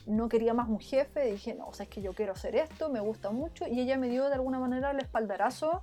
No 0.06 0.28
quería 0.28 0.54
más 0.54 0.68
un 0.68 0.80
jefe. 0.80 1.32
Dije, 1.32 1.54
no, 1.54 1.68
o 1.68 1.72
sea, 1.72 1.84
es 1.84 1.90
que 1.90 2.02
yo 2.02 2.12
quiero 2.12 2.32
hacer 2.32 2.54
esto, 2.56 2.90
me 2.90 3.00
gusta 3.00 3.30
mucho. 3.30 3.66
Y 3.66 3.80
ella 3.80 3.96
me 3.96 4.08
dio 4.08 4.28
de 4.28 4.34
alguna 4.34 4.58
manera 4.58 4.90
el 4.90 4.98
espaldarazo 4.98 5.82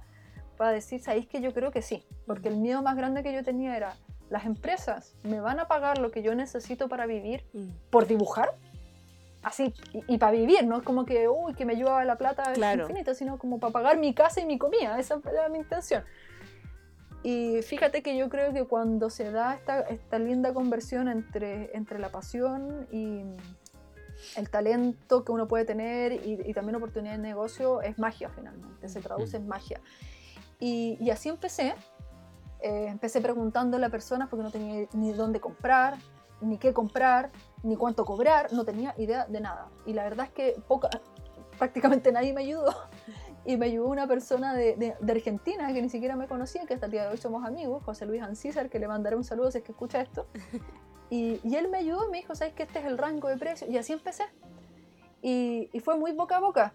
para 0.58 0.72
decir, 0.72 1.02
¿sabéis 1.02 1.28
que 1.28 1.42
yo 1.42 1.54
creo 1.54 1.72
que 1.72 1.82
sí? 1.82 2.06
Porque 2.28 2.50
el 2.50 2.58
miedo 2.58 2.82
más 2.82 2.96
grande 2.96 3.24
que 3.24 3.34
yo 3.34 3.44
tenía 3.44 3.76
era, 3.76 3.96
¿las 4.30 4.46
empresas 4.46 5.16
me 5.24 5.40
van 5.40 5.60
a 5.60 5.68
pagar 5.68 5.98
lo 5.98 6.12
que 6.12 6.22
yo 6.22 6.36
necesito 6.36 6.90
para 6.90 7.06
vivir 7.06 7.46
mm. 7.54 7.90
por 7.90 8.08
dibujar? 8.08 8.54
así, 9.42 9.74
y, 10.08 10.18
para 10.18 10.32
vivir, 10.32 10.66
no 10.66 10.78
es 10.78 10.84
como 10.84 11.06
que, 11.06 11.28
uy, 11.28 11.54
que 11.54 11.66
me 11.66 11.76
lleva 11.76 12.04
la 12.06 12.18
plata 12.18 12.52
claro. 12.54 12.82
infinita, 12.82 13.14
sino 13.14 13.38
como 13.38 13.60
para 13.60 13.72
pagar 13.72 13.98
mi 13.98 14.14
casa 14.14 14.42
y 14.42 14.46
mi 14.46 14.58
comida, 14.58 15.00
esa 15.00 15.20
era 15.32 15.50
mi 15.50 15.60
intención. 15.60 16.04
Y 17.22 17.62
fíjate 17.64 18.02
que 18.02 18.18
yo 18.18 18.30
creo 18.30 18.54
que 18.54 18.66
cuando 18.66 19.10
se 19.10 19.32
da 19.32 19.54
esta, 19.54 19.82
esta 19.82 20.20
linda 20.20 20.54
conversión 20.54 21.10
entre, 21.10 21.76
entre 21.76 22.00
la 22.00 22.10
pasión 22.10 22.88
y 22.92 23.24
el 24.36 24.50
talento 24.50 25.24
que 25.26 25.32
uno 25.32 25.48
puede 25.48 25.66
tener 25.66 26.14
y, 26.14 26.54
también 26.54 26.76
oportunidad 26.76 27.14
de 27.14 27.20
negocio, 27.20 27.82
es 27.82 28.00
magia 28.00 28.30
finalmente, 28.30 28.88
se 28.88 29.02
traduce 29.02 29.38
en 29.38 29.48
magia. 29.48 29.82
Y, 30.60 30.98
y 31.02 31.10
así 31.10 31.30
empecé. 31.30 31.76
Eh, 32.62 32.88
empecé 32.88 33.22
preguntando 33.22 33.78
a 33.78 33.80
la 33.80 33.90
persona 33.90 34.28
porque 34.30 34.44
no 34.44 34.52
tenía 34.52 34.86
ni 34.94 35.14
dónde 35.14 35.40
comprar, 35.40 35.98
ni 36.42 36.58
qué 36.58 36.74
comprar, 36.74 37.32
ni 37.64 37.78
cuánto 37.78 38.06
cobrar, 38.06 38.52
no 38.52 38.66
tenía 38.66 38.94
idea 38.98 39.26
de 39.26 39.40
nada. 39.40 39.70
Y 39.86 39.94
la 39.94 40.04
verdad 40.04 40.26
es 40.26 40.32
que 40.32 40.62
poca, 40.68 40.90
prácticamente 41.58 42.12
nadie 42.12 42.34
me 42.34 42.42
ayudó. 42.42 42.74
Y 43.46 43.58
me 43.58 43.68
ayudó 43.68 43.88
una 43.88 44.08
persona 44.08 44.54
de, 44.54 44.76
de, 45.00 45.12
Argentina 45.12 45.72
que 45.74 45.82
ni 45.82 45.90
siquiera 45.90 46.16
me 46.16 46.28
conocía, 46.28 46.66
que 46.66 46.74
hasta 46.74 46.86
el 46.88 46.92
día 46.92 47.04
de 47.04 47.12
hoy 47.12 47.18
somos 47.18 47.46
amigos, 47.46 47.84
José 47.84 48.06
Luis 48.06 48.22
Ancísar, 48.22 48.70
que 48.70 48.80
le 48.80 48.88
mandaré 48.88 49.16
un 49.16 49.24
saludo 49.24 49.52
si 49.52 49.60
es 49.60 49.64
que 49.64 49.72
escucha 49.72 50.02
esto. 50.02 50.28
Y, 51.12 51.40
y, 51.44 51.56
él 51.56 51.70
me 51.70 51.80
ayudó 51.80 52.08
y 52.08 52.12
me 52.12 52.18
dijo, 52.20 52.36
¿sabes 52.36 52.54
que 52.54 52.62
este 52.62 52.78
es 52.78 52.86
el 52.86 53.00
rango 53.00 53.30
de 53.30 53.38
precio? 53.38 53.68
Y 53.68 53.78
así 53.78 53.94
empecé. 53.94 54.26
Y, 55.24 55.68
y, 55.74 55.80
fue 55.80 55.98
muy 55.98 56.12
boca 56.12 56.38
a 56.38 56.40
boca. 56.40 56.72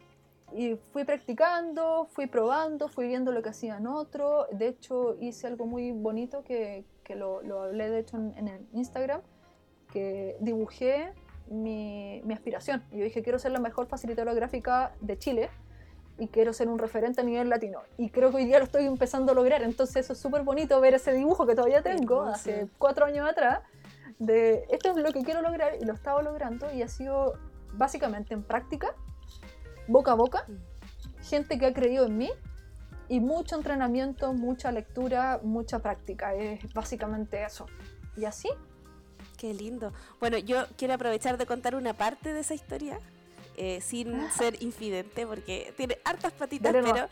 Y 0.53 0.75
fui 0.93 1.05
practicando, 1.05 2.09
fui 2.11 2.27
probando, 2.27 2.89
fui 2.89 3.07
viendo 3.07 3.31
lo 3.31 3.43
que 3.43 3.51
hacían 3.51 3.87
otros. 3.87 4.47
De 4.51 4.67
hecho, 4.67 5.17
hice 5.21 5.47
algo 5.47 5.67
muy 5.67 5.93
bonito 5.93 6.43
que, 6.43 6.85
que 7.05 7.15
lo, 7.15 7.43
lo, 7.43 7.63
hablé, 7.63 7.89
de 7.91 8.01
hecho, 8.01 8.17
en, 8.17 8.35
en 8.37 8.49
el 8.49 8.67
Instagram 8.73 9.21
que 9.93 10.37
dibujé 10.41 11.13
mi, 11.47 12.21
mi, 12.25 12.35
aspiración. 12.35 12.83
Y 12.91 12.99
yo 12.99 13.05
dije, 13.05 13.23
quiero 13.23 13.39
ser 13.39 13.53
la 13.53 13.61
mejor 13.61 13.87
facilitadora 13.87 14.35
gráfica 14.35 14.95
de 15.01 15.17
Chile 15.17 15.51
y 16.19 16.29
quiero 16.29 16.53
ser 16.53 16.69
un 16.69 16.79
referente 16.79 17.21
a 17.21 17.25
nivel 17.25 17.49
latino. 17.49 17.81
Y 17.99 18.11
creo 18.11 18.31
que 18.31 18.37
hoy 18.37 18.45
día 18.45 18.59
lo 18.59 18.65
estoy 18.65 18.87
empezando 18.87 19.33
a 19.33 19.35
lograr. 19.35 19.63
Entonces 19.63 19.97
eso 19.97 20.13
es 20.13 20.19
súper 20.19 20.43
bonito 20.43 20.81
ver 20.81 20.95
ese 20.95 21.13
dibujo 21.13 21.47
que 21.47 21.55
todavía 21.55 21.83
tengo, 21.83 22.23
hace 22.23 22.69
cuatro 22.79 23.07
años 23.07 23.29
atrás, 23.29 23.61
de 24.19 24.65
esto 24.71 24.91
es 24.91 24.97
lo 24.97 25.13
que 25.13 25.23
quiero 25.23 25.43
lograr 25.43 25.73
y 25.81 25.85
lo 25.85 25.93
estaba 25.93 26.23
logrando 26.23 26.73
y 26.73 26.83
ha 26.83 26.89
sido 26.89 27.35
básicamente 27.73 28.33
en 28.33 28.43
práctica, 28.43 28.95
boca 29.89 30.13
a 30.13 30.15
boca, 30.15 30.47
gente 31.23 31.59
que 31.59 31.67
ha 31.67 31.75
creído 31.75 32.07
en 32.07 32.17
mí 32.17 32.31
y 33.09 33.21
mucho 33.21 33.57
entrenamiento, 33.57 34.33
mucha 34.33 34.71
lectura, 34.71 35.41
mucha 35.43 35.81
práctica. 35.81 36.35
Es 36.35 36.73
básicamente 36.73 37.43
eso. 37.43 37.67
Y 38.17 38.25
así 38.25 38.49
Qué 39.37 39.53
lindo. 39.53 39.93
Bueno, 40.21 40.39
yo 40.39 40.67
quiero 40.77 40.95
aprovechar 40.95 41.39
de 41.39 41.47
contar 41.47 41.75
una 41.75 41.95
parte 41.95 42.33
de 42.33 42.41
esa 42.41 42.55
historia, 42.55 42.99
eh, 43.57 43.81
sin 43.81 44.15
ah. 44.15 44.31
ser 44.31 44.63
infidente, 44.63 45.27
porque 45.27 45.73
tiene 45.77 45.99
hartas 46.05 46.33
patitas, 46.33 46.73
pero 46.73 47.09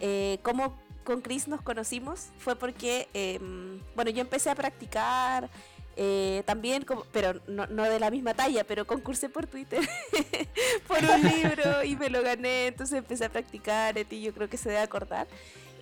eh, 0.00 0.38
como 0.42 0.78
con 1.04 1.20
Chris 1.20 1.48
nos 1.48 1.60
conocimos 1.60 2.30
fue 2.38 2.56
porque, 2.56 3.08
em, 3.14 3.80
bueno, 3.94 4.10
yo 4.10 4.20
empecé 4.20 4.50
a 4.50 4.54
practicar. 4.54 5.48
Eh, 5.96 6.42
también, 6.44 6.82
como, 6.82 7.04
pero 7.12 7.40
no, 7.46 7.68
no, 7.68 7.84
de 7.84 8.00
la 8.00 8.10
misma 8.10 8.34
talla, 8.34 8.64
pero 8.64 8.84
concursé 8.84 9.28
por 9.28 9.46
Twitter 9.46 9.80
por 10.88 10.98
un 10.98 11.22
libro 11.22 11.84
y 11.84 11.94
me 11.94 12.10
lo 12.10 12.20
gané, 12.20 12.66
entonces 12.66 12.98
empecé 12.98 13.26
a 13.26 13.28
practicar, 13.28 13.94
y 14.10 14.20
yo 14.20 14.34
creo 14.34 14.48
que 14.48 14.56
se 14.56 14.70
debe 14.70 14.80
acordar. 14.80 15.28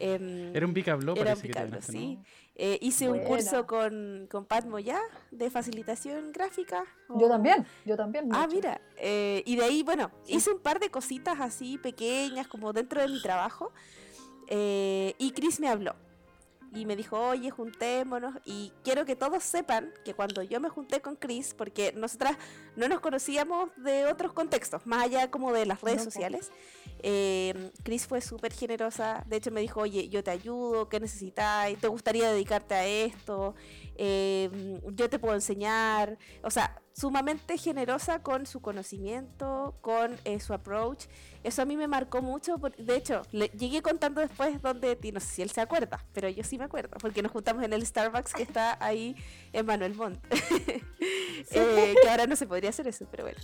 Em, 0.00 0.54
era 0.54 0.66
un 0.66 0.74
picablo, 0.74 1.14
parece 1.14 1.48
que 1.48 1.80
sí. 1.80 2.18
Eh, 2.54 2.78
hice 2.82 3.08
un 3.08 3.20
curso 3.20 3.66
con, 3.66 4.28
con 4.30 4.44
Pat 4.44 4.66
Moya 4.66 5.00
de 5.30 5.48
facilitación 5.48 6.32
gráfica. 6.32 6.84
Yo 7.18 7.28
también, 7.28 7.66
yo 7.86 7.96
también. 7.96 8.28
Ah, 8.30 8.46
mira. 8.50 8.80
Eh, 8.96 9.42
y 9.46 9.56
de 9.56 9.64
ahí, 9.64 9.82
bueno, 9.82 10.10
hice 10.26 10.50
un 10.50 10.60
par 10.60 10.78
de 10.78 10.90
cositas 10.90 11.40
así 11.40 11.78
pequeñas, 11.78 12.46
como 12.46 12.72
dentro 12.72 13.00
de 13.00 13.08
mi 13.08 13.22
trabajo. 13.22 13.72
Eh, 14.48 15.14
y 15.18 15.30
Chris 15.32 15.60
me 15.60 15.68
habló 15.68 15.94
y 16.74 16.86
me 16.86 16.96
dijo, 16.96 17.18
oye, 17.18 17.50
juntémonos. 17.50 18.34
Y 18.44 18.72
quiero 18.82 19.04
que 19.04 19.16
todos 19.16 19.42
sepan 19.42 19.92
que 20.04 20.14
cuando 20.14 20.42
yo 20.42 20.60
me 20.60 20.68
junté 20.68 21.00
con 21.00 21.16
Chris, 21.16 21.54
porque 21.54 21.92
nosotras 21.96 22.36
no 22.76 22.88
nos 22.88 23.00
conocíamos 23.00 23.70
de 23.76 24.06
otros 24.06 24.32
contextos, 24.32 24.86
más 24.86 25.04
allá 25.04 25.30
como 25.30 25.52
de 25.52 25.66
las 25.66 25.80
redes 25.80 26.02
sociales, 26.02 26.50
eh, 27.02 27.70
Chris 27.82 28.06
fue 28.06 28.20
súper 28.20 28.52
generosa. 28.52 29.24
De 29.26 29.36
hecho, 29.36 29.50
me 29.50 29.60
dijo, 29.60 29.80
oye, 29.80 30.08
yo 30.08 30.22
te 30.22 30.30
ayudo, 30.30 30.88
¿qué 30.88 31.00
necesitas? 31.00 31.68
¿Te 31.78 31.88
gustaría 31.88 32.30
dedicarte 32.30 32.74
a 32.74 32.86
esto? 32.86 33.54
Eh, 33.96 34.80
yo 34.92 35.10
te 35.10 35.18
puedo 35.18 35.34
enseñar. 35.34 36.16
O 36.42 36.50
sea, 36.50 36.80
sumamente 36.92 37.58
generosa 37.58 38.22
con 38.22 38.46
su 38.46 38.60
conocimiento, 38.60 39.74
con 39.80 40.16
eh, 40.24 40.40
su 40.40 40.52
approach. 40.52 41.06
Eso 41.42 41.62
a 41.62 41.64
mí 41.64 41.76
me 41.76 41.88
marcó 41.88 42.22
mucho. 42.22 42.56
de 42.56 42.96
hecho, 42.96 43.22
le 43.32 43.48
llegué 43.48 43.82
contando 43.82 44.20
después 44.20 44.60
donde, 44.62 44.98
no 45.12 45.20
sé 45.20 45.26
si 45.26 45.42
él 45.42 45.50
se 45.50 45.60
acuerda, 45.60 46.04
pero 46.12 46.28
yo 46.28 46.44
sí 46.44 46.58
me 46.58 46.64
acuerdo, 46.64 46.96
porque 47.00 47.22
nos 47.22 47.32
juntamos 47.32 47.64
en 47.64 47.72
el 47.72 47.84
Starbucks 47.84 48.34
que 48.34 48.42
está 48.42 48.76
ahí 48.84 49.16
en 49.52 49.66
Manuel 49.66 49.94
Montt. 49.94 50.18
Eh, 51.50 51.96
que 52.00 52.08
ahora 52.08 52.26
no 52.28 52.36
se 52.36 52.46
podría 52.46 52.61
hacer 52.68 52.88
eso, 52.88 53.06
pero 53.10 53.24
bueno. 53.24 53.38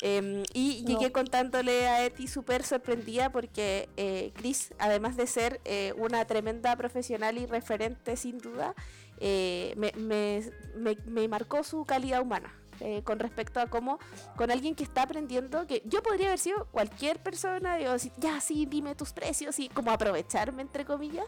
Em, 0.00 0.42
y 0.52 0.84
llegué 0.84 1.12
contándole 1.12 1.86
a 1.88 2.04
Eti 2.04 2.26
súper 2.26 2.64
sorprendida 2.64 3.30
porque 3.30 3.88
eh, 3.96 4.32
Chris, 4.34 4.72
además 4.78 5.16
de 5.16 5.26
ser 5.26 5.60
una 5.96 6.24
tremenda 6.26 6.76
profesional 6.76 7.38
y 7.38 7.46
referente 7.46 8.16
sin 8.16 8.38
duda, 8.38 8.74
me, 9.20 9.92
me, 9.96 10.42
me 11.06 11.28
marcó 11.28 11.62
su 11.62 11.84
calidad 11.84 12.20
humana. 12.20 12.52
Eh, 12.84 13.02
con 13.04 13.20
respecto 13.20 13.60
a 13.60 13.66
cómo 13.66 14.00
con 14.34 14.50
alguien 14.50 14.74
que 14.74 14.82
está 14.82 15.02
aprendiendo, 15.02 15.68
que 15.68 15.82
yo 15.84 16.02
podría 16.02 16.26
haber 16.26 16.40
sido 16.40 16.66
cualquier 16.72 17.22
persona, 17.22 17.76
digo, 17.76 17.92
ya 18.16 18.40
sí, 18.40 18.66
dime 18.66 18.96
tus 18.96 19.12
precios 19.12 19.60
y 19.60 19.68
como 19.68 19.92
aprovecharme 19.92 20.62
entre 20.62 20.84
comillas, 20.84 21.26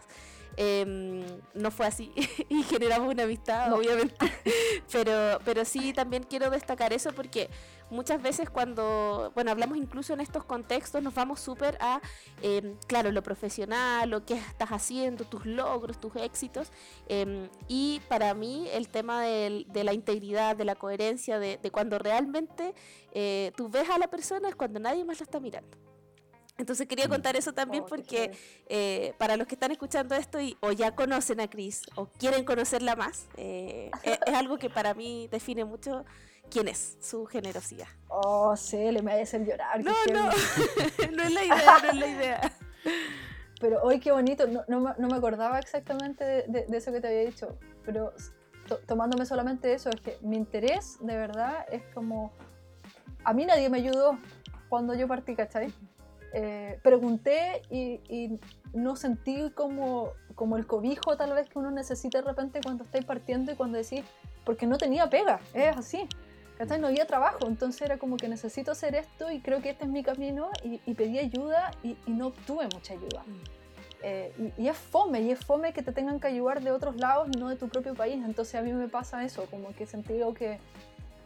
Em, 0.57 1.25
no 1.55 1.71
fue 1.71 1.87
así 1.87 2.13
y 2.49 2.63
generamos 2.63 3.13
una 3.13 3.25
amistad, 3.25 3.73
obviamente. 3.73 4.17
pero, 4.93 5.39
pero 5.45 5.65
sí, 5.65 5.93
también 5.93 6.23
quiero 6.23 6.51
destacar 6.51 6.93
eso 6.93 7.13
porque 7.13 7.51
muchas 7.91 8.23
veces 8.23 8.51
cuando, 8.51 9.33
bueno, 9.35 9.51
hablamos 9.51 9.79
incluso 9.79 10.13
en 10.13 10.21
estos 10.21 10.45
contextos, 10.45 11.03
nos 11.03 11.15
vamos 11.15 11.41
súper 11.41 11.77
a, 11.81 12.01
em, 12.43 12.77
claro, 12.87 13.11
lo 13.11 13.23
profesional, 13.23 14.11
lo 14.11 14.25
que 14.25 14.35
estás 14.35 14.71
haciendo, 14.71 15.25
tus 15.25 15.45
logros, 15.47 15.99
tus 15.99 16.15
éxitos. 16.17 16.71
Em, 17.09 17.49
y 17.69 18.01
para 18.09 18.35
mí 18.35 18.69
el 18.73 18.89
tema 18.89 19.23
de, 19.23 19.67
la 19.73 19.93
integridad, 19.93 20.57
de 20.57 20.65
la 20.65 20.77
coherencia, 20.77 21.39
de, 21.39 21.59
de 21.59 21.71
cuando 21.71 21.99
realmente 21.99 22.75
eh, 23.13 23.53
tú 23.57 23.69
ves 23.69 23.89
a 23.91 23.99
la 23.99 24.09
persona 24.09 24.49
es 24.49 24.57
cuando 24.57 24.81
nadie 24.81 25.05
más 25.05 25.21
la 25.21 25.25
está 25.25 25.41
mirando. 25.41 25.84
Entonces 26.57 26.87
quería 26.87 27.09
contar 27.09 27.37
eso 27.37 27.53
también 27.53 27.83
oh, 27.85 27.87
porque 27.87 28.31
eh, 28.69 29.15
para 29.19 29.37
los 29.37 29.47
que 29.47 29.57
están 29.57 29.73
escuchando 29.73 30.15
esto 30.15 30.41
y, 30.41 30.57
o 30.61 30.71
ya 30.71 30.95
conocen 30.95 31.41
a 31.41 31.49
Cris 31.49 31.83
o 31.97 32.07
quieren 32.07 32.45
conocerla 32.45 32.95
más, 32.95 33.27
eh, 33.37 33.91
es, 34.05 34.19
algo 34.35 34.57
que 34.59 34.71
para 34.71 34.95
mí 34.95 35.29
define 35.33 35.65
mucho 35.65 36.05
quién 36.51 36.69
es, 36.69 36.97
su 37.01 37.27
generosidad. 37.27 37.89
Oh, 38.09 38.57
sí, 38.57 38.77
le 38.77 39.03
me 39.03 39.13
vaya 39.13 39.21
a 39.21 39.23
hacer 39.25 39.45
llorar. 39.45 39.83
No, 39.83 39.93
no, 40.13 40.31
no 41.13 41.23
es 41.25 41.33
la 41.33 41.45
idea, 41.45 41.79
no 41.83 41.89
es 41.91 41.97
la 41.97 42.07
idea. 42.07 42.53
Pero 43.61 43.83
hoy 43.83 43.99
qué 43.99 44.13
bonito, 44.13 44.47
no, 44.47 44.65
no, 44.69 44.95
no 44.97 45.09
me 45.09 45.17
acordaba 45.17 45.59
exactamente 45.59 46.25
de, 46.25 46.67
de, 46.69 46.77
eso 46.77 46.93
que 46.93 47.01
te 47.01 47.09
había 47.09 47.25
dicho, 47.25 47.59
pero 47.85 48.13
tomándome 48.87 49.27
solamente 49.27 49.73
eso, 49.73 49.91
es 49.91 50.01
que 50.01 50.19
mi 50.21 50.37
interés 50.37 50.99
de 51.01 51.17
verdad 51.17 51.67
es 51.71 51.83
como... 51.95 52.33
A 53.25 53.33
mí 53.33 53.45
nadie 53.45 53.69
me 53.71 53.79
ayudó 53.79 54.19
cuando 54.69 54.95
yo 54.95 55.09
partí, 55.09 55.35
¿cachai? 55.35 55.73
Eh, 56.37 56.81
pregunté 56.83 57.63
y, 57.71 58.01
y, 58.09 58.41
no 58.73 58.97
sentí 58.97 59.51
como, 59.51 60.11
como 60.35 60.57
el 60.57 60.67
cobijo 60.67 61.17
tal 61.17 61.33
vez 61.33 61.49
que 61.49 61.61
uno 61.61 61.71
necesita 61.71 62.21
de 62.21 62.27
repente 62.27 62.59
cuando 62.61 62.83
estáis 62.83 63.05
partiendo 63.05 63.53
y 63.53 63.55
cuando 63.55 63.79
decís, 63.79 64.03
porque 64.45 64.67
no 64.67 64.77
tenía 64.77 65.09
pega, 65.09 65.41
es 65.55 65.77
así. 65.77 66.09
¿cachai? 66.59 66.81
No 66.81 66.89
había 66.89 67.07
trabajo, 67.07 67.47
entonces 67.47 67.83
era 67.83 67.99
como 67.99 68.17
que 68.17 68.29
necesito 68.29 68.73
hacer 68.73 68.95
esto 68.95 69.31
y 69.31 69.41
creo 69.41 69.63
que 69.63 69.71
este 69.71 69.85
es 69.85 69.91
mi 69.91 70.03
camino 70.03 70.51
y, 70.63 70.81
y 70.87 70.95
pedí 70.95 71.19
ayuda 71.19 71.71
y, 71.83 71.97
y, 72.07 72.11
no 72.13 72.29
obtuve 72.29 72.65
mucha 72.65 72.95
ayuda. 72.95 73.23
Mm. 73.27 73.65
Eh, 74.07 74.53
y, 74.59 74.69
es 74.69 74.77
fome, 74.77 75.23
y 75.23 75.31
es 75.31 75.41
fome 75.41 75.73
que 75.73 75.83
te 75.83 75.91
tengan 75.91 76.21
que 76.21 76.27
ayudar 76.27 76.63
de 76.63 76.71
otros 76.71 76.97
lados 76.97 77.29
y 77.35 77.39
no 77.39 77.49
de 77.49 77.57
tu 77.57 77.69
propio 77.69 77.95
país. 77.95 78.23
Entonces 78.23 78.55
a 78.57 78.63
mí 78.63 78.73
me 78.73 78.89
pasa 78.89 79.25
eso, 79.25 79.47
como 79.51 79.75
que 79.75 79.87
sentido 79.87 80.35
que 80.35 80.59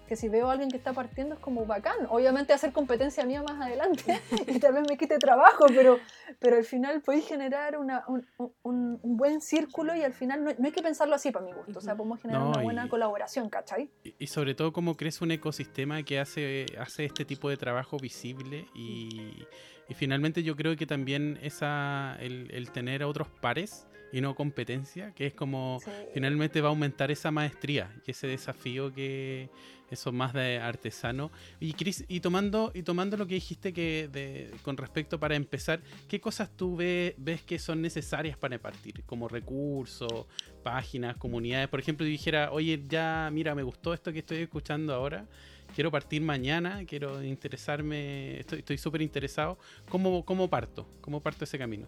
que 0.09 0.17
si 0.17 0.29
veo 0.29 0.49
a 0.49 0.53
alguien 0.53 0.71
que 0.71 0.77
está 0.77 0.93
partiendo 0.93 1.35
es 1.35 1.41
como 1.41 1.67
bacán. 1.67 2.07
Obviamente 2.09 2.53
hacer 2.53 2.73
competencia 2.73 3.25
mía 3.25 3.43
más 3.43 3.61
adelante 3.61 4.21
y 4.49 4.59
tal 4.59 4.73
vez 4.73 4.85
me 4.89 4.97
quite 4.97 5.19
trabajo, 5.19 5.67
pero, 5.69 5.99
pero 6.41 6.57
al 6.57 6.65
final 6.65 7.03
podéis 7.03 7.29
generar 7.29 7.79
una, 7.79 8.05
un, 8.09 8.27
un, 8.63 8.99
buen 9.03 9.41
círculo 9.41 9.95
y 9.95 10.03
al 10.03 10.15
final 10.15 10.45
no, 10.45 10.51
hay 10.51 10.73
que 10.73 10.83
pensarlo 10.83 11.15
así 11.15 11.31
para 11.31 11.45
mi 11.45 11.53
gusto. 11.53 11.79
O 11.79 11.83
sea, 11.83 11.95
podemos 11.95 12.21
generar 12.21 12.43
una 12.43 12.63
buena 12.63 12.89
colaboración, 12.89 13.49
¿cachai? 13.51 13.91
Y, 14.19 14.27
sobre 14.27 14.55
todo 14.55 14.73
cómo 14.73 14.97
crees 14.97 15.21
un 15.21 15.31
ecosistema 15.31 16.03
que 16.03 16.19
hace, 16.19 16.67
hace 16.79 17.05
este 17.05 17.25
tipo 17.25 17.51
de 17.51 17.57
trabajo 17.57 17.99
visible 17.99 18.67
y, 18.75 19.45
y 19.89 19.95
finalmente 19.95 20.43
yo 20.43 20.57
creo 20.57 20.77
que 20.77 20.87
también 20.87 21.39
esa, 21.43 22.17
el, 22.21 22.51
el 22.53 22.71
tener 22.71 23.03
a 23.03 23.09
otros 23.09 23.29
pares 23.29 23.87
y 24.13 24.21
no 24.21 24.35
competencia, 24.35 25.13
que 25.15 25.27
es 25.27 25.35
como 25.35 25.81
finalmente 26.15 26.61
va 26.61 26.69
a 26.69 26.71
aumentar 26.71 27.11
esa 27.11 27.31
maestría 27.31 27.91
y 28.07 28.13
ese 28.13 28.27
desafío 28.27 28.93
que 28.93 29.51
eso 29.91 30.13
más 30.13 30.33
de 30.33 30.59
artesano. 30.59 31.31
Y 31.61 31.73
Chris, 31.73 32.05
y 32.09 32.21
tomando, 32.21 32.71
y 32.75 32.83
tomando 32.83 33.17
lo 33.17 33.27
que 33.27 33.35
dijiste 33.35 33.73
que 33.73 34.51
con 34.63 34.77
respecto 34.77 35.19
para 35.19 35.37
empezar, 35.37 35.81
¿qué 36.09 36.21
cosas 36.21 36.51
tú 36.57 36.77
ves 36.77 37.43
que 37.47 37.59
son 37.59 37.83
necesarias 37.83 38.37
para 38.37 38.59
partir? 38.59 39.05
Como 39.05 39.29
recursos, 39.29 40.27
páginas, 40.63 41.17
comunidades. 41.17 41.69
Por 41.69 41.81
ejemplo, 41.81 42.05
yo 42.05 42.11
dijera, 42.11 42.51
oye, 42.53 42.85
ya, 42.89 43.31
mira, 43.33 43.55
me 43.55 43.63
gustó 43.63 43.95
esto 43.95 44.13
que 44.13 44.21
estoy 44.21 44.39
escuchando 44.39 44.95
ahora. 44.95 45.27
Quiero 45.75 45.91
partir 45.91 46.23
mañana, 46.23 46.85
quiero 46.87 47.23
interesarme, 47.23 48.41
estoy 48.41 48.79
súper 48.79 49.03
interesado. 49.03 49.59
¿Cómo, 49.89 50.25
¿Cómo 50.25 50.49
parto? 50.49 50.89
¿Cómo 51.01 51.21
parto 51.21 51.45
ese 51.45 51.59
camino? 51.59 51.87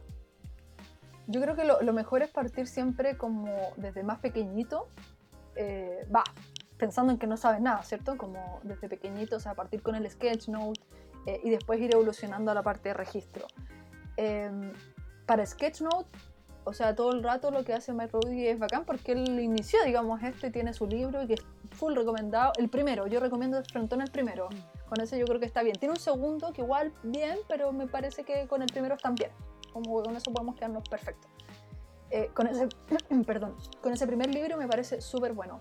Yo 1.27 1.41
creo 1.41 1.55
que 1.55 1.65
lo, 1.65 1.93
mejor 1.93 2.23
es 2.23 2.31
partir 2.31 2.67
siempre 2.67 3.17
como 3.17 3.73
desde 3.77 4.03
más 4.03 4.19
pequeñito. 4.19 4.89
Eh, 5.57 6.07
va, 6.15 6.25
pensando 6.81 7.13
en 7.13 7.19
que 7.19 7.27
no 7.27 7.37
sabes 7.37 7.61
nada, 7.61 7.83
¿cierto? 7.83 8.17
Como 8.17 8.59
desde 8.63 8.89
pequeñito, 8.89 9.37
o 9.37 9.41
sea, 9.41 9.55
partir 9.55 9.83
con 9.83 9.95
el 9.95 10.11
Sketchnote 10.11 10.81
eh, 11.27 11.41
y 11.45 11.51
después 11.51 11.79
ir 11.79 11.95
evolucionando 11.95 12.51
a 12.51 12.55
la 12.55 12.63
parte 12.63 12.89
de 12.89 12.95
registro. 12.95 13.47
Em, 14.17 14.73
para 15.27 15.45
Sketchnote, 15.45 16.09
o 16.65 16.73
sea, 16.73 16.95
todo 16.95 17.13
el 17.13 17.23
rato 17.23 17.51
lo 17.51 17.65
que 17.65 17.75
hace 17.75 17.93
Mike 17.93 18.13
Roddy 18.13 18.47
es 18.47 18.59
bacán 18.59 18.85
porque 18.85 19.13
él 19.13 19.39
inició, 19.39 19.83
digamos, 19.85 20.23
esto 20.23 20.47
y 20.47 20.51
tiene 20.51 20.73
su 20.73 20.87
libro 20.87 21.23
y 21.23 21.27
que 21.27 21.35
es 21.35 21.45
full 21.73 21.95
recomendado. 21.95 22.53
El 22.57 22.69
primero, 22.71 23.07
yo 23.07 23.21
recomiendo 23.21 23.59
el 23.59 23.65
frontón 23.65 24.01
el 24.01 24.11
primero. 24.11 24.49
Con 24.89 25.01
ese 25.01 25.19
yo 25.19 25.27
creo 25.27 25.39
que 25.39 25.47
está 25.47 25.63
bien. 25.63 25.77
Tiene 25.79 25.93
un 25.93 26.01
segundo 26.01 26.53
que 26.53 26.63
igual 26.63 26.93
bien, 27.03 27.39
pero 27.47 27.73
me 27.73 27.87
parece 27.87 28.25
que 28.25 28.47
con 28.49 28.63
el 28.63 28.69
primero 28.73 28.95
están 28.95 29.15
bien. 29.15 29.31
Como 29.73 30.03
con 30.03 30.17
eso 30.17 30.33
podemos 30.33 30.57
quedarnos 30.57 30.89
perfectos. 30.89 31.31
Eh, 32.11 32.31
con 32.35 32.47
ese, 32.47 32.69
perdón, 33.27 33.57
con 33.83 33.93
ese 33.93 34.07
primer 34.07 34.35
libro 34.35 34.57
me 34.57 34.67
parece 34.67 35.01
súper 35.01 35.33
bueno. 35.35 35.61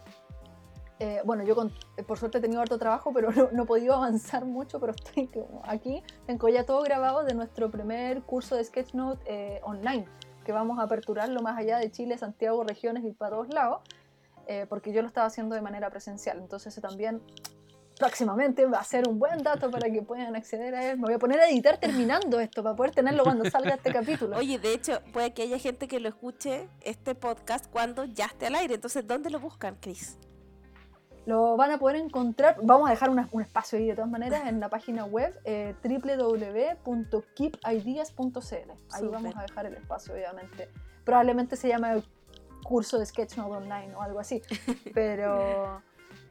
Eh, 0.99 1.21
bueno, 1.23 1.45
yo 1.45 1.55
eh, 1.95 2.03
por 2.03 2.19
suerte 2.19 2.39
he 2.39 2.41
tenido 2.41 2.61
harto 2.61 2.77
trabajo, 2.77 3.11
pero 3.13 3.31
no, 3.53 3.63
he 3.63 3.65
podido 3.65 3.95
avanzar 3.95 4.45
mucho, 4.45 4.79
pero 4.79 4.93
estoy 4.93 5.29
aquí. 5.63 6.03
Tengo 6.27 6.49
ya 6.49 6.65
todo 6.65 6.81
grabado 6.83 7.23
de 7.23 7.33
nuestro 7.33 7.71
primer 7.71 8.21
curso 8.23 8.55
de 8.55 8.63
Sketchnote 8.65 9.23
eh, 9.25 9.61
online, 9.63 10.05
que 10.43 10.51
vamos 10.51 10.77
a 10.79 10.83
aperturarlo 10.83 11.41
más 11.41 11.57
allá 11.57 11.77
de 11.77 11.89
Chile, 11.89 12.17
Santiago, 12.17 12.63
regiones 12.63 13.05
y 13.05 13.11
para 13.11 13.31
todos 13.31 13.53
lados, 13.53 13.81
porque 14.67 14.91
yo 14.91 15.03
lo 15.03 15.07
estaba 15.07 15.27
haciendo 15.27 15.53
de 15.53 15.61
manera 15.61 15.91
presencial. 15.91 16.39
Entonces 16.39 16.73
también 16.81 17.21
próximamente 17.99 18.65
va 18.65 18.79
a 18.79 18.83
ser 18.83 19.07
un 19.07 19.19
buen 19.19 19.43
dato 19.43 19.69
para 19.69 19.91
que 19.91 20.01
puedan 20.01 20.35
acceder 20.35 20.73
a 20.73 20.89
él. 20.89 20.97
Me 20.97 21.03
voy 21.03 21.13
a 21.13 21.19
poner 21.19 21.39
a 21.39 21.47
editar 21.47 21.77
terminando 21.77 22.39
esto 22.39 22.63
para 22.63 22.75
poder 22.75 22.95
tenerlo 22.95 23.23
cuando 23.23 23.47
salga 23.47 23.75
este 23.75 23.93
capítulo. 23.93 24.37
Oye, 24.37 24.57
de 24.57 24.73
hecho, 24.73 25.01
puede 25.13 25.33
que 25.33 25.43
haya 25.43 25.59
gente 25.59 25.87
que 25.87 25.99
lo 25.99 26.09
escuche 26.09 26.67
este 26.81 27.13
podcast 27.13 27.67
cuando 27.69 28.05
ya 28.05 28.25
esté 28.25 28.47
al 28.47 28.55
aire. 28.55 28.73
Entonces, 28.73 29.05
¿dónde 29.05 29.29
lo 29.29 29.39
buscan, 29.39 29.77
Chris? 29.79 30.17
Lo 31.25 31.57
van 31.57 31.71
a 31.71 31.77
poder 31.77 31.97
encontrar, 31.97 32.55
vamos 32.63 32.87
a 32.87 32.91
dejar 32.91 33.09
un 33.09 33.41
espacio 33.41 33.77
ahí 33.77 33.87
de 33.87 33.95
todas 33.95 34.09
maneras 34.09 34.47
en 34.47 34.59
la 34.59 34.69
página 34.69 35.05
web 35.05 35.37
eh, 35.43 35.75
www.keepideas.cl. 35.83 38.71
Ahí 38.91 39.07
vamos 39.07 39.35
a 39.35 39.41
dejar 39.41 39.65
el 39.65 39.75
espacio, 39.75 40.13
obviamente. 40.13 40.69
Probablemente 41.03 41.55
se 41.55 41.67
llame 41.67 42.03
curso 42.63 42.99
de 42.99 43.05
Sketchnote 43.05 43.55
Online 43.55 43.95
o 43.95 44.01
algo 44.01 44.19
así, 44.19 44.41
pero, 44.93 45.81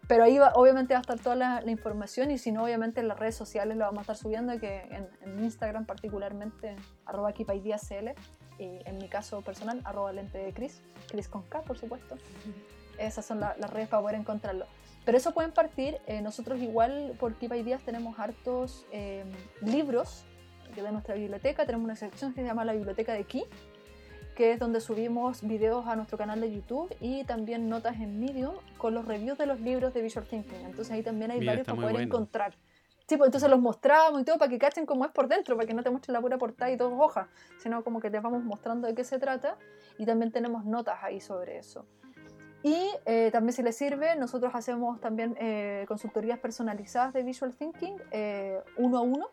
pero 0.07 0.25
ahí 0.25 0.39
obviamente 0.55 0.95
va 0.95 0.99
a 0.99 1.01
estar 1.01 1.19
toda 1.19 1.37
la, 1.37 1.63
información 1.67 2.31
y 2.31 2.39
si 2.39 2.53
no, 2.53 2.65
obviamente 2.65 3.01
en 3.01 3.09
las 3.09 3.19
redes 3.19 3.35
sociales 3.35 3.77
lo 3.77 3.85
vamos 3.85 3.99
a 3.99 4.03
estar 4.03 4.17
subiendo, 4.17 4.59
que 4.59 4.83
en, 5.23 5.45
Instagram 5.45 5.85
particularmente, 5.85 6.77
arroba 7.07 7.33
keepideascl 7.33 8.11
y 8.59 8.81
en 8.85 8.99
mi 8.99 9.09
caso 9.09 9.43
personal, 9.43 9.81
arroba 9.85 10.13
lente 10.13 10.39
de 10.39 10.53
Chris, 10.53 10.83
Chris 11.09 11.29
con 11.29 11.43
K, 11.43 11.63
por 11.63 11.77
supuesto. 11.77 12.17
Esas 12.99 13.25
son 13.25 13.41
las 13.41 13.71
redes 13.71 13.89
para 13.89 14.03
poder 14.03 14.17
encontrarlo. 14.17 14.67
Pero 15.05 15.17
eso 15.17 15.33
pueden 15.33 15.53
partir. 15.53 15.99
Eh, 16.07 16.21
nosotros 16.21 16.61
igual 16.61 17.15
por 17.19 17.35
Keep 17.37 17.55
Ideas 17.55 17.83
tenemos 17.83 18.19
hartos 18.19 18.87
eh, 18.93 19.25
libros 19.63 20.25
de 20.75 20.93
nuestra 20.93 21.15
biblioteca. 21.15 21.65
Tenemos 21.67 21.85
una 21.85 21.97
sección 21.97 22.33
que 22.35 22.43
se 22.43 22.47
llama 22.47 22.65
la 22.65 22.73
Biblioteca 22.73 23.13
de 23.13 23.25
Key, 23.25 23.45
que 24.35 24.53
es 24.53 24.59
donde 24.59 24.81
subimos 24.81 25.43
videos 25.43 25.87
a 25.87 25.97
nuestro 25.97 26.19
canal 26.19 26.41
de 26.41 26.53
YouTube 26.53 26.95
y 27.01 27.25
también 27.25 27.69
notas 27.69 27.97
en 27.97 28.21
Medium 28.21 28.55
con 28.77 28.95
los 28.95 29.05
reviews 29.05 29.39
de 29.39 29.47
los 29.47 29.61
libros 29.61 29.95
de 29.95 30.03
Visual 30.03 30.27
Thinking. 30.27 30.67
Entonces 30.67 30.93
ahí 30.93 31.03
también 31.03 31.31
hay 31.31 31.45
varios 31.45 31.67
para 31.67 31.81
poder 31.81 32.01
encontrar. 32.01 32.55
Sí, 33.09 33.17
pues 33.17 33.29
entonces 33.29 33.49
los 33.49 33.59
mostramos 33.59 34.21
y 34.21 34.25
todo 34.25 34.37
para 34.37 34.51
que 34.51 34.59
cachen 34.59 34.85
cómo 34.85 35.07
es 35.07 35.11
por 35.11 35.29
dentro, 35.29 35.57
para 35.57 35.67
que 35.67 35.73
no 35.73 35.83
te 35.83 35.89
muestren 35.89 36.13
la 36.13 36.21
pura 36.21 36.37
portada 36.37 36.71
y 36.71 36.77
dos 36.77 36.93
hojas, 36.95 37.27
sino 37.59 37.83
como 37.83 38.01
que 38.01 38.11
te 38.11 38.21
vamos 38.21 38.45
mostrando 38.45 38.87
de 38.87 38.95
qué 38.95 39.03
se 39.03 39.19
trata 39.19 39.57
y 39.97 40.05
también 40.05 40.31
tenemos 40.31 40.67
notas 40.67 40.99
ahí 41.03 41.19
sobre 41.19 41.57
eso. 41.57 41.87
Y 42.63 42.91
eh, 43.07 43.31
también 43.31 43.53
si 43.53 43.63
les 43.63 43.77
sirve, 43.77 44.17
nosotros 44.17 44.53
hacemos 44.55 45.01
también 45.01 45.37
eh, 45.39 45.85
consultorías 45.87 46.39
personalizadas 46.39 47.13
de 47.13 47.23
Visual 47.23 47.55
Thinking, 47.55 47.97
eh, 48.11 48.61
uno 48.77 48.99
a 48.99 49.01
uno, 49.03 49.31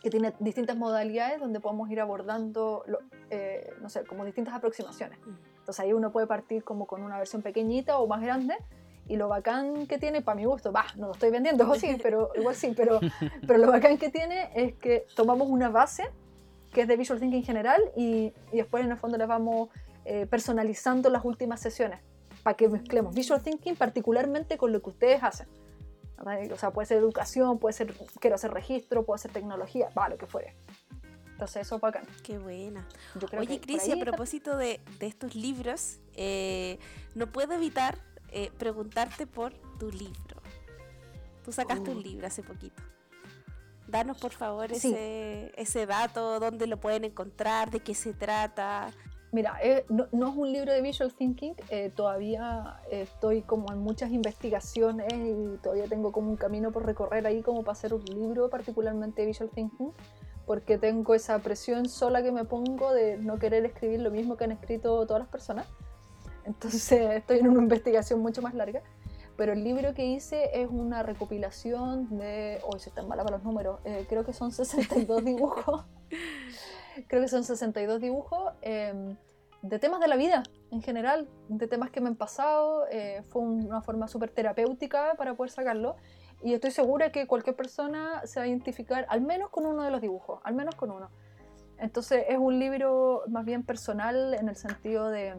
que 0.00 0.10
tiene 0.10 0.32
distintas 0.38 0.76
modalidades 0.76 1.40
donde 1.40 1.58
podemos 1.58 1.90
ir 1.90 2.00
abordando, 2.00 2.84
no 3.80 3.88
sé, 3.88 4.04
como 4.04 4.24
distintas 4.24 4.54
aproximaciones. 4.54 5.18
Mm. 5.18 5.34
Entonces 5.58 5.80
ahí 5.80 5.92
uno 5.92 6.12
puede 6.12 6.28
partir 6.28 6.62
como 6.62 6.86
con 6.86 7.02
una 7.02 7.18
versión 7.18 7.42
pequeñita 7.42 7.98
o 7.98 8.06
más 8.06 8.22
grande. 8.22 8.54
Y 9.08 9.16
lo 9.16 9.26
bacán 9.26 9.86
que 9.86 9.98
tiene, 9.98 10.20
para 10.20 10.36
mi 10.36 10.44
gusto, 10.44 10.70
va, 10.70 10.84
no 10.96 11.06
lo 11.08 11.14
estoy 11.14 11.30
vendiendo, 11.30 11.74
sí, 11.74 11.96
pero 12.00 12.30
igual 12.36 12.54
sí, 12.54 12.74
pero, 12.76 13.00
pero 13.46 13.58
lo 13.58 13.72
bacán 13.72 13.98
que 13.98 14.10
tiene 14.10 14.50
es 14.54 14.74
que 14.74 15.06
tomamos 15.16 15.48
una 15.48 15.70
base 15.70 16.04
que 16.72 16.82
es 16.82 16.88
de 16.88 16.96
Visual 16.96 17.18
Thinking 17.18 17.42
general 17.42 17.80
y, 17.96 18.32
y 18.52 18.58
después 18.58 18.84
en 18.84 18.92
el 18.92 18.98
fondo 18.98 19.18
les 19.18 19.26
vamos 19.26 19.70
personalizando 20.30 21.10
las 21.10 21.22
últimas 21.22 21.60
sesiones 21.60 22.00
para 22.48 22.56
que 22.56 22.66
mezclemos 22.66 23.14
visual 23.14 23.42
thinking 23.42 23.76
particularmente 23.76 24.56
con 24.56 24.72
lo 24.72 24.80
que 24.80 24.88
ustedes 24.88 25.22
hacen. 25.22 25.46
O 26.50 26.56
sea, 26.56 26.72
puede 26.72 26.86
ser 26.86 26.96
educación, 26.96 27.58
puede 27.58 27.74
ser, 27.74 27.92
quiero 28.20 28.36
hacer 28.36 28.52
registro, 28.52 29.04
puede 29.04 29.18
ser 29.18 29.32
tecnología, 29.32 29.90
va, 29.90 30.08
lo 30.08 30.16
que 30.16 30.24
fuere. 30.24 30.56
Entonces 31.32 31.66
eso 31.66 31.74
es 31.74 31.82
bacán. 31.82 32.04
Qué 32.22 32.38
buena. 32.38 32.88
Oye, 33.38 33.60
Cris, 33.60 33.86
a 33.90 33.98
propósito 33.98 34.56
de, 34.56 34.80
de, 34.98 35.06
estos 35.06 35.34
libros, 35.34 35.98
eh, 36.14 36.78
no 37.14 37.26
puedo 37.26 37.52
evitar 37.52 37.98
eh, 38.30 38.50
preguntarte 38.56 39.26
por 39.26 39.52
tu 39.78 39.92
libro. 39.92 40.40
Tú 41.44 41.52
sacaste 41.52 41.90
un 41.90 41.98
uh. 41.98 42.00
libro 42.00 42.26
hace 42.28 42.42
poquito. 42.42 42.82
Danos 43.86 44.16
por 44.16 44.32
favor 44.32 44.72
ese, 44.72 45.52
ese 45.54 45.84
dato, 45.84 46.40
dónde 46.40 46.66
lo 46.66 46.80
pueden 46.80 47.04
encontrar, 47.04 47.70
de 47.70 47.80
qué 47.80 47.94
se 47.94 48.14
trata, 48.14 48.90
Mira, 49.30 49.58
eh, 49.62 49.84
no, 49.90 50.04
es 50.04 50.36
un 50.36 50.52
libro 50.52 50.72
de 50.72 50.80
visual 50.80 51.12
thinking, 51.12 51.54
eh, 51.68 51.92
todavía 51.94 52.80
estoy 52.90 53.42
como 53.42 53.70
en 53.72 53.78
muchas 53.78 54.10
investigaciones 54.10 55.12
y 55.12 55.58
todavía 55.62 55.84
tengo 55.84 56.12
como 56.12 56.30
un 56.30 56.36
camino 56.36 56.72
por 56.72 56.86
recorrer 56.86 57.26
ahí 57.26 57.42
como 57.42 57.60
para 57.60 57.72
hacer 57.72 57.92
un 57.92 58.04
libro 58.04 58.48
particularmente 58.48 59.20
de 59.20 59.26
visual 59.26 59.50
thinking, 59.50 59.92
porque 60.46 60.78
tengo 60.78 61.14
esa 61.14 61.38
presión 61.40 61.90
sola 61.90 62.22
que 62.22 62.32
me 62.32 62.46
pongo 62.46 62.94
de 62.94 63.18
no 63.18 63.38
querer 63.38 63.66
escribir 63.66 64.00
lo 64.00 64.10
mismo 64.10 64.38
que 64.38 64.44
han 64.44 64.52
escrito 64.52 65.06
todas 65.06 65.20
las 65.20 65.28
personas. 65.28 65.66
Entonces 66.44 66.90
estoy 67.16 67.40
en 67.40 67.48
una 67.48 67.62
investigación 67.62 68.20
mucho 68.20 68.40
más 68.40 68.54
larga. 68.54 68.82
pero 69.36 69.52
el 69.52 69.62
libro 69.62 69.92
que 69.92 70.06
hice 70.06 70.50
es 70.54 70.68
una 70.70 71.02
recopilación 71.02 72.16
de, 72.16 72.60
hoy 72.64 72.80
están 72.84 73.06
malas 73.06 73.24
para 73.24 73.36
los 73.36 73.44
números, 73.44 73.80
eh, 73.84 74.06
creo 74.08 74.24
que 74.24 74.32
son 74.32 74.50
62 74.52 75.22
dibujos, 75.22 75.84
creo 77.06 77.22
que 77.22 77.28
son 77.28 77.44
62 77.44 78.00
dibujos 78.00 78.52
em, 78.62 79.16
de 79.62 79.78
temas 79.78 80.00
de 80.00 80.08
la 80.08 80.16
vida 80.16 80.42
en 80.70 80.82
general, 80.82 81.28
de 81.48 81.66
temas 81.66 81.90
que 81.90 82.00
me 82.00 82.08
han 82.08 82.16
pasado, 82.16 82.86
eh, 82.90 83.22
fue 83.28 83.42
una 83.42 83.82
forma 83.82 84.08
súper 84.08 84.30
terapéutica 84.30 85.14
para 85.16 85.34
poder 85.34 85.50
sacarlo. 85.50 85.96
Y 86.42 86.52
estoy 86.52 86.70
segura 86.70 87.10
que 87.10 87.26
cualquier 87.26 87.56
persona 87.56 88.24
se 88.24 88.38
va 88.38 88.44
a 88.44 88.48
identificar 88.48 89.06
al 89.08 89.20
menos 89.20 89.50
con 89.50 89.66
uno 89.66 89.82
de 89.82 89.90
los 89.90 90.00
dibujos, 90.00 90.40
al 90.44 90.54
menos 90.54 90.74
con 90.76 90.90
uno. 90.90 91.10
Entonces 91.78 92.24
es 92.28 92.38
un 92.38 92.58
libro 92.58 93.22
más 93.28 93.44
bien 93.44 93.64
personal 93.64 94.34
en 94.34 94.48
el 94.48 94.56
sentido 94.56 95.08
de 95.10 95.34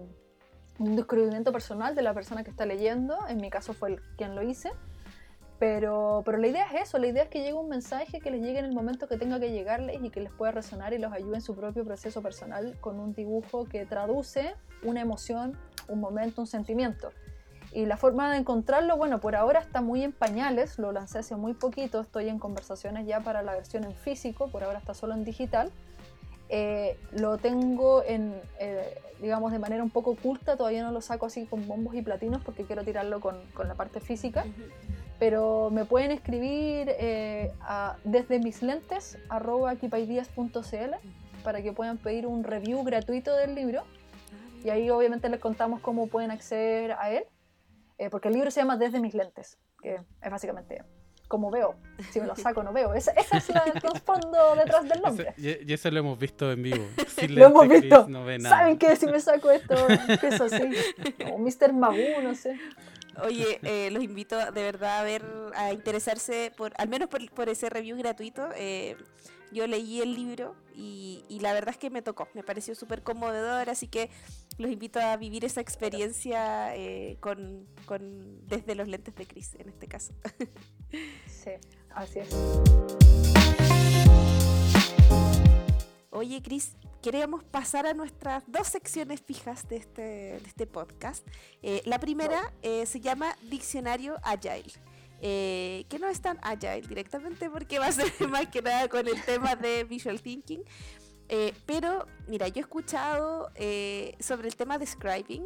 un 0.79 0.95
descubrimiento 0.95 1.51
personal 1.51 1.95
de 1.95 2.01
la 2.01 2.13
persona 2.13 2.43
que 2.43 2.49
está 2.49 2.65
leyendo. 2.65 3.17
En 3.27 3.37
mi 3.37 3.49
caso 3.49 3.73
fue 3.73 3.89
el, 3.89 4.01
quien 4.17 4.35
lo 4.35 4.41
hice. 4.41 4.71
Pero, 5.59 6.21
pero 6.25 6.37
la 6.37 6.47
idea 6.47 6.65
es 6.67 6.83
eso, 6.83 6.97
la 6.97 7.07
idea 7.07 7.23
es 7.23 7.29
que 7.29 7.39
llegue 7.39 7.53
un 7.53 7.67
mensaje 7.67 8.21
que 8.21 8.31
les 8.31 8.41
llegue 8.41 8.59
en 8.59 8.65
el 8.65 8.73
momento 8.73 9.09
que 9.09 9.17
tenga 9.17 9.41
que 9.41 9.51
llegarles 9.51 10.01
y 10.01 10.09
que 10.09 10.21
les 10.21 10.31
pueda 10.31 10.53
resonar 10.53 10.93
y 10.93 10.97
los 10.97 11.11
ayude 11.11 11.35
en 11.35 11.41
su 11.41 11.53
propio 11.53 11.83
proceso 11.83 12.21
personal 12.21 12.77
con 12.79 12.97
un 12.97 13.13
dibujo 13.13 13.65
que 13.65 13.85
traduce 13.85 14.55
una 14.83 15.01
emoción, 15.01 15.57
un 15.89 15.99
momento, 15.99 16.41
un 16.41 16.47
sentimiento. 16.47 17.11
Y 17.73 17.85
la 17.85 17.97
forma 17.97 18.31
de 18.31 18.37
encontrarlo, 18.37 18.95
bueno, 18.95 19.19
por 19.19 19.35
ahora 19.35 19.59
está 19.59 19.81
muy 19.81 20.03
en 20.03 20.13
pañales, 20.13 20.79
lo 20.79 20.93
lancé 20.93 21.19
hace 21.19 21.35
muy 21.35 21.53
poquito, 21.53 21.99
estoy 21.99 22.29
en 22.29 22.39
conversaciones 22.39 23.05
ya 23.05 23.19
para 23.19 23.43
la 23.43 23.51
versión 23.51 23.83
en 23.83 23.93
físico, 23.93 24.47
por 24.47 24.63
ahora 24.63 24.79
está 24.79 24.93
solo 24.93 25.13
en 25.13 25.25
digital. 25.25 25.71
Eh, 26.47 26.97
lo 27.11 27.37
tengo 27.37 28.01
en, 28.03 28.41
eh, 28.59 28.97
digamos, 29.21 29.51
de 29.51 29.59
manera 29.59 29.83
un 29.83 29.91
poco 29.91 30.11
oculta, 30.11 30.55
todavía 30.55 30.83
no 30.83 30.91
lo 30.91 31.01
saco 31.01 31.27
así 31.27 31.45
con 31.45 31.67
bombos 31.67 31.93
y 31.93 32.01
platinos 32.01 32.41
porque 32.43 32.63
quiero 32.63 32.83
tirarlo 32.83 33.19
con, 33.19 33.37
con 33.53 33.67
la 33.67 33.75
parte 33.75 33.99
física. 33.99 34.45
Pero 35.19 35.69
me 35.69 35.85
pueden 35.85 36.11
escribir 36.11 36.87
eh, 36.97 37.51
a, 37.61 37.97
desde 38.03 38.39
mis 38.39 38.63
lentes, 38.63 39.17
arroba 39.27 39.75
para 41.43 41.61
que 41.61 41.71
puedan 41.73 41.97
pedir 41.97 42.25
un 42.25 42.43
review 42.43 42.83
gratuito 42.83 43.35
del 43.35 43.55
libro. 43.55 43.83
Y 44.63 44.69
ahí 44.69 44.89
obviamente 44.89 45.29
les 45.29 45.39
contamos 45.39 45.81
cómo 45.81 46.07
pueden 46.07 46.31
acceder 46.31 46.93
a 46.93 47.11
él. 47.11 47.23
porque 48.11 48.29
el 48.29 48.35
libro 48.35 48.49
se 48.51 48.61
llama 48.61 48.77
Desde 48.77 48.99
mis 48.99 49.13
lentes, 49.13 49.57
que 49.81 49.95
es 49.95 50.31
básicamente 50.31 50.83
como 51.29 51.49
veo. 51.51 51.75
Si 52.11 52.19
me 52.19 52.27
lo 52.27 52.35
saco, 52.35 52.61
no 52.63 52.73
veo. 52.73 52.93
Ese, 52.93 53.13
es 53.15 53.49
el 53.49 53.81
trasfondo 53.81 54.55
detrás 54.57 54.89
del 54.89 55.01
nombre. 55.01 55.33
y, 55.37 55.71
eso 55.71 55.89
lo 55.91 55.99
hemos 55.99 56.19
visto 56.19 56.51
en 56.51 56.63
vivo. 56.63 56.85
lo 57.29 57.45
hemos 57.45 57.69
visto. 57.69 58.07
¿Saben 58.41 58.77
qué? 58.77 58.97
Si 58.97 59.05
me 59.05 59.21
saco 59.21 59.49
esto, 59.49 59.75
empiezo 60.09 60.45
así. 60.45 60.69
Como 61.23 61.37
Mr. 61.37 61.71
Magoo, 61.71 62.21
no 62.21 62.35
sé. 62.35 62.59
Oye, 63.23 63.59
eh, 63.63 63.89
los 63.91 64.03
invito 64.03 64.37
de 64.37 64.63
verdad 64.63 64.99
a 64.99 65.03
ver, 65.03 65.23
a 65.55 65.73
interesarse, 65.73 66.51
por 66.55 66.73
al 66.77 66.89
menos 66.89 67.09
por, 67.09 67.29
por 67.31 67.49
ese 67.49 67.69
review 67.69 67.97
gratuito. 67.97 68.49
Eh, 68.55 68.95
yo 69.51 69.65
leí 69.67 70.01
el 70.01 70.13
libro 70.13 70.55
y, 70.75 71.25
la 71.41 71.53
verdad 71.53 71.71
es 71.71 71.77
que 71.77 71.89
me 71.89 72.01
tocó, 72.01 72.27
me 72.33 72.43
pareció 72.43 72.75
súper 72.75 73.03
conmovedor, 73.03 73.69
así 73.69 73.87
que 73.87 74.09
los 74.57 74.71
invito 74.71 74.99
a 74.99 75.17
vivir 75.17 75.43
esa 75.43 75.61
experiencia 75.61 76.75
eh, 76.75 77.17
con, 77.19 77.67
desde 78.47 78.75
los 78.75 78.87
lentes 78.87 79.15
de 79.15 79.25
Chris 79.25 79.55
en 79.55 79.69
este 79.69 79.87
caso. 79.87 80.13
Sí, 81.27 81.51
así 81.91 82.19
es. 82.19 82.29
Oye, 86.09 86.41
Chris, 86.41 86.75
queríamos 87.01 87.43
pasar 87.43 87.85
a 87.85 87.93
nuestras 87.93 88.43
dos 88.47 88.67
secciones 88.67 89.21
fijas 89.21 89.67
de 89.67 89.77
este, 89.77 90.35
este 90.37 90.67
podcast. 90.67 91.25
Eh, 91.61 91.81
la 91.85 91.99
primera 91.99 92.53
eh, 92.61 92.85
se 92.85 92.99
llama 92.99 93.35
Diccionario 93.43 94.17
Agile. 94.23 94.71
Eh, 95.21 95.85
que 95.89 95.99
no 95.99 96.07
es 96.07 96.21
tan 96.21 96.39
agile 96.41 96.81
directamente 96.87 97.49
porque 97.49 97.77
va 97.77 97.87
a 97.87 97.91
ser 97.91 98.09
más 98.29 98.47
que 98.47 98.61
nada 98.61 98.87
con 98.87 99.05
el 99.05 99.21
tema 99.23 99.55
de 99.55 99.83
visual 99.83 100.21
thinking. 100.21 100.63
Pero, 101.67 102.07
mira, 102.27 102.47
yo 102.47 102.55
he 102.55 102.61
escuchado 102.61 103.49
sobre 104.19 104.47
el 104.47 104.55
tema 104.55 104.79
de 104.79 104.87
scribing. 104.87 105.45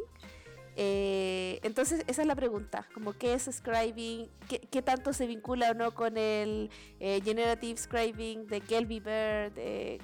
entonces, 0.76 2.04
esa 2.06 2.22
es 2.22 2.26
la 2.26 2.34
pregunta, 2.34 2.88
como 2.94 3.12
qué 3.12 3.34
es 3.34 3.50
scribing, 3.52 4.30
qué, 4.48 4.80
tanto 4.80 5.12
se 5.12 5.26
vincula 5.26 5.72
o 5.72 5.74
no 5.74 5.92
con 5.92 6.16
el 6.16 6.70
generative 6.98 7.76
scribing 7.76 8.46
de 8.46 8.62
Kelby 8.62 9.00
Bird. 9.00 10.00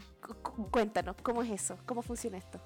Cuéntanos, 0.71 1.17
¿cómo 1.23 1.43
es 1.43 1.51
eso? 1.51 1.77
¿Cómo 1.87 2.03
funciona 2.03 2.39
esto? 2.39 2.59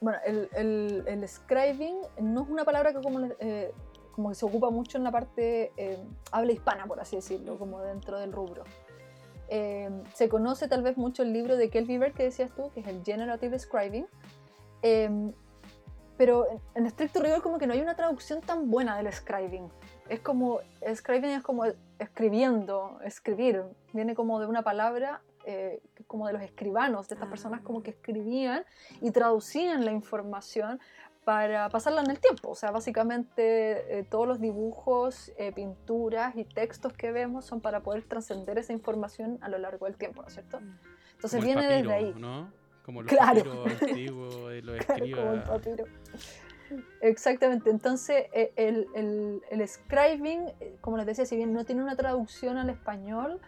Bueno, 0.00 0.18
el, 0.24 0.48
el, 0.54 1.04
el 1.06 1.28
scribing 1.28 1.96
no 2.20 2.42
es 2.42 2.48
una 2.48 2.64
palabra 2.64 2.92
que 2.92 3.00
como 3.00 3.20
como 4.14 4.28
que 4.28 4.36
se 4.36 4.46
ocupa 4.46 4.70
mucho 4.70 4.96
en 4.96 5.04
la 5.04 5.10
parte 5.10 5.72
eh, 5.76 5.98
habla 6.30 6.52
hispana, 6.52 6.86
por 6.86 7.00
así 7.00 7.16
decirlo, 7.16 7.58
como 7.58 7.80
dentro 7.82 8.18
del 8.20 8.32
rubro. 8.32 8.62
Eh, 9.48 9.90
se 10.14 10.28
conoce 10.28 10.68
tal 10.68 10.82
vez 10.82 10.96
mucho 10.96 11.22
el 11.22 11.32
libro 11.32 11.56
de 11.56 11.68
Kelvin 11.68 12.00
Bird 12.00 12.14
que 12.14 12.22
decías 12.22 12.50
tú, 12.52 12.70
que 12.72 12.80
es 12.80 12.86
el 12.86 13.02
Generative 13.04 13.58
Scribing, 13.58 14.06
eh, 14.82 15.32
pero 16.16 16.46
en, 16.76 16.86
estricto 16.86 17.20
rigor 17.20 17.42
como 17.42 17.58
que 17.58 17.66
no 17.66 17.72
hay 17.72 17.80
una 17.80 17.96
traducción 17.96 18.40
tan 18.40 18.70
buena 18.70 18.96
del 18.96 19.12
scribing. 19.12 19.68
Es 20.08 20.20
como, 20.20 20.60
scribing 20.94 21.30
es 21.30 21.42
como 21.42 21.64
escribiendo, 21.98 23.00
escribir, 23.04 23.64
viene 23.92 24.14
como 24.14 24.38
de 24.38 24.46
una 24.46 24.62
palabra 24.62 25.22
como 26.06 26.26
de 26.26 26.32
los 26.32 26.42
escribanos, 26.42 27.08
de 27.08 27.14
estas 27.14 27.28
personas 27.28 27.60
como 27.60 27.82
que 27.82 27.90
escribían 27.90 28.64
y 29.00 29.10
traducían 29.10 29.84
la 29.84 29.92
información 29.92 30.80
para 31.24 31.68
pasarla 31.70 32.02
en 32.02 32.10
el 32.10 32.20
tiempo. 32.20 32.50
O 32.50 32.54
sea, 32.54 32.70
básicamente 32.70 33.98
eh, 33.98 34.04
todos 34.04 34.28
los 34.28 34.40
dibujos, 34.40 35.32
eh, 35.38 35.52
pinturas 35.52 36.36
y 36.36 36.44
textos 36.44 36.92
que 36.92 37.10
vemos 37.10 37.44
son 37.44 37.60
para 37.60 37.80
poder 37.80 38.02
trascender 38.04 38.58
esa 38.58 38.72
información 38.72 39.38
a 39.40 39.48
lo 39.48 39.58
largo 39.58 39.86
del 39.86 39.96
tiempo, 39.96 40.22
¿no 40.22 40.28
es 40.28 40.34
cierto? 40.34 40.60
Mm. 40.60 40.78
Entonces 41.14 41.44
viene 41.44 41.66
desde 41.66 41.92
ahí. 41.92 42.14
¿no? 42.16 42.52
Como 42.84 43.02
los 43.02 43.10
claro. 43.10 43.64
antiguos 43.64 44.52
y 44.52 44.60
los 44.60 44.84
papiro. 45.46 45.84
Exactamente, 47.00 47.70
entonces 47.70 48.26
eh, 48.32 48.52
el, 48.56 48.88
el, 48.94 49.42
el, 49.50 49.68
scribing, 49.68 50.52
como 50.80 50.96
les 50.96 51.06
decía, 51.06 51.24
si 51.24 51.36
bien 51.36 51.52
no 51.52 51.64
tiene 51.64 51.82
una 51.82 51.94
traducción 51.94 52.56
al 52.56 52.70
español, 52.70 53.40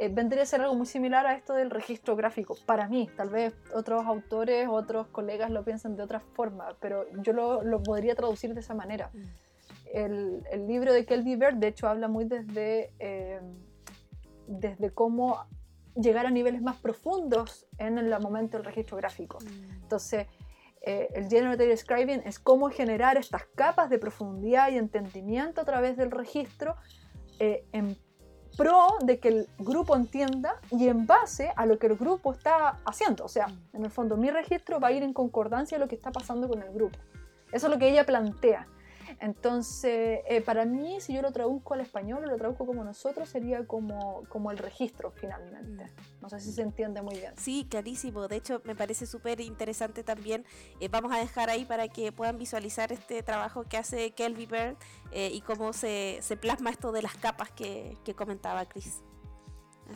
eh, 0.00 0.08
vendría 0.08 0.44
a 0.44 0.46
ser 0.46 0.62
algo 0.62 0.74
muy 0.74 0.86
similar 0.86 1.26
a 1.26 1.34
esto 1.34 1.52
del 1.52 1.70
registro 1.70 2.16
gráfico. 2.16 2.56
Para 2.64 2.88
mí, 2.88 3.10
tal 3.18 3.28
vez 3.28 3.52
otros 3.74 4.06
autores, 4.06 4.66
otros 4.66 5.08
colegas 5.08 5.50
lo 5.50 5.62
piensan 5.62 5.94
de 5.94 6.02
otra 6.02 6.20
forma, 6.20 6.74
pero 6.80 7.04
yo 7.20 7.34
lo, 7.34 7.62
lo 7.62 7.82
podría 7.82 8.14
traducir 8.14 8.54
de 8.54 8.60
esa 8.60 8.72
manera. 8.72 9.10
Mm. 9.12 9.18
El, 9.92 10.42
el, 10.50 10.66
libro 10.66 10.94
de 10.94 11.04
Kelby 11.04 11.36
Bird, 11.36 11.56
de 11.56 11.66
hecho, 11.66 11.86
habla 11.86 12.08
muy 12.08 12.24
desde, 12.24 12.94
eh, 12.98 13.42
desde 14.46 14.88
cómo 14.88 15.44
llegar 15.94 16.24
a 16.24 16.30
niveles 16.30 16.62
más 16.62 16.76
profundos 16.78 17.66
en 17.76 17.98
el 17.98 18.18
momento 18.20 18.56
del 18.56 18.64
registro 18.64 18.96
gráfico. 18.96 19.36
Mm. 19.42 19.82
Entonces, 19.82 20.28
eh, 20.80 21.08
el 21.12 21.28
Generative 21.28 21.76
Scribing 21.76 22.22
es 22.24 22.38
cómo 22.38 22.70
generar 22.70 23.18
estas 23.18 23.44
capas 23.54 23.90
de 23.90 23.98
profundidad 23.98 24.70
y 24.70 24.78
entendimiento 24.78 25.60
a 25.60 25.64
través 25.66 25.98
del 25.98 26.10
registro 26.10 26.76
en 27.38 27.96
pro 28.56 28.96
de 29.02 29.18
que 29.18 29.28
el 29.28 29.48
grupo 29.58 29.96
entienda 29.96 30.56
y 30.70 30.88
en 30.88 31.06
base 31.06 31.52
a 31.56 31.66
lo 31.66 31.78
que 31.78 31.86
el 31.86 31.96
grupo 31.96 32.32
está 32.32 32.80
haciendo. 32.84 33.24
O 33.24 33.28
sea, 33.28 33.46
en 33.72 33.84
el 33.84 33.90
fondo 33.90 34.16
mi 34.16 34.30
registro 34.30 34.80
va 34.80 34.88
a 34.88 34.92
ir 34.92 35.02
en 35.02 35.12
concordancia 35.12 35.76
a 35.76 35.80
lo 35.80 35.88
que 35.88 35.94
está 35.94 36.12
pasando 36.12 36.48
con 36.48 36.62
el 36.62 36.72
grupo. 36.72 36.98
Eso 37.52 37.66
es 37.66 37.72
lo 37.72 37.78
que 37.78 37.88
ella 37.88 38.06
plantea. 38.06 38.66
Entonces, 39.20 40.20
eh, 40.26 40.40
para 40.40 40.64
mí, 40.64 40.98
si 41.02 41.12
yo 41.12 41.20
lo 41.20 41.30
traduzco 41.30 41.74
al 41.74 41.82
español 41.82 42.24
o 42.24 42.26
lo 42.26 42.36
traduzco 42.36 42.64
como 42.64 42.82
nosotros, 42.84 43.28
sería 43.28 43.66
como, 43.66 44.22
como 44.30 44.50
el 44.50 44.56
registro 44.56 45.10
finalmente. 45.10 45.84
Mm. 45.84 46.22
No 46.22 46.30
sé 46.30 46.40
si 46.40 46.52
se 46.52 46.62
entiende 46.62 47.02
muy 47.02 47.16
bien. 47.16 47.34
Sí, 47.36 47.66
clarísimo. 47.68 48.28
De 48.28 48.36
hecho, 48.36 48.62
me 48.64 48.74
parece 48.74 49.04
súper 49.04 49.42
interesante 49.42 50.02
también. 50.02 50.46
Eh, 50.80 50.88
vamos 50.88 51.12
a 51.12 51.18
dejar 51.18 51.50
ahí 51.50 51.66
para 51.66 51.88
que 51.88 52.12
puedan 52.12 52.38
visualizar 52.38 52.92
este 52.92 53.22
trabajo 53.22 53.64
que 53.64 53.76
hace 53.76 54.12
Kelby 54.12 54.46
Bird 54.46 54.76
eh, 55.12 55.30
y 55.30 55.42
cómo 55.42 55.74
se, 55.74 56.18
se, 56.22 56.38
plasma 56.38 56.70
esto 56.70 56.90
de 56.90 57.02
las 57.02 57.14
capas 57.16 57.50
que, 57.50 57.98
que 58.04 58.14
comentaba 58.14 58.64
Chris. 58.64 59.02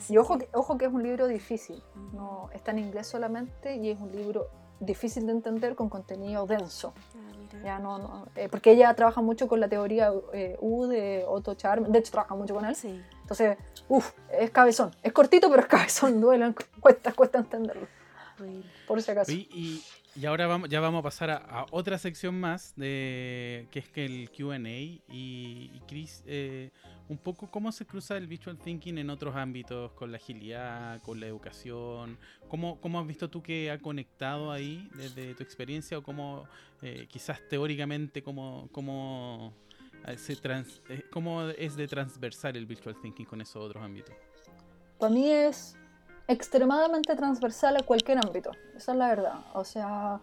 y 0.07 0.17
ojo 0.17 0.37
que, 0.37 0.49
ojo 0.53 0.77
que 0.77 0.85
es 0.85 0.93
un 0.93 1.01
libro 1.01 1.27
difícil. 1.27 1.81
No, 2.13 2.51
está 2.53 2.71
en 2.71 2.79
inglés 2.79 3.07
solamente 3.07 3.75
y 3.75 3.89
es 3.89 3.99
un 3.99 4.11
libro 4.11 4.51
difícil 4.79 5.25
de 5.25 5.31
entender 5.31 5.75
con 5.75 5.89
contenido 5.89 6.45
denso. 6.45 6.93
Ya 7.63 7.79
no, 7.79 7.97
no 7.97 8.27
eh, 8.35 8.47
porque 8.49 8.71
ella 8.71 8.93
trabaja 8.93 9.21
mucho 9.21 9.47
con 9.47 9.59
la 9.59 9.67
teoría 9.67 10.11
eh, 10.33 10.57
U 10.59 10.85
de 10.85 11.23
Otto 11.27 11.55
Charm, 11.55 11.91
de 11.91 11.99
hecho 11.99 12.11
trabaja 12.11 12.35
mucho 12.35 12.53
con 12.53 12.65
él. 12.65 12.75
Sí. 12.75 13.01
Entonces, 13.21 13.57
uff, 13.87 14.11
es 14.31 14.51
cabezón. 14.51 14.91
Es 15.01 15.13
cortito, 15.13 15.49
pero 15.49 15.61
es 15.61 15.67
cabezón, 15.67 16.21
duele, 16.21 16.53
cuesta, 16.79 17.13
cuesta 17.13 17.39
entenderlo. 17.39 17.87
Por 18.87 19.01
si 19.01 19.11
acaso. 19.11 19.31
Y, 19.31 19.83
y, 20.15 20.25
ahora 20.25 20.45
vamos, 20.47 20.69
ya 20.69 20.79
vamos 20.79 20.99
a 20.99 21.03
pasar 21.03 21.29
a, 21.29 21.65
otra 21.71 21.97
sección 21.97 22.39
más, 22.39 22.73
de 22.75 23.67
que 23.71 23.79
es 23.79 23.89
que 23.89 24.05
el 24.05 24.29
QA. 24.29 24.57
Y, 24.57 25.01
y 25.09 25.81
Chris, 25.87 26.23
eh, 26.27 26.71
un 27.07 27.17
poco 27.17 27.49
cómo 27.51 27.71
se 27.71 27.85
cruza 27.85 28.17
el 28.17 28.27
visual 28.27 28.57
thinking 28.57 28.97
en 28.97 29.09
otros 29.09 29.35
ámbitos, 29.35 29.91
con 29.93 30.11
la 30.11 30.17
agilidad, 30.17 31.01
con 31.01 31.19
la 31.19 31.27
educación. 31.27 32.17
¿Cómo, 32.47 32.79
cómo 32.81 32.99
has 32.99 33.07
visto 33.07 33.29
tú 33.29 33.41
que 33.41 33.69
ha 33.71 33.79
conectado 33.79 34.51
ahí 34.51 34.89
desde 34.95 35.35
tu 35.35 35.43
experiencia 35.43 35.97
o 35.97 36.03
cómo 36.03 36.47
eh, 36.81 37.07
quizás 37.09 37.39
teóricamente 37.49 38.23
cómo, 38.23 38.69
cómo 38.71 39.53
Eh, 40.07 41.03
¿Cómo 41.11 41.49
es 41.49 41.75
de 41.75 41.87
transversal 41.87 42.55
el 42.55 42.65
visual 42.65 42.95
thinking 43.01 43.25
con 43.25 43.41
esos 43.41 43.63
otros 43.63 43.83
ámbitos? 43.83 44.15
Para 44.99 45.11
mí 45.11 45.29
es 45.29 45.75
extremadamente 46.27 47.15
transversal 47.15 47.77
a 47.77 47.83
cualquier 47.83 48.19
ámbito, 48.19 48.51
esa 48.75 48.91
es 48.91 48.97
la 48.97 49.07
verdad. 49.07 49.39
O 49.53 49.63
sea, 49.63 50.19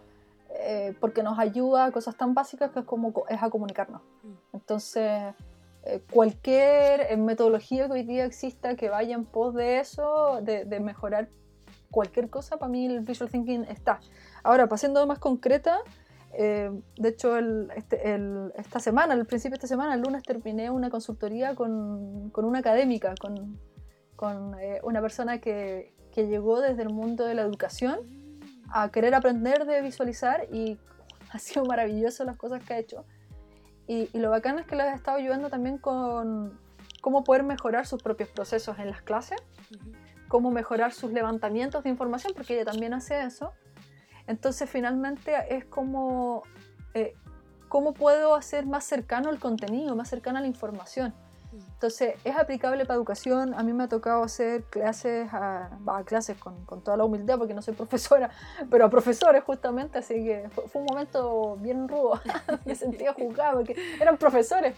eh, 0.51 0.95
porque 1.01 1.23
nos 1.23 1.39
ayuda 1.39 1.87
a 1.87 1.93
cosas 1.93 2.17
tan 2.17 2.33
básicas 2.33 2.71
que 2.71 2.81
es 2.81 2.85
como 2.85 3.13
es 3.29 3.43
a 3.43 3.51
comunicarnos. 3.51 4.03
Mm. 4.23 4.57
Entonces, 4.57 5.03
eh, 5.03 5.35
cualquier 6.13 7.17
metodología 7.19 7.87
que 7.87 7.93
hoy 7.93 8.03
día 8.05 8.25
exista 8.25 8.77
que 8.77 8.89
vaya 8.89 9.15
en 9.15 9.25
pos 9.25 9.55
de 9.55 9.81
eso, 9.81 10.41
de, 10.43 10.81
mejorar 10.81 11.29
cualquier 11.91 12.31
cosa, 12.31 12.57
para 12.57 12.71
mí 12.71 12.87
el 12.87 13.01
visual 13.01 13.31
thinking 13.31 13.65
está. 13.65 14.01
Ahora, 14.43 14.69
pasando 14.69 15.07
más 15.07 15.19
concreta, 15.19 15.81
eh, 16.35 16.71
de 16.97 17.09
hecho, 17.09 17.37
este, 17.77 18.17
esta 18.57 18.81
semana, 18.81 19.15
al 19.15 19.27
principio 19.27 19.53
de 19.53 19.57
esta 19.57 19.67
semana, 19.67 19.95
el 19.95 20.01
lunes, 20.01 20.23
terminé 20.23 20.71
una 20.71 20.89
consultoría 20.89 21.55
con, 21.55 22.31
con 22.31 22.45
una 22.45 22.61
académica, 22.61 23.15
con, 23.21 23.59
con 24.17 24.55
una 24.83 25.01
persona 25.03 25.41
que, 25.41 25.93
que 26.13 26.27
llegó 26.29 26.61
desde 26.61 26.83
el 26.83 26.91
mundo 26.91 27.25
de 27.25 27.35
la 27.35 27.43
educación 27.43 28.01
a 28.71 28.91
querer 28.91 29.15
aprender 29.15 29.67
de 29.67 29.81
visualizar 29.83 30.47
y 30.53 30.79
ha 31.33 31.39
sido 31.39 31.65
maravilloso 31.65 32.25
las 32.25 32.37
cosas 32.37 32.63
que 32.63 32.75
ha 32.75 32.79
hecho. 32.79 33.05
Y, 33.87 34.09
lo 34.17 34.31
bacán 34.31 34.59
es 34.59 34.67
que 34.67 34.77
les 34.77 34.87
ha 34.87 34.95
estado 34.95 35.19
ayudando 35.19 35.51
también 35.51 35.79
con 35.79 36.59
cómo 37.01 37.25
poder 37.25 37.43
mejorar 37.43 37.87
sus 37.87 38.03
propios 38.03 38.29
procesos 38.29 38.79
en 38.79 38.91
las 38.91 39.03
clases, 39.03 39.43
cómo 40.29 40.51
mejorar 40.51 40.93
sus 40.93 41.13
levantamientos 41.13 41.85
de 41.85 41.91
información, 41.91 42.33
porque 42.35 42.55
ella 42.55 42.65
también 42.65 42.95
hace 42.95 43.21
eso. 43.23 43.53
Entonces 44.27 44.71
finalmente 44.71 45.35
es 45.51 45.65
como 45.65 46.45
eh, 46.95 47.15
cómo 47.69 47.93
puedo 47.93 48.35
hacer 48.35 48.67
más 48.67 48.85
cercano 48.85 49.31
el 49.31 49.39
contenido, 49.39 49.97
más 49.97 50.09
cercana 50.09 50.41
la 50.41 50.47
información. 50.47 51.15
Entonces, 51.53 52.15
es 52.25 52.37
aplicable 52.37 52.85
para 52.85 52.97
educación. 52.97 53.55
A 53.55 53.63
mí 53.63 53.73
me 53.73 53.85
ha 53.85 53.89
tocado 53.89 54.23
hacer 54.23 54.65
clases, 54.65 55.29
a, 55.33 55.71
clases 56.05 56.39
con, 56.39 56.65
con, 56.65 56.83
toda 56.83 56.97
la 56.97 57.05
humildad, 57.05 57.39
porque 57.39 57.55
no 57.55 57.63
soy 57.63 57.75
profesora, 57.75 58.31
pero 58.71 58.87
a 58.87 58.91
profesores 58.91 59.43
justamente, 59.45 59.99
así 59.99 60.15
que 60.25 60.49
fue, 60.51 60.81
un 60.81 60.87
momento 60.87 61.57
bien 61.57 61.89
rudo. 61.89 62.21
me 62.65 62.75
sentía 62.75 63.13
juzgada, 63.13 63.53
porque 63.55 63.77
eran 64.01 64.17
profesores, 64.17 64.77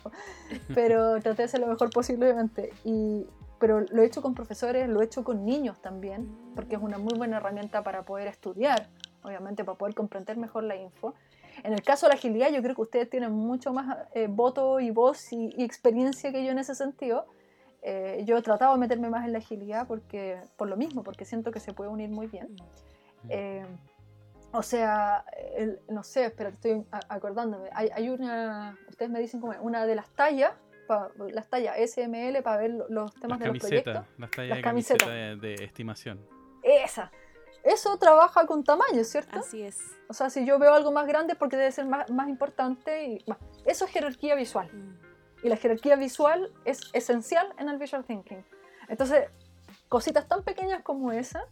pero 0.74 1.20
traté 1.20 1.42
de 1.42 1.44
hacer 1.44 1.60
lo 1.60 1.66
mejor 1.66 1.90
posible, 1.90 2.26
obviamente. 2.26 2.72
Y, 2.84 3.26
pero 3.58 3.80
lo 3.80 4.02
he 4.02 4.06
hecho 4.06 4.20
con 4.20 4.34
profesores, 4.34 4.88
lo 4.88 5.00
he 5.00 5.04
hecho 5.04 5.24
con 5.24 5.44
niños 5.44 5.80
también, 5.80 6.34
porque 6.54 6.76
es 6.76 6.82
una 6.82 6.98
muy 6.98 7.16
buena 7.16 7.36
herramienta 7.36 7.82
para 7.82 8.02
poder 8.02 8.26
estudiar, 8.28 8.88
obviamente, 9.22 9.64
para 9.64 9.78
poder 9.78 9.94
comprender 9.94 10.36
mejor 10.36 10.64
la 10.64 10.76
info. 10.76 11.14
En 11.62 11.72
el 11.72 11.82
caso 11.82 12.06
de 12.06 12.14
la 12.14 12.18
agilidad, 12.18 12.50
yo 12.50 12.62
creo 12.62 12.74
que 12.74 12.82
ustedes 12.82 13.10
tienen 13.10 13.32
mucho 13.32 13.72
más 13.72 14.08
eh, 14.14 14.26
voto 14.28 14.80
y 14.80 14.90
voz 14.90 15.32
y, 15.32 15.62
experiencia 15.62 16.32
que 16.32 16.44
yo 16.44 16.50
en 16.50 16.58
ese 16.58 16.74
sentido. 16.74 17.26
Eh, 17.82 18.22
yo 18.24 18.38
he 18.38 18.42
tratado 18.42 18.72
de 18.72 18.80
meterme 18.80 19.10
más 19.10 19.26
en 19.26 19.32
la 19.32 19.38
agilidad 19.38 19.86
porque, 19.86 20.40
por 20.56 20.68
lo 20.68 20.76
mismo, 20.76 21.02
porque 21.02 21.24
siento 21.24 21.50
que 21.50 21.60
se 21.60 21.72
puede 21.72 21.90
unir 21.90 22.10
muy 22.10 22.26
bien. 22.26 22.48
Mm. 23.24 23.28
Eh, 23.28 23.66
o 24.52 24.62
sea, 24.62 25.24
no 25.88 26.04
sé, 26.04 26.26
espera, 26.26 26.50
estoy 26.50 26.84
acordándome. 27.08 27.68
Hay, 27.72 28.08
una, 28.08 28.78
ustedes 28.88 29.10
me 29.10 29.18
dicen 29.18 29.40
como 29.40 29.52
una 29.60 29.84
de 29.84 29.96
las 29.96 30.08
tallas, 30.10 30.52
las 31.32 31.48
tallas 31.48 31.76
SML 31.90 32.40
para 32.42 32.58
ver 32.58 32.70
los 32.88 33.12
temas 33.14 33.40
de 33.40 33.48
los 33.48 33.58
proyectos. 33.58 34.06
Las 34.16 34.30
tallas 34.30 34.56
de 34.56 34.62
camiseta 34.62 35.06
de 35.10 35.54
estimación. 35.54 36.24
Esa 36.62 37.10
eso 37.64 37.96
trabaja 37.96 38.46
con 38.46 38.62
tamaño, 38.62 39.02
¿cierto? 39.04 39.38
Así 39.38 39.62
es. 39.62 39.78
O 40.08 40.12
sea, 40.12 40.28
si 40.28 40.44
yo 40.44 40.58
veo 40.58 40.74
algo 40.74 40.92
más 40.92 41.06
grande 41.06 41.34
porque 41.34 41.56
debe 41.56 41.72
ser 41.72 41.86
más, 41.86 42.10
más 42.10 42.28
importante. 42.28 43.06
Y, 43.06 43.24
Eso 43.64 43.86
es 43.86 43.90
jerarquía 43.90 44.34
visual. 44.34 44.70
Mm. 44.70 45.46
Y 45.46 45.48
la 45.48 45.56
jerarquía 45.56 45.96
visual 45.96 46.52
es 46.66 46.80
esencial 46.92 47.54
en 47.58 47.70
el 47.70 47.78
visual 47.78 48.04
thinking. 48.04 48.44
Entonces, 48.88 49.30
cositas 49.88 50.28
tan 50.28 50.44
pequeñas 50.44 50.82
como 50.82 51.10
esa 51.10 51.42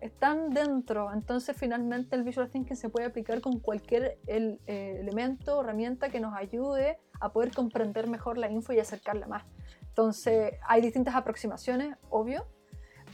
están 0.00 0.50
dentro. 0.50 1.12
Entonces, 1.12 1.54
finalmente, 1.54 2.16
el 2.16 2.22
visual 2.22 2.48
thinking 2.48 2.76
se 2.76 2.88
puede 2.88 3.06
aplicar 3.06 3.42
con 3.42 3.60
cualquier 3.60 4.18
el, 4.26 4.60
eh, 4.66 4.96
elemento, 5.00 5.60
herramienta 5.60 6.08
que 6.08 6.20
nos 6.20 6.34
ayude 6.34 6.98
a 7.20 7.30
poder 7.30 7.52
comprender 7.52 8.06
mejor 8.06 8.38
la 8.38 8.50
info 8.50 8.72
y 8.72 8.80
acercarla 8.80 9.26
más. 9.26 9.44
Entonces, 9.82 10.54
hay 10.66 10.80
distintas 10.80 11.14
aproximaciones, 11.14 11.96
obvio 12.08 12.46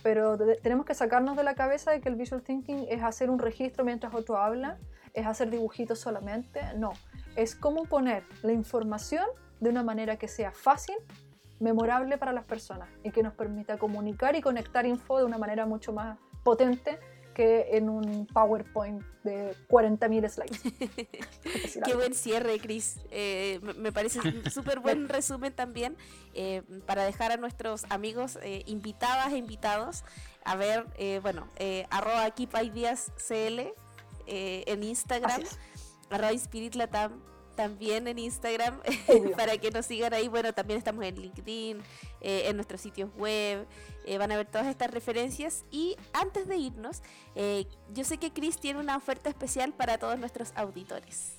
pero 0.05 0.37
tenemos 0.63 0.85
que 0.85 0.93
sacarnos 0.93 1.35
de 1.35 1.43
la 1.45 1.55
cabeza 1.55 1.91
de 1.91 2.03
que 2.03 2.11
el 2.11 2.15
visual 2.15 2.43
thinking 2.43 2.87
es 2.91 3.03
hacer 3.03 3.31
un 3.31 3.39
registro 3.39 3.87
mientras 3.87 4.15
otro 4.15 4.37
habla, 4.37 4.77
es 5.15 5.27
hacer 5.27 5.49
dibujitos 5.49 5.99
solamente, 5.99 6.61
no, 6.77 6.93
es 7.37 7.57
cómo 7.57 7.87
poner 7.87 8.23
la 8.43 8.53
información 8.53 9.25
de 9.61 9.71
una 9.71 9.83
manera 9.83 10.17
que 10.17 10.29
sea 10.29 10.53
fácil, 10.53 10.95
memorable 11.59 12.19
para 12.19 12.35
las 12.35 12.45
personas 12.45 12.91
y 13.03 13.13
que 13.13 13.23
nos 13.23 13.33
permita 13.33 13.79
comunicar 13.79 14.37
y 14.37 14.43
conectar 14.43 14.85
info 14.85 15.17
de 15.17 15.25
una 15.25 15.39
manera 15.39 15.65
mucho 15.65 15.95
más 15.95 16.19
potente 16.43 16.99
que 17.35 17.77
en 17.77 17.89
un 17.89 18.27
PowerPoint 18.27 19.03
de 19.25 19.55
40.000 19.69 20.29
slides. 20.29 20.63
Qué 21.85 21.95
buen 21.95 22.15
cierre, 22.15 22.59
Chris. 22.59 22.99
Eh, 23.11 23.61
me 23.77 23.93
parece 23.93 24.21
un 24.21 24.45
súper 24.51 24.81
buen 24.81 25.09
resumen 25.09 25.53
también 25.53 25.97
eh, 26.35 26.63
para 26.87 27.05
dejar 27.05 27.33
a 27.33 27.37
nuestros 27.37 27.85
amigos 27.91 28.39
eh, 28.43 28.63
invitadas 28.67 29.33
e 29.33 29.37
invitados 29.37 30.05
a 30.45 30.57
ver, 30.57 30.87
bueno, 31.23 31.49
arroba 31.89 32.31
CL 32.35 33.61
en 34.27 34.83
Instagram, 34.83 35.43
arroba 36.11 36.33
Spirit 36.33 36.75
Latam 36.75 37.23
también 37.55 38.07
en 38.09 38.19
Instagram 38.19 38.81
para 39.37 39.57
que 39.59 39.71
nos 39.71 39.87
sigan 39.87 40.13
ahí. 40.13 40.29
Bueno, 40.29 40.53
también 40.53 40.79
estamos 40.79 41.05
en 41.05 41.17
LinkedIn, 41.17 41.79
eh, 42.21 42.43
en 42.47 42.57
nuestros 42.57 42.81
sitios 42.81 43.11
web. 43.17 43.67
Eh, 44.07 44.19
van 44.19 44.33
a 44.33 44.37
ver 44.37 44.47
todas 44.47 44.67
estas 44.67 44.91
referencias. 44.91 45.65
Y 45.71 45.97
antes 46.13 46.47
de 46.47 46.57
irnos, 46.57 47.03
eh, 47.35 47.67
yo 47.93 48.05
sé 48.05 48.19
que 48.19 48.33
Chris 48.33 48.59
tiene 48.59 48.81
una 48.81 48.97
oferta 48.97 49.29
especial 49.29 49.73
para 49.73 49.99
todos 49.99 50.19
nuestros 50.19 50.53
auditores. 50.57 51.35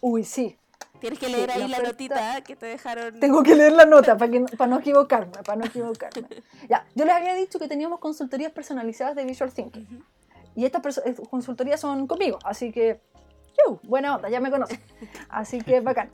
Uy, 0.00 0.24
sí. 0.24 0.56
Tienes 1.00 1.18
que 1.18 1.28
leer 1.28 1.50
ahí 1.50 1.66
la, 1.68 1.80
notita 1.80 2.40
que 2.42 2.54
te 2.54 2.66
dejaron. 2.66 3.18
Tengo 3.18 3.42
que 3.42 3.56
leer 3.56 3.72
la 3.72 3.86
nota 3.86 4.16
para, 4.16 4.30
para 4.56 4.68
no 4.68 4.78
equivocarme, 4.78 5.32
para 5.44 5.56
no 5.56 5.64
equivocarme. 5.64 6.28
ya, 6.68 6.86
yo 6.94 7.04
les 7.04 7.14
había 7.14 7.34
dicho 7.34 7.58
que 7.58 7.66
teníamos 7.66 7.98
consultorías 7.98 8.52
personalizadas 8.52 9.16
de 9.16 9.24
Visual 9.24 9.52
Thinking. 9.52 10.04
Y 10.54 10.64
estas 10.64 11.00
consultorías 11.30 11.80
son 11.80 12.06
conmigo, 12.06 12.38
así 12.44 12.72
que 12.72 13.00
buena 13.82 14.16
onda, 14.16 14.28
ya 14.28 14.40
me 14.40 14.50
conocen. 14.50 14.80
Así 15.28 15.60
que 15.60 15.80
bacán. 15.80 16.10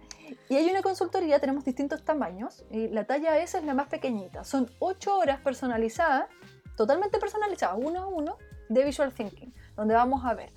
Y 0.48 0.56
hay 0.56 0.70
una 0.70 0.82
consultoría, 0.82 1.40
tenemos 1.40 1.64
distintos 1.64 2.04
tamaños, 2.04 2.64
y 2.70 2.88
la 2.88 3.04
talla 3.04 3.38
S 3.38 3.58
es 3.58 3.64
la 3.64 3.74
más 3.74 3.88
pequeñita. 3.88 4.44
Son 4.44 4.70
8 4.78 5.16
horas 5.16 5.40
personalizadas, 5.40 6.28
totalmente 6.76 7.18
personalizadas, 7.18 7.76
uno 7.78 8.02
a 8.02 8.06
uno, 8.06 8.36
de 8.68 8.84
Visual 8.84 9.12
Thinking, 9.12 9.54
donde 9.76 9.94
vamos 9.94 10.24
a 10.24 10.34
ver 10.34 10.52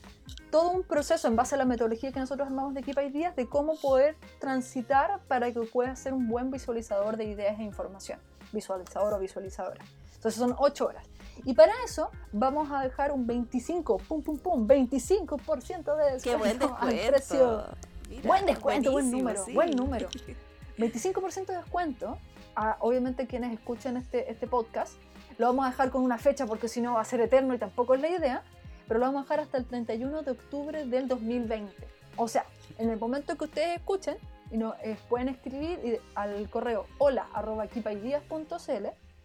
todo 0.50 0.72
un 0.72 0.84
proceso 0.84 1.28
en 1.28 1.36
base 1.36 1.56
a 1.56 1.58
la 1.58 1.66
metodología 1.66 2.12
que 2.12 2.20
nosotros 2.20 2.48
armamos 2.48 2.74
de 2.74 2.82
Equipa 2.82 3.04
Ideas 3.04 3.36
de 3.36 3.48
cómo 3.48 3.76
poder 3.80 4.18
transitar 4.40 5.22
para 5.28 5.52
que 5.52 5.62
puedas 5.62 6.00
ser 6.00 6.14
un 6.14 6.28
buen 6.28 6.52
visualizador 6.52 7.16
de 7.16 7.24
ideas 7.24 7.58
e 7.60 7.64
información. 7.64 8.20
Visualizador 8.52 9.14
o 9.14 9.20
visualizadora. 9.20 9.84
Entonces 10.14 10.36
son 10.36 10.54
8 10.58 10.86
horas. 10.86 11.08
Y 11.46 11.54
para 11.54 11.74
eso 11.86 12.10
vamos 12.32 12.72
a 12.72 12.82
dejar 12.84 13.12
un 13.12 13.26
25, 13.26 13.98
pum, 13.98 14.22
pum, 14.22 14.38
pum, 14.38 14.68
25% 14.68 15.96
de 15.96 16.14
descuento. 16.14 16.22
Qué 16.24 16.36
buen 16.36 16.60
descuento. 16.60 17.76
buen 18.24 18.46
descuento, 18.46 18.92
buen 18.92 19.12
número, 19.12 19.46
buen 19.54 19.72
número. 19.72 20.10
25% 20.78 21.46
de 21.48 21.58
descuento. 21.58 22.18
A, 22.56 22.78
obviamente 22.82 23.28
quienes 23.28 23.54
escuchen 23.54 23.96
este, 23.98 24.30
este 24.30 24.46
podcast, 24.46 24.94
lo 25.38 25.48
vamos 25.48 25.66
a 25.66 25.70
dejar 25.70 25.90
con 25.90 26.04
una 26.04 26.18
fecha 26.18 26.46
porque 26.46 26.68
si 26.68 26.82
no 26.82 26.96
va 26.96 27.02
a 27.02 27.06
ser 27.06 27.22
eterno 27.22 27.54
y 27.54 27.58
tampoco 27.58 27.96
es 27.96 28.02
la 28.02 28.10
idea, 28.10 28.44
pero 28.88 29.00
lo 29.00 29.06
vamos 29.06 29.22
a 29.22 29.24
dejar 29.24 29.40
hasta 29.40 29.58
el 29.58 29.66
31 29.66 30.24
de 30.24 30.32
octubre 30.32 30.86
del 30.86 31.08
2020. 31.08 31.74
O 32.18 32.28
sea, 32.28 32.46
en 32.78 32.90
el 32.90 33.00
momento 33.00 33.38
que 33.38 33.46
ustedes 33.46 33.78
escuchen, 33.78 34.18
y 34.52 34.58
nos 34.58 34.76
eh, 34.84 34.98
pueden 35.10 35.30
escribir 35.30 36.02
al 36.14 36.50
correo 36.50 36.86
hola 36.98 37.28
arroba 37.34 37.68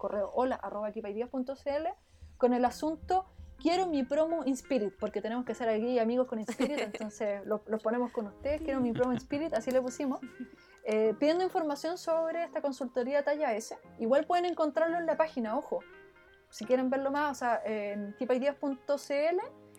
correo 0.07 0.31
hola 0.35 0.55
arroba 0.63 0.93
con 2.37 2.53
el 2.55 2.65
asunto 2.65 3.27
quiero 3.59 3.87
mi 3.87 4.05
promo 4.05 4.45
Inspirit, 4.45 4.95
porque 5.01 5.21
tenemos 5.21 5.45
que 5.45 5.55
ser 5.55 5.69
aquí 5.69 5.99
amigos 5.99 6.29
con 6.29 6.39
Inspirit, 6.39 6.79
entonces 6.93 7.45
lo, 7.45 7.61
ponemos 7.83 8.13
con 8.13 8.27
ustedes, 8.27 8.63
quiero 8.63 8.81
mi 8.81 8.93
promo 8.93 9.13
Inspirit, 9.13 9.53
así 9.55 9.73
le 9.73 9.81
pusimos. 9.83 10.21
Eh, 10.85 11.15
pidiendo 11.19 11.43
información 11.43 11.99
sobre 11.99 12.45
esta 12.45 12.63
consultoría 12.63 13.25
talla 13.25 13.53
S, 13.55 13.77
igual 13.99 14.27
pueden 14.27 14.45
encontrarlo 14.45 14.99
en 14.99 15.07
la 15.07 15.17
página, 15.17 15.57
ojo, 15.57 15.81
si 16.51 16.65
quieren 16.65 16.89
verlo 16.91 17.11
más, 17.11 17.33
o 17.33 17.35
sea, 17.35 17.61
en 17.65 18.17
tipaideas.cl 18.17 18.77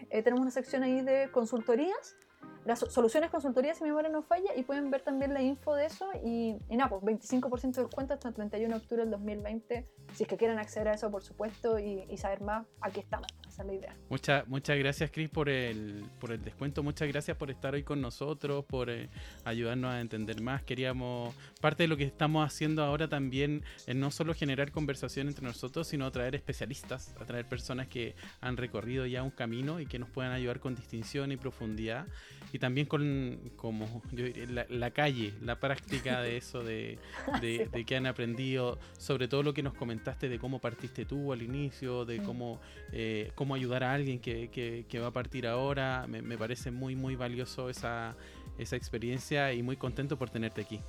eh, 0.09 0.21
tenemos 0.23 0.41
una 0.41 0.51
sección 0.51 0.83
ahí 0.83 1.01
de 1.01 1.31
consultorías 1.31 2.17
las 2.65 2.79
soluciones 2.79 3.29
consultorías 3.29 3.77
si 3.77 3.83
mi 3.83 3.89
memoria 3.89 4.09
no 4.09 4.21
falla 4.21 4.53
y 4.55 4.63
pueden 4.63 4.91
ver 4.91 5.01
también 5.01 5.33
la 5.33 5.41
info 5.41 5.73
de 5.73 5.85
eso 5.85 6.05
y, 6.23 6.57
nada, 6.69 6.89
pues 6.89 7.01
25% 7.01 7.75
de 7.75 7.83
descuento 7.83 8.13
hasta 8.13 8.27
el 8.27 8.33
31 8.33 8.75
de 8.75 8.81
octubre 8.81 9.03
del 9.03 9.11
2020 9.11 9.87
si 10.13 10.23
es 10.23 10.29
que 10.29 10.35
quieren 10.35 10.59
acceder 10.59 10.89
a 10.89 10.93
eso 10.95 11.09
por 11.09 11.23
supuesto 11.23 11.79
y, 11.79 12.17
saber 12.17 12.41
más, 12.41 12.67
aquí 12.81 12.99
estamos. 12.99 13.27
Esa 13.57 13.63
es 13.63 13.67
la 13.67 13.73
idea. 13.73 13.95
Muchas 14.09 14.47
muchas 14.47 14.77
gracias, 14.77 15.09
Chris, 15.11 15.29
por 15.29 15.49
el, 15.49 16.05
por 16.19 16.31
el 16.31 16.43
descuento. 16.43 16.83
Muchas 16.83 17.07
gracias 17.07 17.35
por 17.37 17.49
estar 17.49 17.73
hoy 17.73 17.81
con 17.81 17.99
nosotros, 18.01 18.63
por 18.65 18.89
eh, 18.91 19.09
ayudarnos 19.45 19.91
a 19.91 19.99
entender 19.99 20.41
más. 20.41 20.61
Queríamos, 20.61 21.33
parte 21.59 21.83
de 21.83 21.87
lo 21.87 21.97
que 21.97 22.03
estamos 22.03 22.45
haciendo 22.45 22.83
ahora 22.83 23.07
también 23.07 23.63
es 23.87 23.95
no 23.95 24.11
solo 24.11 24.35
generar 24.35 24.71
conversación 24.71 25.27
entre 25.27 25.43
nosotros, 25.43 25.87
sino 25.87 26.11
traer 26.11 26.35
especialistas, 26.35 27.15
a 27.19 27.25
traer 27.25 27.47
personas 27.47 27.87
que 27.87 28.15
han 28.41 28.57
recorrido 28.57 29.07
ya 29.07 29.23
un 29.23 29.31
camino 29.31 29.79
y 29.79 29.87
que 29.87 29.97
nos 29.97 30.09
puedan 30.09 30.33
ayudar 30.33 30.59
con 30.59 30.75
distinción 30.75 31.31
y 31.31 31.37
profundidad. 31.37 32.05
Y 32.53 32.59
también 32.59 32.85
con, 32.85 33.51
como 33.55 34.03
yo 34.11 34.25
diría, 34.25 34.67
la, 34.69 34.91
calle, 34.91 35.33
la 35.41 35.59
práctica 35.59 36.21
de 36.21 36.37
eso, 36.37 36.63
de, 36.63 36.99
de, 37.41 37.67
de 37.71 37.85
que 37.85 37.95
han 37.95 38.05
aprendido, 38.05 38.77
sobre 38.97 39.27
todo 39.27 39.41
lo 39.41 39.53
que 39.53 39.63
nos 39.63 39.73
comentaste 39.73 40.29
de 40.29 40.37
cómo 40.39 40.59
partiste 40.59 41.05
tú 41.05 41.33
al 41.33 41.41
inicio, 41.41 42.05
de 42.05 42.19
cómo, 42.19 42.61
eh, 42.91 43.31
cómo 43.35 43.46
ayudar 43.55 43.83
a 43.83 43.93
alguien 43.93 44.19
que, 44.19 44.49
que, 44.49 44.99
va 44.99 45.07
a 45.07 45.11
partir 45.11 45.47
ahora. 45.47 46.05
Me, 46.07 46.21
me, 46.21 46.37
parece 46.37 46.71
muy, 46.71 46.95
muy 46.95 47.15
valioso 47.15 47.69
esa, 47.69 48.15
esa 48.57 48.75
experiencia 48.75 49.53
y 49.53 49.63
muy 49.63 49.77
contento 49.77 50.17
por 50.17 50.29
tenerte 50.29 50.61
aquí. 50.61 50.81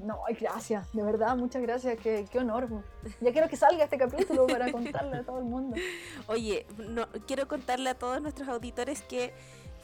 No, 0.00 0.22
gracias, 0.40 0.90
de 0.94 1.02
verdad, 1.02 1.36
muchas 1.36 1.60
gracias, 1.60 1.98
qué, 1.98 2.24
qué 2.30 2.38
honor. 2.38 2.68
Ya 3.20 3.32
quiero 3.32 3.48
que 3.48 3.56
salga 3.56 3.84
este 3.84 3.98
capítulo 3.98 4.46
para 4.46 4.72
contarle 4.72 5.18
a 5.18 5.22
todo 5.24 5.40
el 5.40 5.44
mundo. 5.44 5.76
Oye, 6.26 6.66
no, 6.78 7.06
quiero 7.26 7.46
contarle 7.46 7.90
a 7.90 7.94
todos 7.94 8.22
nuestros 8.22 8.48
auditores 8.48 9.02
que 9.02 9.34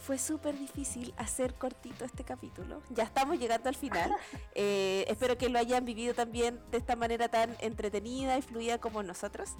fue 0.07 0.19
súper 0.19 0.57
difícil 0.57 1.13
hacer 1.17 1.55
cortito 1.55 2.05
este 2.05 2.23
capítulo. 2.23 2.81
Ya 2.91 3.03
estamos 3.03 3.41
llegando 3.41 3.69
al 3.69 3.75
final. 3.75 4.13
Eh, 4.59 5.05
espero 5.09 5.37
que 5.37 5.51
lo 5.51 5.59
hayan 5.59 5.85
vivido 5.85 6.15
también 6.15 6.59
de 6.71 6.79
esta 6.79 6.97
manera 6.97 7.29
tan 7.29 7.55
entretenida 7.61 8.39
y 8.39 8.43
fluida 8.43 8.79
como 8.79 9.03
nosotros. 9.03 9.51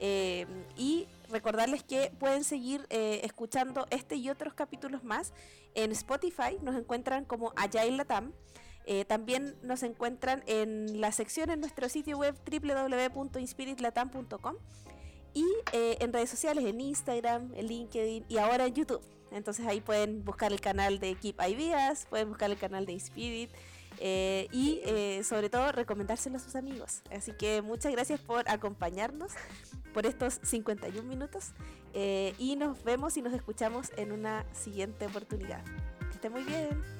Eh, 0.00 0.46
y 0.74 1.06
recordarles 1.28 1.82
que 1.82 2.10
pueden 2.18 2.44
seguir 2.44 2.86
eh, 2.88 3.20
escuchando 3.24 3.86
este 3.90 4.16
y 4.16 4.30
otros 4.30 4.54
capítulos 4.54 5.04
más 5.04 5.34
en 5.74 5.92
Spotify. 5.92 6.56
Nos 6.62 6.76
encuentran 6.76 7.26
como 7.26 7.52
Agile 7.56 7.90
Latam. 7.90 8.32
también 9.06 9.54
nos 9.62 9.82
encuentran 9.82 10.42
en 10.46 10.98
la 11.00 11.12
sección 11.12 11.50
en 11.50 11.60
nuestro 11.60 11.90
sitio 11.90 12.16
web 12.16 12.34
www.inspiritlatam.com 12.50 14.56
y 15.34 15.44
en 15.72 16.10
redes 16.12 16.30
sociales, 16.30 16.64
en 16.64 16.80
Instagram, 16.80 17.52
en 17.54 17.66
LinkedIn 17.66 18.24
y 18.28 18.38
ahora 18.38 18.64
en 18.64 18.72
YouTube. 18.74 19.17
Entonces 19.30 19.66
ahí 19.66 19.80
pueden 19.80 20.24
buscar 20.24 20.52
el 20.52 20.60
canal 20.60 20.98
de 20.98 21.14
Keep 21.14 21.40
Ideas, 21.48 22.06
pueden 22.08 22.28
buscar 22.28 22.50
el 22.50 22.56
canal 22.56 22.86
de 22.86 22.94
Spirit 22.94 23.50
eh, 24.00 24.48
y 24.52 24.80
eh, 24.84 25.22
sobre 25.24 25.50
todo 25.50 25.72
recomendárselo 25.72 26.36
a 26.36 26.40
sus 26.40 26.56
amigos. 26.56 27.02
Así 27.10 27.32
que 27.32 27.62
muchas 27.62 27.92
gracias 27.92 28.20
por 28.20 28.48
acompañarnos 28.48 29.32
por 29.92 30.06
estos 30.06 30.38
51 30.42 31.02
minutos 31.08 31.52
eh, 31.94 32.34
y 32.38 32.56
nos 32.56 32.82
vemos 32.84 33.16
y 33.16 33.22
nos 33.22 33.32
escuchamos 33.32 33.90
en 33.96 34.12
una 34.12 34.44
siguiente 34.52 35.06
oportunidad. 35.06 35.64
Que 36.00 36.14
esté 36.14 36.30
muy 36.30 36.44
bien. 36.44 36.97